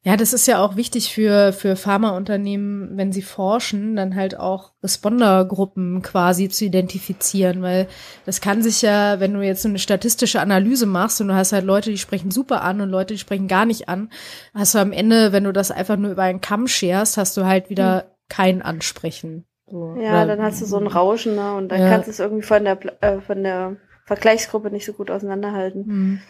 Ja, 0.03 0.17
das 0.17 0.33
ist 0.33 0.47
ja 0.47 0.63
auch 0.63 0.77
wichtig 0.77 1.13
für, 1.13 1.53
für 1.53 1.75
Pharmaunternehmen, 1.75 2.97
wenn 2.97 3.11
sie 3.11 3.21
forschen, 3.21 3.95
dann 3.95 4.15
halt 4.15 4.35
auch 4.35 4.71
Respondergruppen 4.81 6.01
quasi 6.01 6.49
zu 6.49 6.65
identifizieren, 6.65 7.61
weil 7.61 7.87
das 8.25 8.41
kann 8.41 8.63
sich 8.63 8.81
ja, 8.81 9.19
wenn 9.19 9.35
du 9.35 9.41
jetzt 9.41 9.61
so 9.61 9.69
eine 9.69 9.77
statistische 9.77 10.41
Analyse 10.41 10.87
machst 10.87 11.21
und 11.21 11.27
du 11.27 11.35
hast 11.35 11.53
halt 11.53 11.65
Leute, 11.65 11.91
die 11.91 11.99
sprechen 11.99 12.31
super 12.31 12.63
an 12.63 12.81
und 12.81 12.89
Leute, 12.89 13.13
die 13.13 13.19
sprechen 13.19 13.47
gar 13.47 13.67
nicht 13.67 13.89
an, 13.89 14.09
hast 14.55 14.73
du 14.73 14.79
am 14.79 14.91
Ende, 14.91 15.33
wenn 15.33 15.43
du 15.43 15.53
das 15.53 15.69
einfach 15.69 15.97
nur 15.97 16.09
über 16.09 16.23
einen 16.23 16.41
Kamm 16.41 16.67
scherst, 16.67 17.17
hast 17.17 17.37
du 17.37 17.45
halt 17.45 17.69
wieder 17.69 18.01
hm. 18.01 18.07
kein 18.27 18.61
Ansprechen. 18.63 19.45
So. 19.67 19.95
Ja, 20.01 20.23
Oder, 20.23 20.35
dann 20.35 20.41
hast 20.41 20.61
du 20.61 20.65
so 20.65 20.77
ein 20.77 20.87
Rauschen, 20.87 21.35
ne? 21.35 21.53
Und 21.53 21.69
dann 21.69 21.79
ja. 21.79 21.89
kannst 21.89 22.07
du 22.07 22.11
es 22.11 22.19
irgendwie 22.19 22.43
von 22.43 22.63
der, 22.63 22.79
äh, 23.01 23.21
von 23.21 23.43
der 23.43 23.77
Vergleichsgruppe 24.05 24.71
nicht 24.71 24.85
so 24.85 24.93
gut 24.93 25.11
auseinanderhalten. 25.11 25.85
Mhm. 25.85 26.21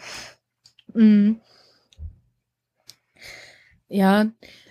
Mhm. 0.94 1.40
Ja, 3.92 4.26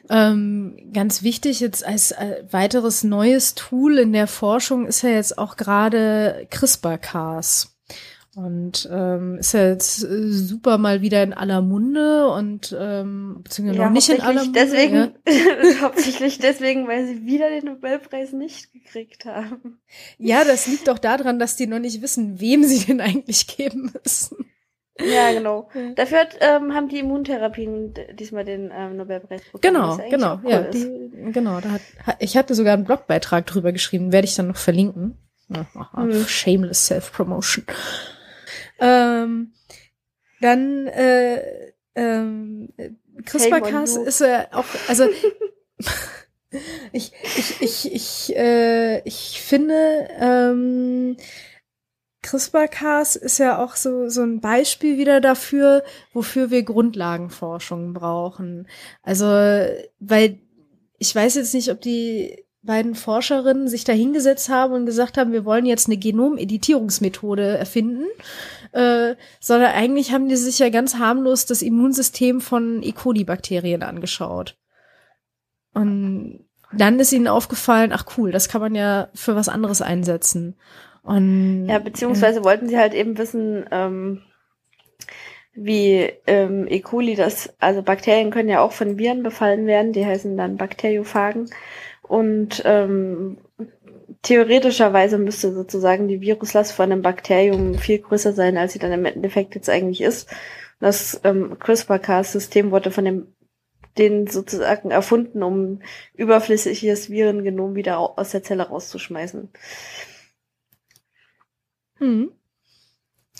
ähm, 0.09 0.89
ganz 0.93 1.23
wichtig 1.23 1.59
jetzt 1.59 1.85
als 1.85 2.11
äh, 2.11 2.43
weiteres 2.49 3.03
neues 3.03 3.55
Tool 3.55 3.99
in 3.99 4.13
der 4.13 4.27
Forschung 4.27 4.87
ist 4.87 5.03
ja 5.03 5.09
jetzt 5.09 5.37
auch 5.37 5.55
gerade 5.55 6.47
CRISPR-Cas. 6.49 7.77
Und 8.33 8.89
ähm, 8.91 9.37
ist 9.39 9.53
ja 9.53 9.67
jetzt 9.67 10.03
äh, 10.03 10.31
super 10.31 10.77
mal 10.77 11.01
wieder 11.01 11.21
in 11.21 11.33
aller 11.33 11.61
Munde 11.61 12.29
und 12.29 12.75
ähm, 12.79 13.41
beziehungsweise 13.43 13.79
ja, 13.79 13.85
noch 13.85 13.91
nicht 13.91 14.09
in 14.09 14.21
aller 14.21 14.43
Munde. 14.45 14.59
Deswegen, 14.59 14.95
ja. 15.27 15.81
hauptsächlich 15.81 16.39
deswegen, 16.39 16.87
weil 16.87 17.05
sie 17.05 17.25
wieder 17.25 17.49
den 17.49 17.65
Nobelpreis 17.65 18.31
nicht 18.31 18.71
gekriegt 18.71 19.25
haben. 19.25 19.79
Ja, 20.17 20.45
das 20.45 20.65
liegt 20.67 20.87
doch 20.87 20.97
daran, 20.97 21.39
dass 21.39 21.57
die 21.57 21.67
noch 21.67 21.79
nicht 21.79 22.01
wissen, 22.01 22.39
wem 22.39 22.63
sie 22.63 22.85
den 22.85 23.01
eigentlich 23.01 23.47
geben 23.47 23.93
müssen. 24.01 24.45
Ja, 25.05 25.31
genau. 25.31 25.69
Dafür 25.95 26.19
hat, 26.19 26.37
ähm, 26.39 26.73
haben 26.73 26.89
die 26.89 26.99
Immuntherapien 26.99 27.93
diesmal 28.13 28.45
den 28.45 28.71
ähm, 28.75 28.97
Nobelpreis 28.97 29.41
bekommen. 29.51 29.61
Genau, 29.61 29.97
genau. 30.09 30.39
Cool 30.43 30.51
ja, 30.51 30.61
die, 30.61 31.31
genau. 31.31 31.59
Da 31.59 31.71
hat, 31.71 31.81
ich 32.19 32.37
hatte 32.37 32.55
sogar 32.55 32.73
einen 32.73 32.85
Blogbeitrag 32.85 33.45
drüber 33.45 33.71
geschrieben, 33.71 34.11
werde 34.11 34.25
ich 34.25 34.35
dann 34.35 34.47
noch 34.47 34.57
verlinken. 34.57 35.17
Mhm. 35.47 36.25
Shameless 36.27 36.87
Self-Promotion. 36.87 37.65
Ähm, 38.79 39.51
dann 40.39 40.87
äh, 40.87 41.71
ähm, 41.95 42.69
CRISPR-Cas 43.25 43.97
ist 43.97 44.21
ja 44.21 44.47
auch, 44.51 44.65
also 44.87 45.07
ich, 46.91 47.11
ich, 47.37 47.61
ich, 47.61 47.93
ich, 47.93 48.35
äh, 48.35 49.01
ich 49.03 49.41
finde, 49.41 50.07
ähm, 50.19 51.17
CRISPR-Cas 52.23 53.15
ist 53.15 53.39
ja 53.39 53.63
auch 53.63 53.75
so, 53.75 54.09
so 54.09 54.21
ein 54.21 54.41
Beispiel 54.41 54.97
wieder 54.97 55.21
dafür, 55.21 55.83
wofür 56.13 56.51
wir 56.51 56.63
Grundlagenforschung 56.63 57.93
brauchen. 57.93 58.67
Also, 59.01 59.25
weil 59.25 60.39
ich 60.99 61.15
weiß 61.15 61.35
jetzt 61.35 61.53
nicht, 61.53 61.69
ob 61.71 61.81
die 61.81 62.45
beiden 62.63 62.93
Forscherinnen 62.93 63.67
sich 63.67 63.83
da 63.85 63.93
hingesetzt 63.93 64.49
haben 64.49 64.73
und 64.73 64.85
gesagt 64.85 65.17
haben, 65.17 65.31
wir 65.31 65.45
wollen 65.45 65.65
jetzt 65.65 65.87
eine 65.87 65.97
Genomeditierungsmethode 65.97 67.57
erfinden, 67.57 68.05
äh, 68.71 69.15
sondern 69.39 69.71
eigentlich 69.71 70.11
haben 70.11 70.29
die 70.29 70.35
sich 70.35 70.59
ja 70.59 70.69
ganz 70.69 70.95
harmlos 70.95 71.47
das 71.47 71.63
Immunsystem 71.63 72.39
von 72.39 72.83
E. 72.83 72.91
coli-Bakterien 72.91 73.81
angeschaut. 73.81 74.57
Und 75.73 76.45
dann 76.71 76.99
ist 76.99 77.11
ihnen 77.13 77.27
aufgefallen, 77.27 77.91
ach 77.93 78.05
cool, 78.17 78.31
das 78.31 78.47
kann 78.47 78.61
man 78.61 78.75
ja 78.75 79.09
für 79.13 79.35
was 79.35 79.49
anderes 79.49 79.81
einsetzen. 79.81 80.55
Und, 81.03 81.67
ja, 81.67 81.79
beziehungsweise 81.79 82.41
äh, 82.41 82.43
wollten 82.43 82.67
sie 82.67 82.77
halt 82.77 82.93
eben 82.93 83.17
wissen, 83.17 83.65
ähm, 83.71 84.21
wie 85.53 86.11
ähm, 86.27 86.67
E. 86.69 86.79
coli 86.79 87.15
das, 87.15 87.53
also 87.59 87.81
Bakterien 87.81 88.31
können 88.31 88.49
ja 88.49 88.61
auch 88.61 88.71
von 88.71 88.97
Viren 88.97 89.23
befallen 89.23 89.67
werden, 89.67 89.93
die 89.93 90.05
heißen 90.05 90.37
dann 90.37 90.57
Bakteriophagen. 90.57 91.49
Und 92.03 92.61
ähm, 92.65 93.37
theoretischerweise 94.21 95.17
müsste 95.17 95.53
sozusagen 95.53 96.07
die 96.07 96.21
Viruslast 96.21 96.73
von 96.73 96.91
einem 96.91 97.01
Bakterium 97.01 97.75
viel 97.75 97.99
größer 97.99 98.33
sein, 98.33 98.57
als 98.57 98.73
sie 98.73 98.79
dann 98.79 98.91
im 98.91 99.05
Endeffekt 99.05 99.55
jetzt 99.55 99.69
eigentlich 99.69 100.01
ist. 100.01 100.29
Das 100.79 101.19
ähm, 101.23 101.57
CRISPR-Cas-System 101.59 102.71
wurde 102.71 102.91
von 102.91 103.05
dem 103.05 103.27
den 103.97 104.27
sozusagen 104.27 104.89
erfunden, 104.89 105.43
um 105.43 105.81
überflüssiges 106.13 107.09
Virengenom 107.09 107.75
wieder 107.75 107.99
aus 107.99 108.31
der 108.31 108.41
Zelle 108.41 108.69
rauszuschmeißen. 108.69 109.49
Mhm. 112.01 112.31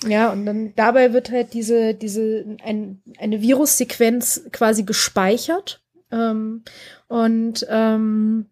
Ja, 0.08 0.32
und 0.32 0.46
dann 0.46 0.74
dabei 0.76 1.14
wird 1.14 1.30
halt 1.32 1.54
diese, 1.54 1.94
diese, 1.94 2.58
ein, 2.64 3.02
eine 3.20 3.42
Virussequenz 3.42 4.46
quasi 4.52 4.84
gespeichert. 4.84 5.84
Ähm, 6.12 6.64
und 7.08 7.66
ähm, 7.70 8.48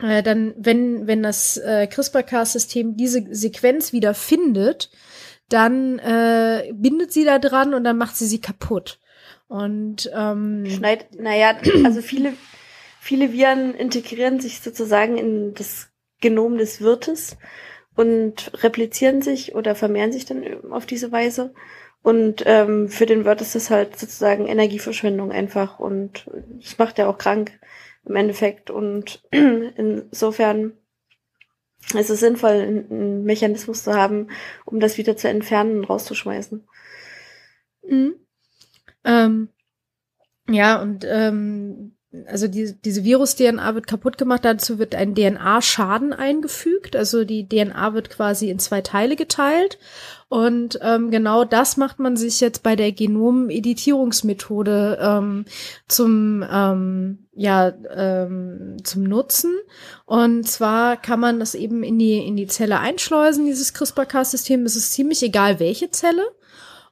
äh, 0.00 0.22
dann, 0.22 0.54
wenn, 0.56 1.06
wenn 1.06 1.22
das 1.22 1.56
äh, 1.58 1.86
CRISPR-Cas-System 1.86 2.96
diese 2.96 3.24
Sequenz 3.30 3.92
wieder 3.92 4.14
findet, 4.14 4.90
dann 5.48 5.98
äh, 6.00 6.72
bindet 6.74 7.12
sie 7.12 7.24
da 7.24 7.38
dran 7.38 7.74
und 7.74 7.84
dann 7.84 7.98
macht 7.98 8.16
sie 8.16 8.26
sie 8.26 8.40
kaputt. 8.40 8.98
Und 9.46 10.10
ähm, 10.14 10.64
Schneid, 10.68 11.14
naja, 11.20 11.56
also 11.84 12.02
viele, 12.02 12.32
viele 13.00 13.32
Viren 13.32 13.74
integrieren 13.74 14.40
sich 14.40 14.60
sozusagen 14.60 15.18
in 15.18 15.54
das 15.54 15.88
Genom 16.20 16.58
des 16.58 16.80
Wirtes 16.80 17.36
und 17.96 18.50
replizieren 18.62 19.22
sich 19.22 19.54
oder 19.54 19.74
vermehren 19.74 20.12
sich 20.12 20.24
dann 20.24 20.70
auf 20.72 20.86
diese 20.86 21.12
Weise. 21.12 21.54
Und 22.02 22.42
ähm, 22.44 22.88
für 22.88 23.06
den 23.06 23.24
Wirt 23.24 23.40
ist 23.40 23.54
das 23.54 23.70
halt 23.70 23.98
sozusagen 23.98 24.46
Energieverschwendung 24.46 25.32
einfach 25.32 25.78
und 25.78 26.30
es 26.60 26.76
macht 26.76 26.98
ja 26.98 27.08
auch 27.08 27.16
krank 27.16 27.58
im 28.04 28.16
Endeffekt. 28.16 28.70
Und 28.70 29.22
insofern 29.30 30.74
ist 31.94 32.10
es 32.10 32.20
sinnvoll, 32.20 32.52
einen 32.52 33.24
Mechanismus 33.24 33.84
zu 33.84 33.94
haben, 33.94 34.28
um 34.64 34.80
das 34.80 34.98
wieder 34.98 35.16
zu 35.16 35.28
entfernen 35.28 35.78
und 35.78 35.84
rauszuschmeißen. 35.84 36.66
Mhm. 37.88 38.14
Ähm, 39.04 39.48
ja, 40.48 40.80
und 40.80 41.06
ähm, 41.08 41.93
also 42.26 42.48
die, 42.48 42.74
diese 42.84 43.04
Virus-DNA 43.04 43.74
wird 43.74 43.86
kaputt 43.86 44.18
gemacht, 44.18 44.44
dazu 44.44 44.78
wird 44.78 44.94
ein 44.94 45.14
DNA-Schaden 45.14 46.12
eingefügt. 46.12 46.96
Also 46.96 47.24
die 47.24 47.48
DNA 47.48 47.94
wird 47.94 48.10
quasi 48.10 48.50
in 48.50 48.58
zwei 48.58 48.82
Teile 48.82 49.16
geteilt. 49.16 49.78
Und 50.28 50.78
ähm, 50.82 51.10
genau 51.10 51.44
das 51.44 51.76
macht 51.76 51.98
man 51.98 52.16
sich 52.16 52.40
jetzt 52.40 52.62
bei 52.62 52.76
der 52.76 52.92
Genomeditierungsmethode 52.92 54.98
ähm, 55.00 55.44
zum 55.88 56.44
ähm, 56.50 57.18
ja 57.34 57.72
ähm, 57.94 58.76
zum 58.82 59.02
Nutzen. 59.04 59.52
Und 60.06 60.48
zwar 60.48 60.96
kann 60.96 61.20
man 61.20 61.38
das 61.40 61.54
eben 61.54 61.82
in 61.82 61.98
die 61.98 62.16
in 62.18 62.36
die 62.36 62.46
Zelle 62.46 62.80
einschleusen. 62.80 63.44
Dieses 63.46 63.74
CRISPR-Cas-System. 63.74 64.64
Es 64.64 64.76
ist 64.76 64.92
ziemlich 64.92 65.22
egal, 65.22 65.60
welche 65.60 65.90
Zelle. 65.90 66.24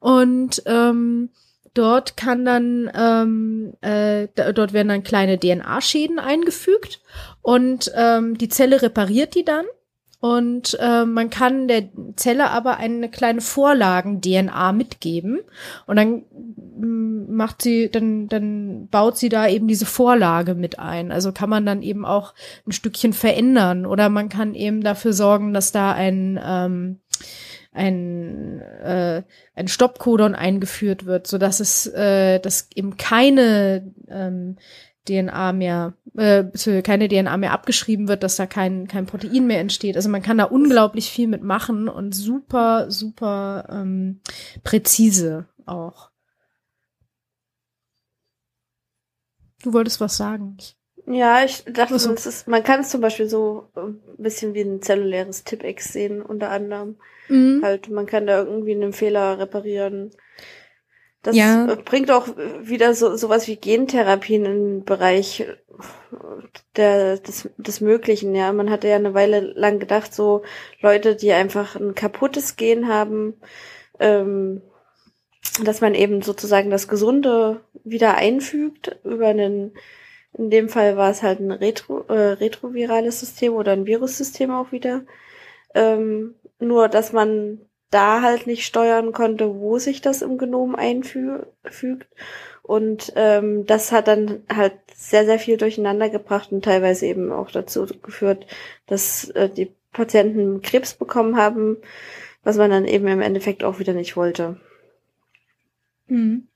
Und 0.00 0.62
ähm, 0.66 1.30
Dort 1.74 2.16
kann 2.16 2.44
dann, 2.44 2.90
ähm, 2.94 3.72
äh, 3.80 4.28
dort 4.34 4.72
werden 4.72 4.88
dann 4.88 5.02
kleine 5.02 5.38
DNA-Schäden 5.38 6.18
eingefügt 6.18 7.00
und 7.40 7.90
ähm, 7.96 8.36
die 8.36 8.48
Zelle 8.48 8.82
repariert 8.82 9.34
die 9.34 9.44
dann. 9.44 9.64
Und 10.22 10.78
äh, 10.80 11.04
man 11.04 11.30
kann 11.30 11.66
der 11.66 11.88
Zelle 12.14 12.50
aber 12.50 12.76
eine 12.76 13.10
kleine 13.10 13.40
Vorlagen-DNA 13.40 14.70
mitgeben. 14.70 15.40
Und 15.88 15.96
dann 15.96 16.22
mm, 16.78 17.34
macht 17.34 17.60
sie, 17.60 17.90
dann, 17.90 18.28
dann 18.28 18.86
baut 18.86 19.18
sie 19.18 19.30
da 19.30 19.48
eben 19.48 19.66
diese 19.66 19.84
Vorlage 19.84 20.54
mit 20.54 20.78
ein. 20.78 21.10
Also 21.10 21.32
kann 21.32 21.50
man 21.50 21.66
dann 21.66 21.82
eben 21.82 22.04
auch 22.04 22.34
ein 22.64 22.70
Stückchen 22.70 23.14
verändern. 23.14 23.84
Oder 23.84 24.10
man 24.10 24.28
kann 24.28 24.54
eben 24.54 24.82
dafür 24.82 25.12
sorgen, 25.12 25.52
dass 25.52 25.72
da 25.72 25.90
ein 25.90 26.38
ähm, 26.40 27.00
ein, 27.72 28.60
äh, 28.60 29.22
ein 29.54 29.68
Stoppcodon 29.68 30.34
eingeführt 30.34 31.06
wird, 31.06 31.26
so 31.26 31.38
dass 31.38 31.60
es, 31.60 31.86
äh, 31.86 32.38
dass 32.38 32.68
eben 32.74 32.96
keine 32.96 33.92
ähm, 34.08 34.56
DNA 35.08 35.52
mehr, 35.52 35.94
äh, 36.16 36.44
keine 36.82 37.08
DNA 37.08 37.36
mehr 37.36 37.52
abgeschrieben 37.52 38.08
wird, 38.08 38.22
dass 38.22 38.36
da 38.36 38.46
kein, 38.46 38.86
kein 38.86 39.06
Protein 39.06 39.46
mehr 39.46 39.60
entsteht. 39.60 39.96
Also 39.96 40.08
man 40.08 40.22
kann 40.22 40.38
da 40.38 40.44
unglaublich 40.44 41.10
viel 41.10 41.26
mitmachen 41.26 41.88
und 41.88 42.14
super, 42.14 42.90
super 42.90 43.68
ähm, 43.70 44.20
präzise 44.62 45.46
auch. 45.66 46.10
Du 49.62 49.72
wolltest 49.72 50.00
was 50.00 50.16
sagen. 50.16 50.56
Ja, 51.06 51.44
ich 51.44 51.64
dachte, 51.64 51.94
also. 51.94 52.12
ist, 52.12 52.46
man 52.46 52.62
kann 52.62 52.80
es 52.80 52.90
zum 52.90 53.00
Beispiel 53.00 53.28
so 53.28 53.70
ein 53.74 54.00
bisschen 54.18 54.54
wie 54.54 54.62
ein 54.62 54.82
zelluläres 54.82 55.44
Tipex 55.44 55.92
sehen, 55.92 56.22
unter 56.22 56.50
anderem. 56.50 56.96
Mhm. 57.28 57.60
Halt, 57.62 57.88
man 57.88 58.06
kann 58.06 58.26
da 58.26 58.42
irgendwie 58.42 58.74
einen 58.74 58.92
Fehler 58.92 59.38
reparieren. 59.38 60.10
Das 61.22 61.36
ja. 61.36 61.76
bringt 61.84 62.10
auch 62.10 62.26
wieder 62.60 62.94
so 62.94 63.16
sowas 63.16 63.46
wie 63.46 63.56
Gentherapien 63.56 64.44
in 64.44 64.52
den 64.52 64.84
Bereich 64.84 65.46
der, 66.76 67.18
des, 67.18 67.48
des 67.56 67.80
Möglichen, 67.80 68.34
ja. 68.34 68.52
Man 68.52 68.70
hatte 68.70 68.88
ja 68.88 68.96
eine 68.96 69.14
Weile 69.14 69.40
lang 69.40 69.78
gedacht, 69.78 70.12
so 70.12 70.42
Leute, 70.80 71.14
die 71.14 71.32
einfach 71.32 71.76
ein 71.76 71.94
kaputtes 71.94 72.56
Gen 72.56 72.88
haben, 72.88 73.34
ähm, 74.00 74.62
dass 75.62 75.80
man 75.80 75.94
eben 75.94 76.22
sozusagen 76.22 76.70
das 76.70 76.88
Gesunde 76.88 77.60
wieder 77.84 78.16
einfügt 78.16 78.98
über 79.04 79.28
einen 79.28 79.72
in 80.34 80.50
dem 80.50 80.68
Fall 80.68 80.96
war 80.96 81.10
es 81.10 81.22
halt 81.22 81.40
ein 81.40 81.50
Retro, 81.50 82.04
äh, 82.08 82.32
retrovirales 82.32 83.20
System 83.20 83.52
oder 83.52 83.72
ein 83.72 83.86
Virussystem 83.86 84.50
auch 84.50 84.72
wieder. 84.72 85.02
Ähm, 85.74 86.34
nur, 86.62 86.88
dass 86.88 87.12
man 87.12 87.60
da 87.90 88.22
halt 88.22 88.46
nicht 88.46 88.64
steuern 88.64 89.12
konnte, 89.12 89.54
wo 89.56 89.78
sich 89.78 90.00
das 90.00 90.22
im 90.22 90.38
Genom 90.38 90.74
einfügt. 90.74 92.08
Und 92.62 93.12
ähm, 93.16 93.66
das 93.66 93.92
hat 93.92 94.08
dann 94.08 94.44
halt 94.52 94.74
sehr, 94.94 95.26
sehr 95.26 95.38
viel 95.38 95.56
durcheinander 95.56 96.08
gebracht 96.08 96.52
und 96.52 96.64
teilweise 96.64 97.06
eben 97.06 97.32
auch 97.32 97.50
dazu 97.50 97.86
geführt, 98.02 98.46
dass 98.86 99.28
äh, 99.30 99.48
die 99.48 99.74
Patienten 99.92 100.62
Krebs 100.62 100.94
bekommen 100.94 101.36
haben, 101.36 101.76
was 102.42 102.56
man 102.56 102.70
dann 102.70 102.86
eben 102.86 103.06
im 103.08 103.20
Endeffekt 103.20 103.62
auch 103.62 103.78
wieder 103.78 103.92
nicht 103.92 104.16
wollte. 104.16 104.58
Mhm. 106.06 106.48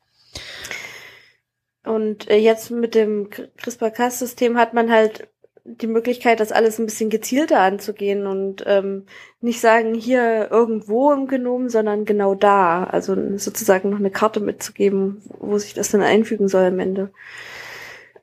Und 1.84 2.28
äh, 2.28 2.38
jetzt 2.38 2.70
mit 2.70 2.94
dem 2.94 3.30
CRISPR-Cas-System 3.30 4.59
hat 4.59 4.74
man 4.74 4.90
halt 4.90 5.28
die 5.66 5.86
Möglichkeit, 5.86 6.40
das 6.40 6.52
alles 6.52 6.78
ein 6.78 6.86
bisschen 6.86 7.10
gezielter 7.10 7.60
anzugehen 7.60 8.26
und 8.26 8.62
ähm, 8.66 9.06
nicht 9.40 9.60
sagen, 9.60 9.94
hier 9.94 10.48
irgendwo 10.50 11.12
im 11.12 11.26
Genom, 11.26 11.68
sondern 11.68 12.04
genau 12.04 12.34
da. 12.34 12.84
Also 12.84 13.16
sozusagen 13.36 13.90
noch 13.90 13.98
eine 13.98 14.10
Karte 14.10 14.40
mitzugeben, 14.40 15.22
wo 15.40 15.58
sich 15.58 15.74
das 15.74 15.90
dann 15.90 16.02
einfügen 16.02 16.48
soll 16.48 16.64
am 16.64 16.78
Ende. 16.78 17.10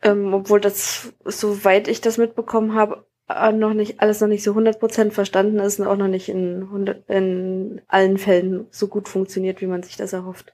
Ähm, 0.01 0.33
obwohl 0.33 0.59
das, 0.59 1.13
soweit 1.25 1.87
ich 1.87 2.01
das 2.01 2.17
mitbekommen 2.17 2.75
habe, 2.75 3.05
äh, 3.29 3.51
noch 3.51 3.73
nicht 3.73 3.99
alles 4.01 4.21
noch 4.21 4.27
nicht 4.27 4.43
so 4.43 4.53
100% 4.53 5.11
verstanden 5.11 5.59
ist 5.59 5.79
und 5.79 5.87
auch 5.87 5.97
noch 5.97 6.07
nicht 6.07 6.29
in, 6.29 6.63
100, 6.63 7.09
in 7.09 7.81
allen 7.87 8.17
Fällen 8.17 8.67
so 8.71 8.87
gut 8.87 9.07
funktioniert, 9.07 9.61
wie 9.61 9.67
man 9.67 9.83
sich 9.83 9.95
das 9.95 10.13
erhofft. 10.13 10.53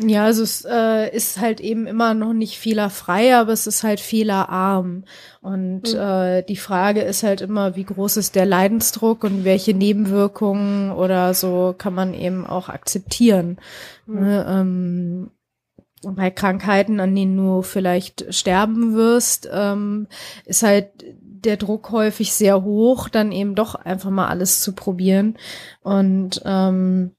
Ja, 0.00 0.24
also 0.26 0.44
es 0.44 0.64
äh, 0.64 1.14
ist 1.14 1.40
halt 1.40 1.60
eben 1.60 1.86
immer 1.86 2.14
noch 2.14 2.32
nicht 2.32 2.58
fehlerfrei, 2.58 3.34
aber 3.36 3.52
es 3.52 3.66
ist 3.66 3.82
halt 3.82 3.98
fehlerarm. 3.98 5.04
Und 5.40 5.92
mhm. 5.92 5.98
äh, 5.98 6.42
die 6.42 6.56
Frage 6.56 7.00
ist 7.00 7.24
halt 7.24 7.40
immer, 7.40 7.74
wie 7.74 7.84
groß 7.84 8.16
ist 8.16 8.36
der 8.36 8.46
Leidensdruck 8.46 9.24
und 9.24 9.44
welche 9.44 9.74
Nebenwirkungen 9.74 10.92
oder 10.92 11.34
so 11.34 11.74
kann 11.76 11.94
man 11.94 12.14
eben 12.14 12.46
auch 12.46 12.68
akzeptieren. 12.68 13.58
Mhm. 14.06 14.20
Ne, 14.20 14.46
ähm, 14.48 15.30
bei 16.02 16.30
Krankheiten, 16.30 17.00
an 17.00 17.14
denen 17.14 17.36
du 17.36 17.62
vielleicht 17.62 18.32
sterben 18.32 18.94
wirst, 18.94 19.48
ähm, 19.52 20.06
ist 20.44 20.62
halt 20.62 20.90
der 21.44 21.56
Druck 21.56 21.90
häufig 21.90 22.32
sehr 22.32 22.62
hoch, 22.62 23.08
dann 23.08 23.32
eben 23.32 23.56
doch 23.56 23.74
einfach 23.74 24.10
mal 24.10 24.28
alles 24.28 24.60
zu 24.60 24.74
probieren. 24.74 25.36
Und 25.82 26.40
ähm, 26.44 27.12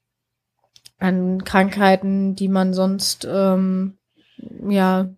an 1.00 1.44
Krankheiten, 1.44 2.36
die 2.36 2.50
man 2.50 2.74
sonst 2.74 3.28
ähm, 3.30 3.99
ja, 4.68 5.10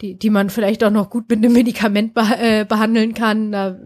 die, 0.00 0.14
die 0.14 0.30
man 0.30 0.50
vielleicht 0.50 0.84
auch 0.84 0.90
noch 0.90 1.10
gut 1.10 1.28
mit 1.28 1.38
einem 1.38 1.52
Medikament 1.52 2.14
beh 2.14 2.22
äh, 2.38 2.64
behandeln 2.64 3.14
kann. 3.14 3.52
Da 3.52 3.78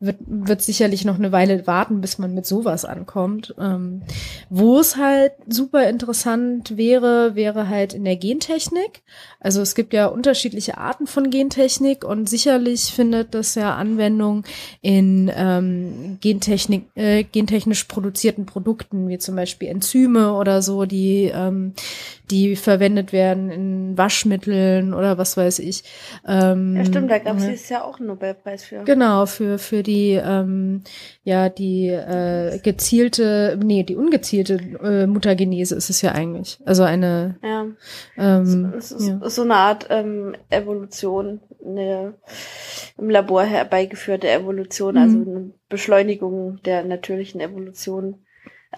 wird, 0.00 0.16
wird 0.26 0.62
sicherlich 0.62 1.04
noch 1.04 1.18
eine 1.18 1.32
Weile 1.32 1.66
warten, 1.66 2.00
bis 2.00 2.18
man 2.18 2.34
mit 2.34 2.46
sowas 2.46 2.84
ankommt. 2.84 3.54
Ähm, 3.58 4.02
wo 4.50 4.78
es 4.78 4.96
halt 4.96 5.32
super 5.46 5.88
interessant 5.88 6.76
wäre, 6.76 7.34
wäre 7.34 7.68
halt 7.68 7.94
in 7.94 8.04
der 8.04 8.16
Gentechnik. 8.16 9.02
Also 9.40 9.60
es 9.60 9.74
gibt 9.74 9.92
ja 9.92 10.06
unterschiedliche 10.06 10.78
Arten 10.78 11.06
von 11.06 11.30
Gentechnik 11.30 12.04
und 12.04 12.28
sicherlich 12.28 12.92
findet 12.92 13.34
das 13.34 13.54
ja 13.54 13.76
Anwendung 13.76 14.44
in 14.82 15.30
ähm, 15.34 16.18
Gentechnik, 16.20 16.86
äh, 16.94 17.24
gentechnisch 17.24 17.84
produzierten 17.84 18.46
Produkten, 18.46 19.08
wie 19.08 19.18
zum 19.18 19.36
Beispiel 19.36 19.68
Enzyme 19.68 20.32
oder 20.32 20.62
so, 20.62 20.84
die, 20.84 21.30
ähm, 21.32 21.74
die 22.30 22.56
verwendet 22.56 23.12
werden 23.12 23.50
in 23.50 23.96
Waschmitteln 24.18 24.94
oder 24.94 25.16
was 25.16 25.36
weiß 25.36 25.60
ich. 25.60 25.84
Ähm, 26.26 26.76
ja, 26.76 26.84
stimmt, 26.84 27.10
da 27.10 27.18
gab 27.18 27.36
es 27.36 27.46
dieses 27.46 27.68
Jahr 27.68 27.84
auch 27.84 27.98
einen 27.98 28.08
Nobelpreis 28.08 28.64
für. 28.64 28.82
Genau, 28.84 29.26
für, 29.26 29.58
für 29.58 29.82
die, 29.82 30.12
ähm, 30.12 30.82
ja, 31.22 31.48
die 31.48 31.88
äh, 31.88 32.58
gezielte, 32.58 33.58
nee, 33.62 33.84
die 33.84 33.94
ungezielte 33.94 34.54
äh, 34.82 35.06
Mutagenese 35.06 35.76
ist 35.76 35.90
es 35.90 36.02
ja 36.02 36.12
eigentlich. 36.12 36.58
Also 36.64 36.82
eine 36.82 37.36
ja. 37.42 37.66
Ähm, 38.16 38.74
so, 38.80 38.98
so, 38.98 39.28
so 39.28 39.42
eine 39.42 39.54
Art 39.54 39.86
ähm, 39.90 40.34
Evolution, 40.50 41.40
eine 41.64 42.14
im 42.96 43.10
Labor 43.10 43.44
herbeigeführte 43.44 44.28
Evolution, 44.28 44.94
mhm. 44.94 45.00
also 45.00 45.16
eine 45.18 45.50
Beschleunigung 45.68 46.60
der 46.64 46.82
natürlichen 46.82 47.40
Evolution 47.40 48.24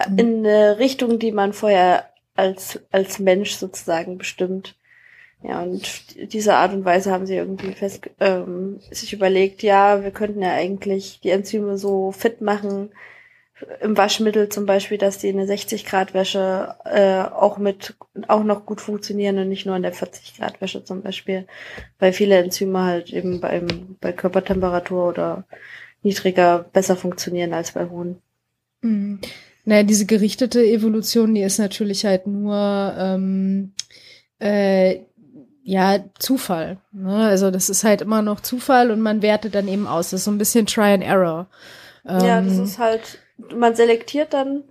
mhm. 0.09 0.19
in 0.19 0.47
eine 0.47 0.79
Richtung, 0.79 1.19
die 1.19 1.33
man 1.33 1.55
vorher 1.55 2.11
als, 2.37 2.79
als 2.91 3.19
Mensch 3.19 3.55
sozusagen 3.55 4.19
bestimmt. 4.19 4.77
Ja, 5.43 5.63
und 5.63 6.33
diese 6.33 6.55
Art 6.55 6.75
und 6.75 6.85
Weise 6.85 7.11
haben 7.11 7.27
sie 7.27 7.37
irgendwie 7.37 7.73
fest, 7.73 8.11
ähm, 8.21 8.81
sich 8.91 9.13
überlegt, 9.13 9.63
ja, 9.63 10.03
wir 10.03 10.11
könnten 10.11 10.43
ja 10.43 10.53
eigentlich 10.53 11.21
die 11.23 11.31
Enzyme 11.31 11.79
so 11.79 12.13
fit 12.13 12.43
machen, 12.43 12.91
im 13.81 13.97
Waschmittel 13.97 14.49
zum 14.49 14.67
Beispiel, 14.67 14.99
dass 14.99 15.19
die 15.19 15.29
in 15.29 15.37
der 15.37 15.47
60 15.47 15.85
Grad 15.85 16.15
Wäsche 16.15 16.75
äh, 16.85 17.21
auch 17.21 17.59
mit 17.59 17.95
auch 18.29 18.43
noch 18.43 18.67
gut 18.67 18.81
funktionieren 18.81 19.39
und 19.39 19.49
nicht 19.49 19.67
nur 19.67 19.77
in 19.77 19.83
der 19.83 19.93
40 19.93 20.37
Grad 20.37 20.61
Wäsche 20.61 20.85
zum 20.85 21.03
Beispiel, 21.03 21.47
weil 21.99 22.13
viele 22.13 22.37
Enzyme 22.37 22.83
halt 22.83 23.13
eben 23.13 23.41
beim 23.41 23.97
bei 24.01 24.13
Körpertemperatur 24.13 25.09
oder 25.09 25.45
niedriger 26.03 26.65
besser 26.73 26.97
funktionieren 26.97 27.53
als 27.53 27.73
bei 27.73 27.89
hohen. 27.89 28.21
Mhm. 28.83 29.21
Naja, 29.65 29.83
diese 29.83 30.07
gerichtete 30.07 30.65
Evolution, 30.65 31.35
die 31.35 31.43
ist 31.43 31.59
natürlich 31.59 32.05
halt 32.07 32.27
nur 32.27 32.95
ähm, 32.99 33.73
äh, 34.39 35.01
ja 35.63 35.99
Zufall. 36.19 36.79
Ne? 36.93 37.27
Also 37.27 37.51
das 37.51 37.69
ist 37.69 37.85
halt 37.85 38.03
immer 38.03 38.23
noch 38.23 38.41
Zufall 38.41 38.91
und 38.91 39.01
man 39.01 39.23
wertet 39.23 39.55
dann 39.55 39.69
eben 39.69 39.87
aus. 39.87 40.11
Das 40.11 40.21
ist 40.21 40.25
so 40.25 40.31
ein 40.31 40.39
bisschen 40.39 40.67
Try 40.67 40.95
and 40.95 41.05
Error. 41.05 41.47
Ähm, 42.07 42.21
ja, 42.25 42.41
das 42.41 42.59
ist 42.59 42.79
halt, 42.79 43.19
man 43.55 43.75
selektiert 43.75 44.33
dann 44.33 44.65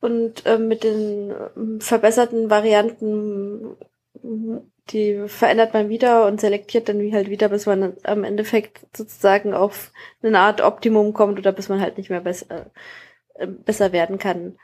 und 0.00 0.46
äh, 0.46 0.58
mit 0.58 0.84
den 0.84 1.30
äh, 1.30 1.80
verbesserten 1.80 2.50
Varianten 2.50 3.76
die 4.90 5.28
verändert 5.28 5.72
man 5.72 5.88
wieder 5.88 6.26
und 6.26 6.40
selektiert 6.40 6.88
dann 6.88 7.00
wie 7.00 7.12
halt 7.12 7.30
wieder, 7.30 7.48
bis 7.48 7.66
man 7.66 7.94
am 8.02 8.24
Endeffekt 8.24 8.86
sozusagen 8.94 9.54
auf 9.54 9.92
eine 10.22 10.38
Art 10.38 10.60
Optimum 10.60 11.14
kommt 11.14 11.38
oder 11.38 11.52
bis 11.52 11.68
man 11.68 11.80
halt 11.80 11.96
nicht 11.96 12.10
mehr 12.10 12.20
besser, 12.20 12.70
äh, 13.34 13.46
besser 13.46 13.92
werden 13.92 14.18
kann. 14.18 14.58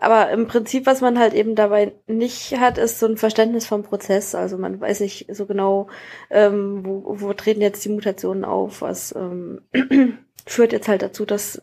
Aber 0.00 0.30
im 0.30 0.46
Prinzip, 0.46 0.86
was 0.86 1.02
man 1.02 1.18
halt 1.18 1.34
eben 1.34 1.54
dabei 1.54 1.92
nicht 2.06 2.58
hat, 2.58 2.78
ist 2.78 2.98
so 2.98 3.06
ein 3.06 3.18
Verständnis 3.18 3.66
vom 3.66 3.82
Prozess. 3.82 4.34
Also 4.34 4.56
man 4.56 4.80
weiß 4.80 5.00
nicht 5.00 5.26
so 5.30 5.44
genau, 5.44 5.88
ähm, 6.30 6.86
wo, 6.86 7.20
wo 7.20 7.34
treten 7.34 7.60
jetzt 7.60 7.84
die 7.84 7.90
Mutationen 7.90 8.46
auf, 8.46 8.80
was 8.80 9.14
ähm, 9.14 9.60
führt 10.46 10.72
jetzt 10.72 10.88
halt 10.88 11.02
dazu, 11.02 11.26
dass 11.26 11.62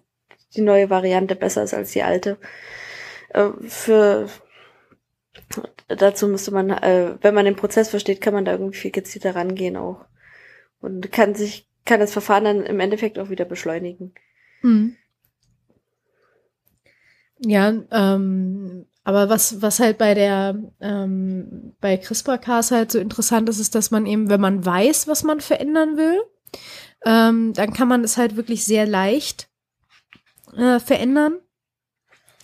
die 0.55 0.61
neue 0.61 0.91
Variante 0.91 1.35
besser 1.35 1.63
ist 1.63 1.73
als 1.73 1.91
die 1.93 2.03
alte. 2.03 2.37
Äh, 3.29 3.49
für 3.67 4.27
dazu 5.87 6.27
müsste 6.27 6.51
man, 6.51 6.69
äh, 6.69 7.15
wenn 7.21 7.33
man 7.33 7.45
den 7.45 7.55
Prozess 7.55 7.89
versteht, 7.89 8.21
kann 8.21 8.35
man 8.35 8.45
da 8.45 8.51
irgendwie 8.51 8.77
viel 8.77 8.91
gezielter 8.91 9.35
rangehen 9.35 9.77
auch. 9.77 10.05
Und 10.79 11.11
kann 11.11 11.33
sich, 11.33 11.67
kann 11.85 11.99
das 11.99 12.13
Verfahren 12.13 12.43
dann 12.43 12.65
im 12.67 12.79
Endeffekt 12.79 13.17
auch 13.17 13.31
wieder 13.31 13.45
beschleunigen. 13.45 14.13
Hm. 14.61 14.95
Ja, 17.39 17.73
ähm, 17.91 18.85
aber 19.03 19.29
was, 19.29 19.61
was 19.61 19.79
halt 19.79 19.97
bei 19.97 20.13
der, 20.13 20.61
ähm, 20.81 21.73
bei 21.79 21.97
CRISPR-Cas 21.97 22.71
halt 22.71 22.91
so 22.91 22.99
interessant 22.99 23.47
ist, 23.47 23.59
ist, 23.59 23.73
dass 23.73 23.89
man 23.91 24.05
eben, 24.05 24.29
wenn 24.29 24.41
man 24.41 24.65
weiß, 24.65 25.07
was 25.07 25.23
man 25.23 25.39
verändern 25.39 25.95
will, 25.97 26.21
ähm, 27.05 27.53
dann 27.53 27.71
kann 27.73 27.87
man 27.87 28.03
es 28.03 28.17
halt 28.17 28.35
wirklich 28.35 28.65
sehr 28.65 28.85
leicht 28.85 29.47
äh, 30.57 30.79
verändern, 30.79 31.37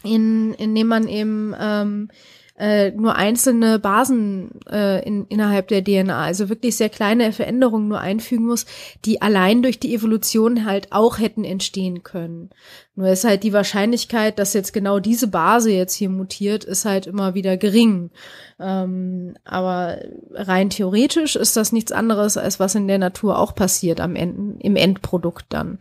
in, 0.04 0.54
indem 0.54 0.88
man 0.88 1.08
eben 1.08 1.54
ähm, 1.60 2.10
äh, 2.56 2.92
nur 2.92 3.16
einzelne 3.16 3.80
Basen 3.80 4.52
äh, 4.70 5.04
in, 5.06 5.26
innerhalb 5.28 5.70
der 5.70 5.84
DNA, 5.84 6.24
also 6.24 6.50
wirklich 6.50 6.76
sehr 6.76 6.90
kleine 6.90 7.32
Veränderungen 7.32 7.88
nur 7.88 8.00
einfügen 8.00 8.46
muss, 8.46 8.68
die 9.06 9.24
allein 9.24 9.64
durch 9.64 9.80
die 9.80 9.96
Evolution 9.96 10.64
halt 10.66 10.92
auch 10.92 11.18
hätten 11.18 11.46
entstehen 11.46 12.04
können. 12.04 12.52
Nur 12.96 13.08
ist 13.08 13.24
halt 13.24 13.42
die 13.42 13.54
Wahrscheinlichkeit, 13.54 14.38
dass 14.38 14.54
jetzt 14.54 14.72
genau 14.72 15.00
diese 15.00 15.28
Base 15.28 15.72
jetzt 15.72 15.96
hier 15.96 16.10
mutiert, 16.10 16.64
ist 16.64 16.86
halt 16.86 17.08
immer 17.08 17.34
wieder 17.34 17.58
gering. 17.58 18.12
Ähm, 18.60 19.34
aber 19.46 19.98
rein 20.32 20.70
theoretisch 20.70 21.36
ist 21.36 21.58
das 21.58 21.72
nichts 21.72 21.92
anderes, 21.92 22.38
als 22.38 22.60
was 22.60 22.76
in 22.76 22.88
der 22.88 23.00
Natur 23.00 23.40
auch 23.40 23.56
passiert 23.56 24.00
am 24.00 24.16
Ende, 24.16 24.62
im 24.64 24.76
Endprodukt 24.76 25.46
dann. 25.50 25.80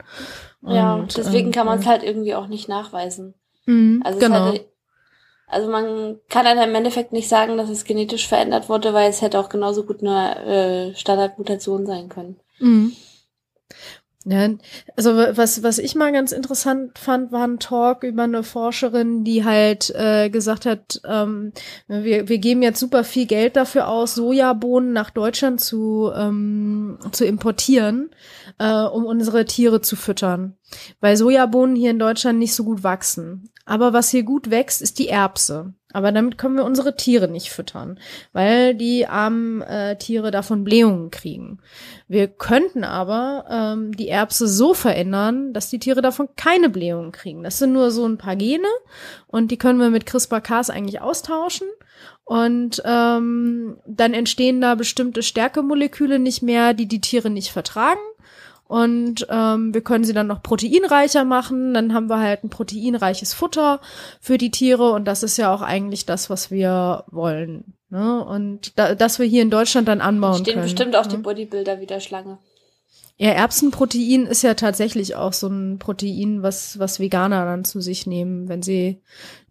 Und, 0.62 0.74
ja, 0.74 1.04
deswegen 1.14 1.48
ähm, 1.48 1.52
kann 1.52 1.66
man 1.66 1.80
es 1.80 1.86
halt 1.86 2.02
irgendwie 2.02 2.34
auch 2.34 2.46
nicht 2.46 2.66
nachweisen. 2.66 3.34
Mhm, 3.66 4.00
also 4.04 4.18
genau. 4.18 4.46
Halt, 4.46 4.71
also 5.52 5.70
man 5.70 6.18
kann 6.28 6.44
dann 6.44 6.58
im 6.58 6.74
Endeffekt 6.74 7.12
nicht 7.12 7.28
sagen, 7.28 7.56
dass 7.56 7.68
es 7.68 7.84
genetisch 7.84 8.26
verändert 8.26 8.68
wurde, 8.68 8.94
weil 8.94 9.10
es 9.10 9.20
hätte 9.20 9.38
auch 9.38 9.50
genauso 9.50 9.84
gut 9.84 10.00
eine 10.00 10.92
äh, 10.92 10.94
Standardmutation 10.94 11.86
sein 11.86 12.08
können. 12.08 12.40
Mhm. 12.58 12.96
Ja, 14.24 14.48
also 14.96 15.16
was, 15.16 15.64
was 15.64 15.78
ich 15.78 15.96
mal 15.96 16.12
ganz 16.12 16.30
interessant 16.30 16.96
fand, 16.96 17.32
war 17.32 17.44
ein 17.44 17.58
Talk 17.58 18.04
über 18.04 18.22
eine 18.22 18.44
Forscherin, 18.44 19.24
die 19.24 19.44
halt 19.44 19.90
äh, 19.96 20.30
gesagt 20.30 20.64
hat, 20.64 21.00
ähm, 21.04 21.52
wir, 21.88 22.28
wir 22.28 22.38
geben 22.38 22.62
jetzt 22.62 22.78
super 22.78 23.02
viel 23.02 23.26
Geld 23.26 23.56
dafür 23.56 23.88
aus, 23.88 24.14
Sojabohnen 24.14 24.92
nach 24.92 25.10
Deutschland 25.10 25.60
zu, 25.60 26.12
ähm, 26.14 26.98
zu 27.10 27.24
importieren, 27.24 28.10
äh, 28.58 28.84
um 28.84 29.06
unsere 29.06 29.44
Tiere 29.44 29.80
zu 29.80 29.96
füttern. 29.96 30.56
Weil 31.00 31.16
Sojabohnen 31.16 31.74
hier 31.74 31.90
in 31.90 31.98
Deutschland 31.98 32.38
nicht 32.38 32.54
so 32.54 32.62
gut 32.62 32.84
wachsen. 32.84 33.50
Aber 33.64 33.92
was 33.92 34.10
hier 34.10 34.22
gut 34.22 34.50
wächst, 34.50 34.82
ist 34.82 35.00
die 35.00 35.08
Erbse. 35.08 35.74
Aber 35.92 36.12
damit 36.12 36.38
können 36.38 36.56
wir 36.56 36.64
unsere 36.64 36.96
Tiere 36.96 37.28
nicht 37.28 37.50
füttern, 37.50 37.98
weil 38.32 38.74
die 38.74 39.06
armen 39.06 39.62
äh, 39.62 39.96
Tiere 39.96 40.30
davon 40.30 40.64
Blähungen 40.64 41.10
kriegen. 41.10 41.58
Wir 42.08 42.28
könnten 42.28 42.84
aber 42.84 43.44
ähm, 43.50 43.92
die 43.96 44.08
Erbse 44.08 44.48
so 44.48 44.74
verändern, 44.74 45.52
dass 45.52 45.70
die 45.70 45.78
Tiere 45.78 46.02
davon 46.02 46.28
keine 46.36 46.68
Blähungen 46.68 47.12
kriegen. 47.12 47.42
Das 47.42 47.58
sind 47.58 47.72
nur 47.72 47.90
so 47.90 48.06
ein 48.06 48.18
paar 48.18 48.36
Gene 48.36 48.68
und 49.26 49.50
die 49.50 49.58
können 49.58 49.78
wir 49.78 49.90
mit 49.90 50.06
CRISPR-Cas 50.06 50.70
eigentlich 50.70 51.00
austauschen. 51.00 51.68
Und 52.24 52.82
ähm, 52.84 53.78
dann 53.86 54.14
entstehen 54.14 54.60
da 54.60 54.74
bestimmte 54.74 55.22
Stärkemoleküle 55.22 56.18
nicht 56.18 56.42
mehr, 56.42 56.72
die 56.72 56.86
die 56.86 57.00
Tiere 57.00 57.30
nicht 57.30 57.50
vertragen. 57.50 58.00
Und 58.72 59.26
ähm, 59.28 59.74
wir 59.74 59.82
können 59.82 60.04
sie 60.04 60.14
dann 60.14 60.28
noch 60.28 60.42
proteinreicher 60.42 61.26
machen. 61.26 61.74
Dann 61.74 61.92
haben 61.92 62.08
wir 62.08 62.20
halt 62.20 62.42
ein 62.42 62.48
proteinreiches 62.48 63.34
Futter 63.34 63.82
für 64.18 64.38
die 64.38 64.50
Tiere. 64.50 64.92
Und 64.92 65.04
das 65.04 65.22
ist 65.22 65.36
ja 65.36 65.54
auch 65.54 65.60
eigentlich 65.60 66.06
das, 66.06 66.30
was 66.30 66.50
wir 66.50 67.04
wollen. 67.10 67.74
Ne? 67.90 68.24
Und 68.24 68.78
da, 68.78 68.94
dass 68.94 69.18
wir 69.18 69.26
hier 69.26 69.42
in 69.42 69.50
Deutschland 69.50 69.88
dann 69.88 70.00
anbauen 70.00 70.38
Stehen 70.38 70.54
können. 70.54 70.64
bestimmt 70.64 70.96
auch 70.96 71.04
ne? 71.04 71.10
die 71.10 71.16
Bodybuilder 71.18 71.80
wieder 71.82 72.00
Schlange. 72.00 72.38
Ja, 73.18 73.32
Erbsenprotein 73.32 74.24
ist 74.24 74.40
ja 74.40 74.54
tatsächlich 74.54 75.16
auch 75.16 75.34
so 75.34 75.48
ein 75.48 75.78
Protein, 75.78 76.42
was, 76.42 76.78
was 76.78 76.98
Veganer 76.98 77.44
dann 77.44 77.66
zu 77.66 77.82
sich 77.82 78.06
nehmen, 78.06 78.48
wenn 78.48 78.62
sie 78.62 79.02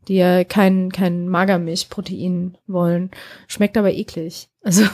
ja 0.10 0.44
kein, 0.44 0.92
kein 0.92 1.30
Magermilchprotein 1.30 2.58
wollen. 2.66 3.12
Schmeckt 3.48 3.78
aber 3.78 3.94
eklig. 3.94 4.50
Also, 4.64 4.86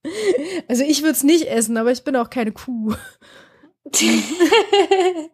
also 0.68 0.84
ich 0.84 1.02
würde 1.02 1.12
es 1.12 1.22
nicht 1.22 1.48
essen, 1.48 1.76
aber 1.76 1.92
ich 1.92 2.02
bin 2.02 2.16
auch 2.16 2.30
keine 2.30 2.52
Kuh. 2.52 2.94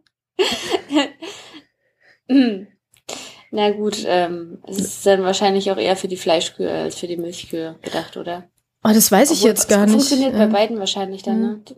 Na 3.51 3.71
gut, 3.71 4.05
ähm, 4.07 4.59
es 4.67 4.79
ist 4.79 5.07
dann 5.07 5.23
wahrscheinlich 5.23 5.71
auch 5.71 5.77
eher 5.77 5.97
für 5.97 6.09
die 6.09 6.17
Fleischkühe 6.17 6.71
als 6.71 6.99
für 6.99 7.07
die 7.07 7.17
Milchkühe 7.17 7.77
gedacht, 7.83 8.17
oder? 8.17 8.49
Oh, 8.83 8.91
das 8.93 9.13
weiß 9.13 9.31
ich 9.31 9.39
Obwohl, 9.39 9.51
jetzt 9.51 9.69
gar 9.69 9.87
das 9.87 9.95
nicht. 9.95 10.09
Funktioniert 10.09 10.33
Ja. 10.33 10.47
bei 10.47 10.53
beiden 10.53 10.79
wahrscheinlich 10.79 11.23
dann, 11.23 11.41
ne? 11.41 11.61
Du 11.65 11.75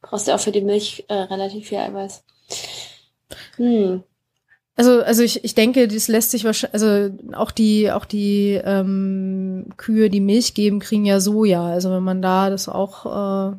brauchst 0.00 0.26
ja 0.26 0.34
auch 0.34 0.40
für 0.40 0.52
die 0.52 0.62
Milch 0.62 1.04
äh, 1.08 1.14
relativ 1.14 1.68
viel 1.68 1.78
Eiweiß. 1.78 2.24
Hm. 3.56 4.02
Also, 4.74 5.02
also 5.02 5.22
ich, 5.22 5.44
ich 5.44 5.54
denke, 5.54 5.88
das 5.88 6.08
lässt 6.08 6.30
sich 6.30 6.44
wahrscheinlich, 6.44 6.74
also 6.74 7.10
auch 7.34 7.50
die, 7.50 7.90
auch 7.90 8.04
die 8.04 8.60
ähm, 8.64 9.70
Kühe, 9.76 10.08
die 10.08 10.20
Milch 10.20 10.54
geben, 10.54 10.78
kriegen 10.78 11.04
ja 11.04 11.20
Soja. 11.20 11.66
Also 11.66 11.90
wenn 11.90 12.04
man 12.04 12.22
da 12.22 12.48
das 12.48 12.68
auch 12.68 13.52
äh, 13.52 13.56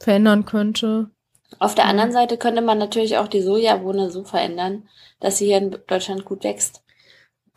verändern 0.00 0.44
könnte. 0.44 1.10
Auf 1.58 1.74
der 1.74 1.86
anderen 1.86 2.12
Seite 2.12 2.38
könnte 2.38 2.62
man 2.62 2.78
natürlich 2.78 3.18
auch 3.18 3.28
die 3.28 3.42
Sojabohne 3.42 4.10
so 4.10 4.24
verändern, 4.24 4.88
dass 5.20 5.38
sie 5.38 5.46
hier 5.46 5.58
in 5.58 5.76
Deutschland 5.86 6.24
gut 6.24 6.44
wächst. 6.44 6.82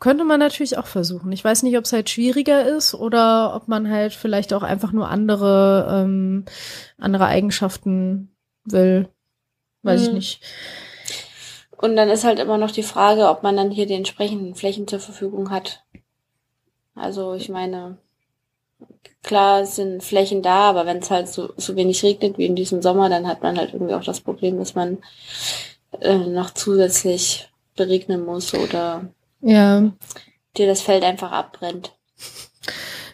Könnte 0.00 0.24
man 0.24 0.40
natürlich 0.40 0.76
auch 0.76 0.86
versuchen. 0.86 1.32
Ich 1.32 1.44
weiß 1.44 1.62
nicht, 1.62 1.78
ob 1.78 1.84
es 1.84 1.92
halt 1.92 2.10
schwieriger 2.10 2.66
ist 2.66 2.94
oder 2.94 3.54
ob 3.54 3.68
man 3.68 3.88
halt 3.90 4.12
vielleicht 4.12 4.52
auch 4.52 4.62
einfach 4.62 4.92
nur 4.92 5.08
andere, 5.08 5.86
ähm, 5.90 6.44
andere 6.98 7.26
Eigenschaften 7.26 8.34
will. 8.64 9.08
Weiß 9.82 10.02
ich 10.02 10.08
Hm. 10.08 10.14
nicht. 10.14 10.42
Und 11.78 11.96
dann 11.96 12.08
ist 12.08 12.24
halt 12.24 12.38
immer 12.38 12.58
noch 12.58 12.70
die 12.70 12.82
Frage, 12.82 13.28
ob 13.28 13.42
man 13.42 13.56
dann 13.56 13.70
hier 13.70 13.86
die 13.86 13.94
entsprechenden 13.94 14.54
Flächen 14.54 14.88
zur 14.88 15.00
Verfügung 15.00 15.50
hat. 15.50 15.84
Also 16.94 17.34
ich 17.34 17.48
meine, 17.48 17.98
klar 19.22 19.66
sind 19.66 20.02
Flächen 20.02 20.42
da, 20.42 20.70
aber 20.70 20.86
wenn 20.86 20.98
es 20.98 21.10
halt 21.10 21.28
so, 21.28 21.52
so 21.56 21.76
wenig 21.76 22.02
regnet 22.02 22.38
wie 22.38 22.46
in 22.46 22.56
diesem 22.56 22.82
Sommer, 22.82 23.08
dann 23.08 23.26
hat 23.26 23.42
man 23.42 23.58
halt 23.58 23.72
irgendwie 23.72 23.94
auch 23.94 24.04
das 24.04 24.20
Problem, 24.20 24.58
dass 24.58 24.74
man 24.74 24.98
äh, 26.00 26.18
noch 26.18 26.50
zusätzlich 26.50 27.48
beregnen 27.76 28.24
muss 28.24 28.54
oder 28.54 29.08
Ja, 29.40 29.92
dir 30.56 30.66
das 30.66 30.82
Feld 30.82 31.04
einfach 31.04 31.32
abbrennt. 31.32 31.92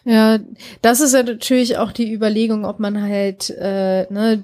Ja, 0.03 0.39
das 0.81 0.99
ist 0.99 1.13
ja 1.13 1.21
natürlich 1.21 1.77
auch 1.77 1.91
die 1.91 2.11
Überlegung, 2.11 2.65
ob 2.65 2.79
man 2.79 2.99
halt 2.99 3.51
äh, 3.51 4.11
ne, 4.11 4.43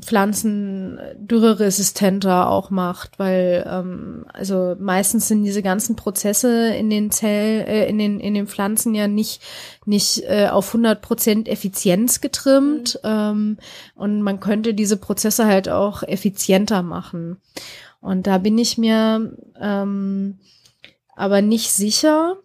Pflanzen 0.00 1.00
dürreresistenter 1.18 2.48
auch 2.48 2.70
macht, 2.70 3.18
weil 3.18 3.66
ähm, 3.68 4.26
also 4.32 4.76
meistens 4.78 5.26
sind 5.26 5.42
diese 5.42 5.62
ganzen 5.62 5.96
Prozesse 5.96 6.72
in 6.74 6.88
den 6.88 7.10
Zell, 7.10 7.66
äh, 7.66 7.88
in 7.88 7.98
den 7.98 8.20
in 8.20 8.34
den 8.34 8.46
Pflanzen 8.46 8.94
ja 8.94 9.08
nicht 9.08 9.42
nicht 9.86 10.22
äh, 10.22 10.48
auf 10.52 10.68
100 10.68 11.02
Prozent 11.02 11.48
Effizienz 11.48 12.20
getrimmt 12.20 13.00
ähm, 13.02 13.58
und 13.96 14.22
man 14.22 14.38
könnte 14.38 14.72
diese 14.72 14.98
Prozesse 14.98 15.46
halt 15.46 15.68
auch 15.68 16.04
effizienter 16.04 16.82
machen. 16.82 17.38
Und 18.00 18.28
da 18.28 18.38
bin 18.38 18.56
ich 18.56 18.78
mir 18.78 19.36
ähm, 19.60 20.38
aber 21.16 21.42
nicht 21.42 21.72
sicher. 21.72 22.36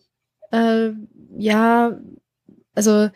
Äh, 0.52 0.92
ja, 1.38 2.00
also, 2.76 3.10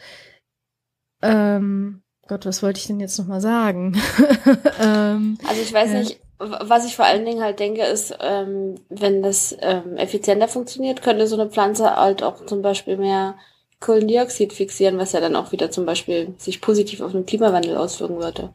ähm, 1.21 2.03
Gott, 2.27 2.45
was 2.45 2.63
wollte 2.63 2.79
ich 2.79 2.87
denn 2.87 2.99
jetzt 2.99 3.17
nochmal 3.19 3.41
sagen? 3.41 3.95
ähm, 4.79 5.37
Also 5.47 5.61
ich 5.61 5.73
weiß 5.73 5.93
nicht, 5.93 6.19
was 6.37 6.85
ich 6.85 6.95
vor 6.95 7.05
allen 7.05 7.25
Dingen 7.25 7.41
halt 7.41 7.59
denke, 7.59 7.83
ist, 7.83 8.15
ähm, 8.19 8.75
wenn 8.89 9.23
das 9.23 9.55
ähm, 9.61 9.95
effizienter 9.97 10.47
funktioniert, 10.47 11.01
könnte 11.01 11.27
so 11.27 11.39
eine 11.39 11.49
Pflanze 11.49 11.95
halt 11.95 12.23
auch 12.23 12.45
zum 12.45 12.61
Beispiel 12.61 12.97
mehr 12.97 13.37
Kohlendioxid 13.79 14.53
fixieren, 14.53 14.97
was 14.97 15.11
ja 15.13 15.21
dann 15.21 15.35
auch 15.35 15.51
wieder 15.51 15.71
zum 15.71 15.85
Beispiel 15.85 16.33
sich 16.37 16.61
positiv 16.61 17.01
auf 17.01 17.11
den 17.11 17.25
Klimawandel 17.25 17.77
auswirken 17.77 18.17
würde. 18.17 18.53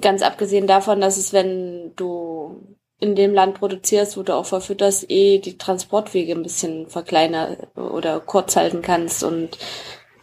Ganz 0.00 0.22
abgesehen 0.22 0.66
davon, 0.66 1.00
dass 1.00 1.18
es, 1.18 1.32
wenn 1.32 1.94
du 1.96 2.76
in 3.02 3.16
dem 3.16 3.34
Land 3.34 3.58
produzierst, 3.58 4.16
wo 4.16 4.22
du 4.22 4.32
auch 4.32 4.46
verfütterst, 4.46 5.10
eh 5.10 5.38
die 5.38 5.58
Transportwege 5.58 6.34
ein 6.34 6.44
bisschen 6.44 6.86
verkleinern 6.86 7.56
oder 7.74 8.20
kurz 8.20 8.54
halten 8.54 8.80
kannst 8.80 9.24
und 9.24 9.58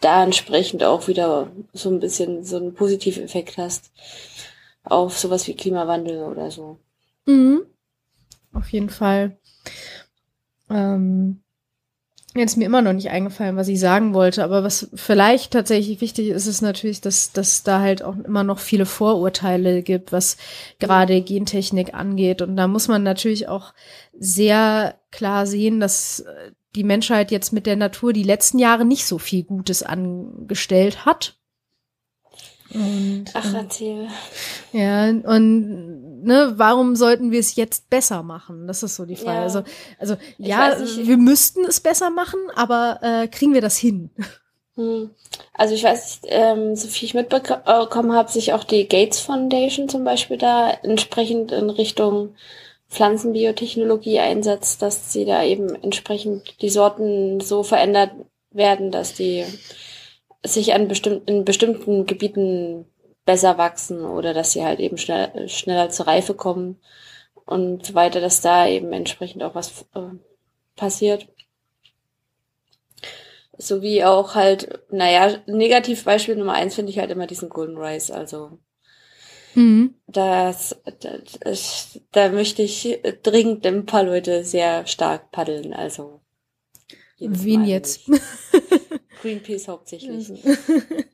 da 0.00 0.24
entsprechend 0.24 0.82
auch 0.82 1.06
wieder 1.06 1.52
so 1.74 1.90
ein 1.90 2.00
bisschen 2.00 2.42
so 2.42 2.56
einen 2.56 2.72
positiven 2.72 3.24
Effekt 3.24 3.58
hast 3.58 3.92
auf 4.82 5.18
sowas 5.18 5.46
wie 5.46 5.54
Klimawandel 5.54 6.22
oder 6.22 6.50
so. 6.50 6.78
Mhm. 7.26 7.66
Auf 8.54 8.70
jeden 8.70 8.88
Fall. 8.88 9.38
Ähm, 10.70 11.42
jetzt 12.34 12.52
ist 12.52 12.56
mir 12.56 12.66
immer 12.66 12.82
noch 12.82 12.92
nicht 12.92 13.10
eingefallen, 13.10 13.56
was 13.56 13.68
ich 13.68 13.80
sagen 13.80 14.14
wollte, 14.14 14.44
aber 14.44 14.62
was 14.62 14.88
vielleicht 14.94 15.52
tatsächlich 15.52 16.00
wichtig 16.00 16.28
ist, 16.28 16.46
ist 16.46 16.60
natürlich, 16.62 17.00
dass, 17.00 17.32
dass 17.32 17.62
da 17.64 17.80
halt 17.80 18.02
auch 18.02 18.16
immer 18.18 18.44
noch 18.44 18.60
viele 18.60 18.86
Vorurteile 18.86 19.82
gibt, 19.82 20.12
was 20.12 20.36
gerade 20.78 21.20
Gentechnik 21.22 21.92
angeht. 21.94 22.40
Und 22.40 22.56
da 22.56 22.68
muss 22.68 22.86
man 22.86 23.02
natürlich 23.02 23.48
auch 23.48 23.74
sehr 24.18 24.94
klar 25.10 25.46
sehen, 25.46 25.80
dass 25.80 26.20
äh, 26.20 26.52
die 26.76 26.84
Menschheit 26.84 27.32
jetzt 27.32 27.52
mit 27.52 27.66
der 27.66 27.76
Natur 27.76 28.12
die 28.12 28.22
letzten 28.22 28.60
Jahre 28.60 28.84
nicht 28.84 29.06
so 29.06 29.18
viel 29.18 29.42
Gutes 29.42 29.82
angestellt 29.82 31.04
hat. 31.04 31.36
Und, 32.72 33.24
Ach, 33.34 33.54
erzähl. 33.54 34.06
Ja, 34.72 35.08
und 35.08 36.09
ne, 36.22 36.54
warum 36.56 36.96
sollten 36.96 37.30
wir 37.30 37.40
es 37.40 37.56
jetzt 37.56 37.90
besser 37.90 38.22
machen? 38.22 38.66
Das 38.66 38.82
ist 38.82 38.96
so 38.96 39.04
die 39.04 39.16
Frage. 39.16 39.38
Ja. 39.38 39.42
Also, 39.42 39.62
also 39.98 40.16
ja, 40.38 40.76
wir 40.78 41.16
müssten 41.16 41.64
es 41.64 41.80
besser 41.80 42.10
machen, 42.10 42.40
aber 42.54 42.98
äh, 43.02 43.28
kriegen 43.28 43.54
wir 43.54 43.60
das 43.60 43.76
hin? 43.76 44.10
Hm. 44.76 45.10
Also 45.52 45.74
ich 45.74 45.84
weiß 45.84 46.20
ähm, 46.26 46.76
so 46.76 46.88
viel 46.88 47.06
ich 47.06 47.14
mitbekommen 47.14 48.12
habe, 48.12 48.30
sich 48.30 48.52
auch 48.52 48.64
die 48.64 48.88
Gates 48.88 49.20
Foundation 49.20 49.88
zum 49.88 50.04
Beispiel 50.04 50.38
da 50.38 50.70
entsprechend 50.70 51.52
in 51.52 51.70
Richtung 51.70 52.34
Pflanzenbiotechnologie 52.88 54.18
einsetzt, 54.18 54.82
dass 54.82 55.12
sie 55.12 55.24
da 55.24 55.44
eben 55.44 55.74
entsprechend 55.82 56.60
die 56.60 56.70
Sorten 56.70 57.40
so 57.40 57.62
verändert 57.62 58.10
werden, 58.50 58.90
dass 58.90 59.14
die 59.14 59.44
sich 60.44 60.74
an 60.74 60.88
bestimmten, 60.88 61.28
in 61.28 61.44
bestimmten 61.44 62.06
Gebieten 62.06 62.86
besser 63.24 63.58
wachsen 63.58 64.04
oder 64.04 64.34
dass 64.34 64.52
sie 64.52 64.64
halt 64.64 64.80
eben 64.80 64.98
schnell, 64.98 65.48
schneller 65.48 65.90
zur 65.90 66.06
Reife 66.06 66.34
kommen 66.34 66.80
und 67.44 67.86
so 67.86 67.94
weiter, 67.94 68.20
dass 68.20 68.40
da 68.40 68.66
eben 68.66 68.92
entsprechend 68.92 69.42
auch 69.42 69.54
was 69.54 69.84
äh, 69.94 70.16
passiert. 70.76 71.28
Sowie 73.56 74.04
auch 74.04 74.34
halt, 74.34 74.80
naja, 74.90 75.38
Negativbeispiel 75.46 76.36
Nummer 76.36 76.54
eins 76.54 76.74
finde 76.74 76.92
ich 76.92 76.98
halt 76.98 77.10
immer 77.10 77.26
diesen 77.26 77.50
Golden 77.50 77.76
Rice, 77.76 78.10
also 78.10 78.58
mhm. 79.54 79.94
das, 80.06 80.80
das, 81.00 82.00
da 82.12 82.30
möchte 82.30 82.62
ich 82.62 83.00
dringend 83.22 83.66
ein 83.66 83.84
paar 83.84 84.04
Leute 84.04 84.44
sehr 84.44 84.86
stark 84.86 85.30
paddeln, 85.30 85.74
also. 85.74 86.20
Wen 87.18 87.66
jetzt? 87.66 88.08
Greenpeace 89.20 89.68
hauptsächlich. 89.68 90.32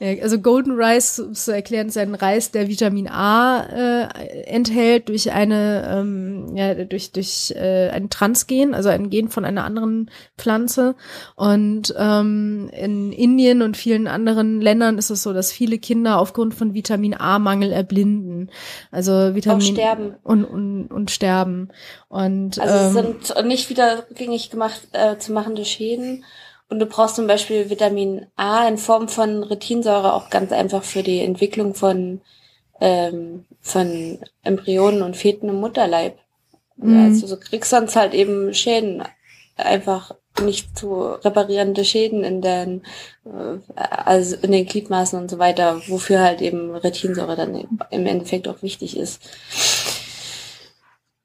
Also 0.00 0.38
Golden 0.38 0.72
Rice, 0.72 1.20
um 1.20 1.34
zu 1.34 1.52
erklären, 1.52 1.88
ist 1.88 1.98
ein 1.98 2.14
Reis, 2.14 2.50
der 2.50 2.68
Vitamin 2.68 3.08
A 3.08 3.62
äh, 3.62 4.42
enthält 4.44 5.08
durch 5.08 5.32
eine, 5.32 5.88
ähm, 5.90 6.56
ja, 6.56 6.74
durch, 6.74 7.12
durch 7.12 7.52
äh, 7.56 7.88
ein 7.90 8.10
Transgen, 8.10 8.74
also 8.74 8.88
ein 8.88 9.10
Gen 9.10 9.28
von 9.28 9.44
einer 9.44 9.64
anderen 9.64 10.10
Pflanze. 10.38 10.94
Und 11.36 11.94
ähm, 11.98 12.70
in 12.72 13.12
Indien 13.12 13.62
und 13.62 13.76
vielen 13.76 14.06
anderen 14.06 14.60
Ländern 14.60 14.98
ist 14.98 15.10
es 15.10 15.22
so, 15.22 15.32
dass 15.32 15.52
viele 15.52 15.78
Kinder 15.78 16.18
aufgrund 16.18 16.54
von 16.54 16.74
Vitamin 16.74 17.14
A-Mangel 17.14 17.72
erblinden. 17.72 18.50
Also 18.90 19.34
Vitamin 19.34 19.62
Auch 19.62 19.72
sterben. 19.72 20.14
Und, 20.22 20.44
und, 20.44 20.86
und 20.88 21.10
sterben. 21.10 21.70
Und, 22.08 22.58
also 22.58 22.98
ähm, 22.98 23.16
es 23.20 23.28
sind 23.28 23.46
nicht 23.46 23.70
wieder 23.70 24.04
rückgängig 24.10 24.50
gemacht 24.50 24.80
äh, 24.92 25.18
zu 25.18 25.32
machende 25.32 25.64
Schäden 25.64 26.24
und 26.70 26.78
du 26.78 26.86
brauchst 26.86 27.16
zum 27.16 27.26
Beispiel 27.26 27.68
Vitamin 27.68 28.26
A 28.36 28.66
in 28.66 28.78
Form 28.78 29.08
von 29.08 29.42
Retinsäure 29.42 30.14
auch 30.14 30.30
ganz 30.30 30.52
einfach 30.52 30.84
für 30.84 31.02
die 31.02 31.20
Entwicklung 31.20 31.74
von, 31.74 32.20
ähm, 32.80 33.44
von 33.60 34.18
Embryonen 34.44 35.02
und 35.02 35.16
Feten 35.16 35.48
im 35.48 35.56
Mutterleib. 35.56 36.16
Mhm. 36.76 37.06
Also 37.06 37.26
so 37.26 37.36
kriegst 37.36 37.70
sonst 37.70 37.96
halt 37.96 38.14
eben 38.14 38.54
Schäden, 38.54 39.02
einfach 39.56 40.14
nicht 40.40 40.78
zu 40.78 41.02
reparierende 41.02 41.84
Schäden 41.84 42.22
in 42.22 42.40
den, 42.40 42.82
äh, 43.24 43.58
also 43.76 44.36
in 44.36 44.52
den 44.52 44.64
Gliedmaßen 44.64 45.18
und 45.18 45.28
so 45.28 45.38
weiter, 45.38 45.82
wofür 45.88 46.20
halt 46.20 46.40
eben 46.40 46.74
Retinsäure 46.74 47.36
dann 47.36 47.66
im 47.90 48.06
Endeffekt 48.06 48.46
auch 48.46 48.62
wichtig 48.62 48.96
ist. 48.96 49.20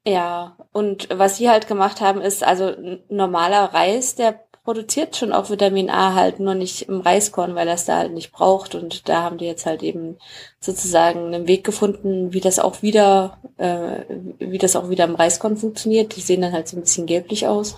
Ja, 0.04 0.56
und 0.72 1.08
was 1.10 1.36
sie 1.36 1.48
halt 1.48 1.66
gemacht 1.66 2.00
haben, 2.00 2.20
ist 2.20 2.44
also 2.44 2.72
normaler 3.08 3.74
Reis, 3.74 4.14
der 4.14 4.40
produziert 4.66 5.14
schon 5.14 5.32
auch 5.32 5.48
Vitamin 5.48 5.90
A 5.90 6.14
halt, 6.14 6.40
nur 6.40 6.56
nicht 6.56 6.88
im 6.88 7.00
Reiskorn, 7.00 7.54
weil 7.54 7.68
er 7.68 7.74
es 7.74 7.84
da 7.84 7.98
halt 7.98 8.12
nicht 8.12 8.32
braucht. 8.32 8.74
Und 8.74 9.08
da 9.08 9.22
haben 9.22 9.38
die 9.38 9.44
jetzt 9.44 9.64
halt 9.64 9.84
eben 9.84 10.16
sozusagen 10.58 11.32
einen 11.32 11.46
Weg 11.46 11.62
gefunden, 11.62 12.32
wie 12.32 12.40
das 12.40 12.58
auch 12.58 12.82
wieder, 12.82 13.38
äh, 13.58 14.00
wie 14.40 14.58
das 14.58 14.74
auch 14.74 14.90
wieder 14.90 15.04
im 15.04 15.14
Reiskorn 15.14 15.56
funktioniert. 15.56 16.16
Die 16.16 16.20
sehen 16.20 16.42
dann 16.42 16.52
halt 16.52 16.66
so 16.66 16.76
ein 16.76 16.80
bisschen 16.80 17.06
gelblich 17.06 17.46
aus 17.46 17.76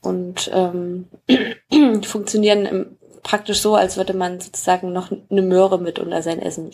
und 0.00 0.50
ähm, 0.54 1.08
funktionieren 2.04 2.64
im, 2.64 2.96
praktisch 3.22 3.60
so, 3.60 3.74
als 3.74 3.98
würde 3.98 4.14
man 4.14 4.40
sozusagen 4.40 4.94
noch 4.94 5.10
eine 5.30 5.42
Möhre 5.42 5.78
mit 5.78 5.98
unter 5.98 6.22
sein 6.22 6.40
Essen 6.40 6.70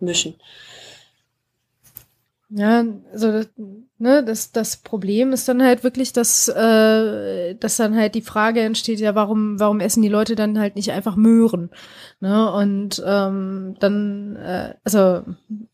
mischen. 0.00 0.34
Ja, 2.50 2.82
also 3.12 3.30
das, 3.30 3.48
ne, 3.98 4.24
das, 4.24 4.52
das 4.52 4.78
Problem 4.78 5.32
ist 5.32 5.48
dann 5.48 5.62
halt 5.62 5.84
wirklich, 5.84 6.14
dass, 6.14 6.48
äh, 6.48 7.54
dass 7.56 7.76
dann 7.76 7.94
halt 7.94 8.14
die 8.14 8.22
Frage 8.22 8.60
entsteht, 8.60 9.00
ja, 9.00 9.14
warum, 9.14 9.60
warum 9.60 9.80
essen 9.80 10.02
die 10.02 10.08
Leute 10.08 10.34
dann 10.34 10.58
halt 10.58 10.74
nicht 10.74 10.92
einfach 10.92 11.16
Möhren? 11.16 11.70
Ne? 12.20 12.50
Und 12.50 13.02
ähm, 13.06 13.76
dann, 13.80 14.36
äh, 14.36 14.74
also 14.82 15.22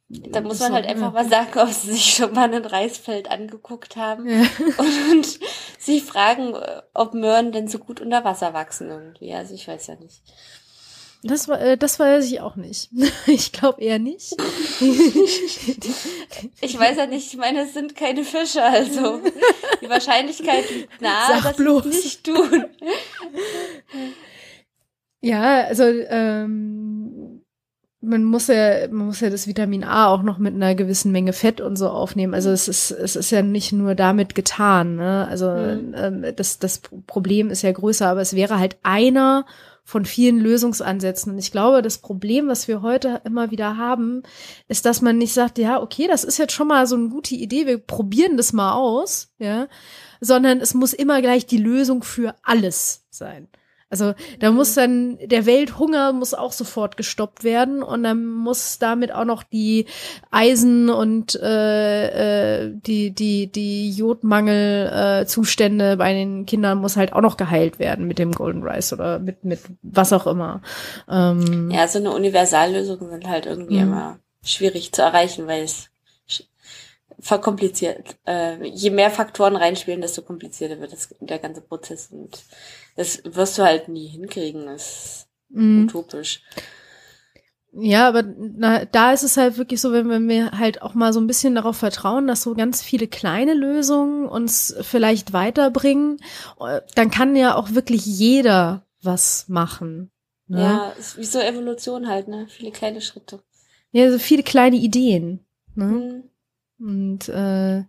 da 0.08 0.40
muss 0.40 0.60
man 0.60 0.72
halt 0.72 0.86
einfach 0.86 1.12
mal 1.12 1.28
sagen, 1.28 1.58
ob 1.58 1.68
sie 1.68 1.92
sich 1.92 2.14
schon 2.14 2.34
mal 2.34 2.52
ein 2.52 2.64
Reisfeld 2.64 3.30
angeguckt 3.30 3.96
haben 3.96 4.28
ja. 4.28 4.42
und, 4.78 5.10
und 5.12 5.38
sich 5.78 6.02
fragen, 6.02 6.54
ob 6.92 7.14
Möhren 7.14 7.52
denn 7.52 7.68
so 7.68 7.78
gut 7.78 8.00
unter 8.00 8.24
Wasser 8.24 8.52
wachsen 8.52 8.90
irgendwie. 8.90 9.32
Also 9.32 9.54
ich 9.54 9.66
weiß 9.66 9.86
ja 9.88 9.96
nicht. 9.96 10.22
Das, 11.26 11.48
war, 11.48 11.58
äh, 11.60 11.78
das 11.78 11.98
weiß 11.98 12.30
ich 12.30 12.40
auch 12.40 12.56
nicht. 12.56 12.90
Ich 13.26 13.52
glaube 13.52 13.80
eher 13.80 13.98
nicht. 13.98 14.32
ich 16.60 16.78
weiß 16.78 16.98
ja 16.98 17.06
nicht, 17.06 17.32
ich 17.32 17.38
meine, 17.38 17.62
es 17.62 17.72
sind 17.72 17.96
keine 17.96 18.24
Fische, 18.24 18.62
also 18.62 19.20
die 19.80 19.88
Wahrscheinlichkeit 19.88 20.70
liegt 20.70 21.00
nahe, 21.00 21.40
Sag 21.40 21.56
dass 21.56 21.56
sie 21.56 21.88
es 21.88 22.04
nicht 22.04 22.24
tun. 22.24 22.66
Ja, 25.22 25.64
also 25.64 25.84
ähm, 25.84 27.40
man 28.02 28.24
muss 28.24 28.48
ja, 28.48 28.86
man 28.88 29.06
muss 29.06 29.20
ja 29.20 29.30
das 29.30 29.46
Vitamin 29.46 29.84
A 29.84 30.08
auch 30.08 30.22
noch 30.22 30.36
mit 30.38 30.54
einer 30.54 30.74
gewissen 30.74 31.10
Menge 31.12 31.32
Fett 31.32 31.62
und 31.62 31.76
so 31.76 31.88
aufnehmen. 31.88 32.34
Also 32.34 32.50
es 32.50 32.68
ist, 32.68 32.90
es 32.90 33.16
ist 33.16 33.30
ja 33.30 33.40
nicht 33.40 33.72
nur 33.72 33.94
damit 33.94 34.34
getan. 34.34 34.96
Ne? 34.96 35.26
Also 35.28 35.50
mhm. 35.50 35.94
ähm, 35.96 36.24
das, 36.36 36.58
das 36.58 36.82
Problem 37.06 37.48
ist 37.50 37.62
ja 37.62 37.72
größer, 37.72 38.08
aber 38.08 38.20
es 38.20 38.34
wäre 38.34 38.58
halt 38.58 38.76
einer 38.82 39.46
von 39.84 40.06
vielen 40.06 40.38
Lösungsansätzen. 40.38 41.32
Und 41.32 41.38
ich 41.38 41.52
glaube, 41.52 41.82
das 41.82 41.98
Problem, 41.98 42.48
was 42.48 42.66
wir 42.68 42.80
heute 42.80 43.20
immer 43.24 43.50
wieder 43.50 43.76
haben, 43.76 44.22
ist, 44.66 44.86
dass 44.86 45.02
man 45.02 45.18
nicht 45.18 45.34
sagt, 45.34 45.58
ja, 45.58 45.80
okay, 45.80 46.06
das 46.08 46.24
ist 46.24 46.38
jetzt 46.38 46.54
schon 46.54 46.68
mal 46.68 46.86
so 46.86 46.96
eine 46.96 47.10
gute 47.10 47.34
Idee, 47.34 47.66
wir 47.66 47.78
probieren 47.78 48.36
das 48.38 48.54
mal 48.54 48.72
aus, 48.72 49.32
ja, 49.38 49.68
sondern 50.20 50.60
es 50.60 50.72
muss 50.72 50.94
immer 50.94 51.20
gleich 51.20 51.44
die 51.46 51.58
Lösung 51.58 52.02
für 52.02 52.34
alles 52.42 53.04
sein. 53.10 53.48
Also 53.90 54.14
da 54.40 54.50
muss 54.50 54.74
mhm. 54.76 54.80
dann 54.80 55.18
der 55.24 55.46
Welthunger 55.46 56.12
muss 56.12 56.34
auch 56.34 56.52
sofort 56.52 56.96
gestoppt 56.96 57.44
werden 57.44 57.82
und 57.82 58.02
dann 58.02 58.26
muss 58.26 58.78
damit 58.78 59.12
auch 59.12 59.24
noch 59.24 59.42
die 59.42 59.86
Eisen 60.30 60.90
und 60.90 61.34
äh, 61.36 62.64
äh, 62.64 62.72
die 62.74 63.10
die 63.12 63.46
die 63.46 63.90
Jodmangel 63.90 65.24
äh, 65.24 65.96
bei 65.96 66.12
den 66.12 66.46
Kindern 66.46 66.78
muss 66.78 66.96
halt 66.96 67.12
auch 67.12 67.20
noch 67.20 67.36
geheilt 67.36 67.78
werden 67.78 68.06
mit 68.06 68.18
dem 68.18 68.32
Golden 68.32 68.62
Rice 68.62 68.92
oder 68.92 69.18
mit 69.18 69.44
mit 69.44 69.60
was 69.82 70.12
auch 70.12 70.26
immer. 70.26 70.62
Ähm, 71.08 71.70
ja, 71.70 71.86
so 71.86 71.98
eine 71.98 72.12
Universallösung 72.12 73.10
sind 73.10 73.28
halt 73.28 73.46
irgendwie 73.46 73.76
mhm. 73.76 73.82
immer 73.82 74.18
schwierig 74.42 74.92
zu 74.92 75.02
erreichen, 75.02 75.46
weil 75.46 75.64
es 75.64 75.90
verkompliziert. 77.24 78.16
Äh, 78.26 78.62
je 78.66 78.90
mehr 78.90 79.10
Faktoren 79.10 79.56
reinspielen, 79.56 80.02
desto 80.02 80.20
komplizierter 80.20 80.78
wird 80.78 80.92
das, 80.92 81.14
der 81.20 81.38
ganze 81.38 81.62
Prozess 81.62 82.08
und 82.12 82.44
das 82.96 83.22
wirst 83.24 83.56
du 83.56 83.62
halt 83.62 83.88
nie 83.88 84.06
hinkriegen. 84.06 84.66
Das 84.66 84.86
ist 84.86 85.28
mhm. 85.48 85.84
utopisch. 85.84 86.42
Ja, 87.72 88.06
aber 88.06 88.22
na, 88.22 88.84
da 88.84 89.12
ist 89.12 89.22
es 89.22 89.38
halt 89.38 89.56
wirklich 89.56 89.80
so, 89.80 89.90
wenn, 89.90 90.08
wenn 90.10 90.28
wir 90.28 90.52
halt 90.52 90.82
auch 90.82 90.92
mal 90.92 91.14
so 91.14 91.20
ein 91.20 91.26
bisschen 91.26 91.54
darauf 91.54 91.78
vertrauen, 91.78 92.26
dass 92.26 92.42
so 92.42 92.54
ganz 92.54 92.82
viele 92.82 93.08
kleine 93.08 93.54
Lösungen 93.54 94.28
uns 94.28 94.76
vielleicht 94.82 95.32
weiterbringen, 95.32 96.18
äh, 96.60 96.82
dann 96.94 97.10
kann 97.10 97.34
ja 97.36 97.56
auch 97.56 97.72
wirklich 97.72 98.04
jeder 98.04 98.86
was 99.02 99.46
machen. 99.48 100.12
Ne? 100.46 100.60
Ja, 100.60 100.88
ist 100.90 101.16
wie 101.16 101.24
so 101.24 101.40
Evolution 101.40 102.06
halt, 102.06 102.28
ne? 102.28 102.46
Viele 102.50 102.70
kleine 102.70 103.00
Schritte. 103.00 103.42
Ja, 103.92 104.10
so 104.12 104.18
viele 104.18 104.42
kleine 104.42 104.76
Ideen. 104.76 105.40
Ne? 105.74 105.86
Mhm. 105.86 106.30
Und 106.78 107.28
äh, 107.28 107.84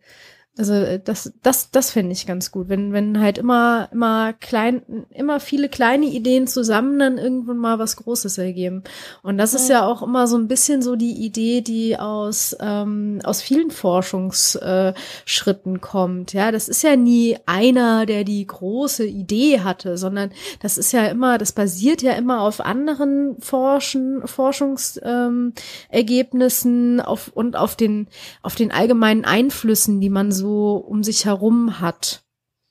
Also 0.57 0.73
äh, 0.73 1.01
das, 1.03 1.33
das, 1.43 1.69
das 1.71 1.91
finde 1.91 2.13
ich 2.13 2.25
ganz 2.25 2.49
gut, 2.51 2.69
wenn, 2.69 2.93
wenn 2.93 3.19
halt 3.19 3.37
immer, 3.37 3.89
immer 3.91 4.31
klein, 4.31 5.05
immer 5.09 5.41
viele 5.41 5.67
kleine 5.67 6.05
Ideen 6.05 6.47
zusammen 6.47 6.97
dann 6.97 7.17
irgendwann 7.17 7.57
mal 7.57 7.77
was 7.77 7.97
Großes 7.97 8.37
ergeben. 8.37 8.83
Und 9.21 9.37
das 9.37 9.53
ist 9.53 9.69
ja 9.69 9.85
auch 9.85 10.01
immer 10.01 10.27
so 10.27 10.37
ein 10.37 10.47
bisschen 10.47 10.81
so 10.81 10.95
die 10.95 11.25
Idee, 11.25 11.59
die 11.59 11.99
aus 11.99 12.55
ähm, 12.61 13.19
aus 13.25 13.41
vielen 13.41 13.69
Forschungsschritten 13.69 15.75
äh, 15.75 15.79
kommt. 15.79 16.31
Ja, 16.31 16.53
das 16.53 16.69
ist 16.69 16.83
ja 16.83 16.95
nie 16.95 17.37
einer, 17.45 18.05
der 18.05 18.23
die 18.23 18.47
große 18.47 19.05
Idee 19.05 19.59
hatte, 19.59 19.97
sondern 19.97 20.31
das 20.61 20.77
ist 20.77 20.93
ja 20.93 21.07
immer, 21.07 21.37
das 21.37 21.51
basiert 21.51 22.01
ja 22.01 22.13
immer 22.13 22.39
auf 22.41 22.61
anderen 22.61 23.35
Forschen, 23.41 24.25
Forschungsergebnissen 24.25 26.99
ähm, 26.99 27.05
auf 27.05 27.29
und 27.33 27.57
auf 27.57 27.75
den 27.75 28.07
auf 28.41 28.55
den 28.55 28.71
allgemeinen 28.71 29.25
Einflüssen, 29.25 29.99
die 29.99 30.09
man 30.09 30.31
so 30.31 30.44
so 30.45 30.75
um 30.75 31.03
sich 31.03 31.25
herum 31.25 31.79
hat. 31.79 32.23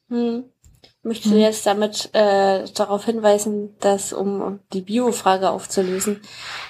Hm. 0.09 0.45
Möchtest 1.03 1.33
du 1.33 1.37
hm. 1.37 1.43
jetzt 1.43 1.67
damit 1.67 2.11
äh, 2.15 2.65
darauf 2.75 3.05
hinweisen, 3.05 3.75
dass, 3.81 4.13
um 4.13 4.61
die 4.73 4.83
Bio-Frage 4.83 5.51
aufzulösen, 5.51 6.21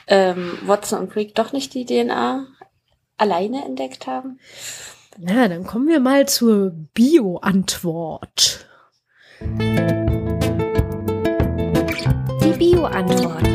ähm, 0.07 0.59
Watson 0.65 1.01
und 1.01 1.13
Crick 1.13 1.35
doch 1.35 1.53
nicht 1.53 1.75
die 1.75 1.85
DNA 1.85 2.47
alleine 3.19 3.65
entdeckt 3.65 4.07
haben? 4.07 4.41
Na, 5.19 5.47
dann 5.47 5.65
kommen 5.65 5.89
wir 5.89 6.01
mal 6.01 6.27
zur 6.27 6.71
Bio-Antwort. 6.95 8.67
Die 12.43 12.55
Bio-Antwort. 12.59 13.47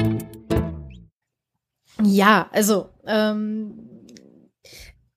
Ja, 2.04 2.47
also 2.54 2.89
ähm, 3.06 3.89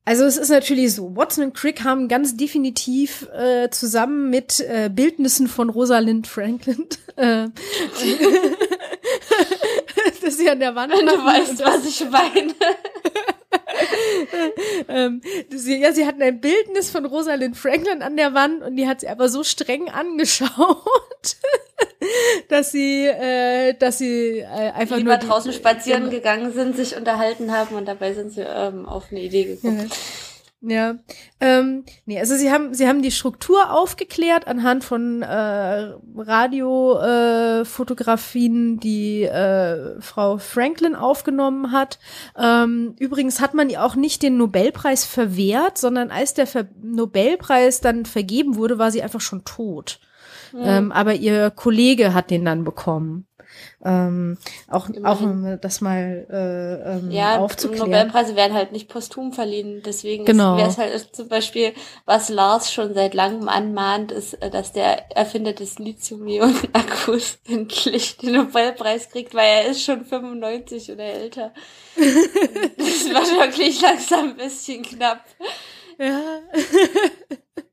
also 0.05 0.25
es 0.25 0.37
ist 0.37 0.51
natürlich 0.51 0.95
so, 0.95 1.15
Watson 1.17 1.45
und 1.45 1.55
Crick 1.55 1.85
haben 1.85 2.09
ganz 2.09 2.37
definitiv 2.37 3.29
äh, 3.33 3.71
zusammen 3.71 4.31
mit 4.31 4.61
äh, 4.61 4.91
Bildnissen 4.93 5.47
von 5.47 5.71
Rosalind 5.71 6.27
Franklin 6.27 6.87
äh, 7.17 7.49
dass 10.23 10.37
sie 10.37 10.51
an 10.51 10.61
der 10.61 10.75
Wand 10.75 10.93
Du 10.93 10.99
weißt, 10.99 11.65
was 11.65 11.85
ich 11.85 12.09
meine. 12.11 12.55
ähm, 14.89 15.21
sie, 15.51 15.79
ja, 15.79 15.93
sie 15.93 16.07
hatten 16.07 16.23
ein 16.23 16.41
Bildnis 16.41 16.91
von 16.91 17.05
Rosalind 17.05 17.57
Franklin 17.57 18.03
an 18.03 18.17
der 18.17 18.35
Wand 18.35 18.63
und 18.63 18.77
die 18.77 18.89
hat 18.89 19.01
sie 19.01 19.09
aber 19.09 19.29
so 19.29 19.45
streng 19.45 19.89
angeschaut, 19.89 20.49
dass 22.49 22.73
sie, 22.73 23.07
äh, 23.07 23.75
dass 23.75 23.99
sie 23.99 24.39
äh, 24.39 24.45
einfach 24.45 24.97
Lieber 24.97 25.19
nur 25.19 25.29
draußen 25.29 25.53
spazieren 25.53 26.11
gegangen 26.11 26.53
sind, 26.53 26.77
sich 26.77 26.97
unterhalten 26.97 27.53
haben 27.53 27.77
und 27.77 27.87
dabei 27.87 28.15
sind 28.15 28.33
sie 28.33 28.43
ähm, 28.43 28.87
auf 28.87 29.07
eine 29.11 29.21
Idee 29.21 29.45
gekommen. 29.45 29.89
Ja. 29.89 29.97
Ja, 30.65 30.95
ähm, 31.41 31.85
nee, 32.07 32.21
also 32.21 32.37
sie 32.37 32.53
haben 32.53 32.73
sie 32.73 32.87
haben 32.87 33.03
die 33.03 33.11
Struktur 33.11 33.73
aufgeklärt 33.73 34.47
anhand 34.47 34.85
von 34.85 35.23
äh, 35.23 35.95
Radiofotografien, 36.17 38.77
äh, 38.77 38.79
die 38.79 39.25
äh, 39.25 40.01
Frau 40.01 40.39
Franklin 40.39 40.95
aufgenommen 40.95 41.73
hat. 41.73 41.99
Ähm, 42.39 42.95
übrigens 43.01 43.41
hat 43.41 43.55
man 43.55 43.71
ihr 43.71 43.83
auch 43.83 43.97
nicht 43.97 44.23
den 44.23 44.37
Nobelpreis 44.37 45.05
verwehrt, 45.05 45.79
sondern 45.79 46.13
als 46.13 46.35
der 46.35 46.47
Ver 46.47 46.69
Nobelpreis 46.81 47.81
dann 47.81 48.07
vergeben 48.07 48.55
wurde, 48.55 48.79
war 48.79 48.93
sie 48.93 49.03
einfach 49.03 49.21
schon 49.21 49.45
tot. 49.45 49.99
Mhm. 50.53 50.63
Ähm, 50.65 50.93
aber 50.93 51.15
ihr 51.15 51.51
Kollege 51.51 52.15
hat 52.15 52.31
den 52.31 52.45
dann 52.45 52.65
bekommen. 52.65 53.27
Ähm, 53.85 54.39
auch, 54.69 54.89
auch 55.03 55.21
um 55.21 55.59
das 55.61 55.81
mal 55.81 56.27
äh, 56.31 56.97
ähm, 56.97 57.11
ja, 57.11 57.39
aufzuklären. 57.39 57.91
Nobelpreise 57.91 58.37
werden 58.37 58.55
halt 58.55 58.73
nicht 58.73 58.89
posthum 58.89 59.33
verliehen. 59.33 59.83
Deswegen 59.85 60.25
genau. 60.25 60.57
wäre 60.57 60.69
es 60.69 60.79
halt 60.79 61.15
zum 61.15 61.29
Beispiel, 61.29 61.73
was 62.05 62.29
Lars 62.29 62.73
schon 62.73 62.95
seit 62.95 63.15
langem 63.15 63.49
anmahnt, 63.49 64.13
ist, 64.13 64.35
äh, 64.35 64.51
dass 64.51 64.73
der 64.73 65.17
Erfinder 65.17 65.53
des 65.53 65.79
Lithium-Ionen-Akkus 65.79 67.39
endlich 67.49 68.19
den 68.19 68.35
Nobelpreis 68.35 69.11
kriegt, 69.11 69.35
weil 69.35 69.49
er 69.49 69.67
ist 69.67 69.83
schon 69.83 70.05
95 70.05 70.93
oder 70.93 71.05
älter. 71.05 71.53
das 71.97 73.13
war 73.13 73.47
wirklich 73.47 73.81
langsam 73.81 74.31
ein 74.31 74.37
bisschen 74.37 74.83
knapp. 74.83 75.25
Ja. 75.99 76.41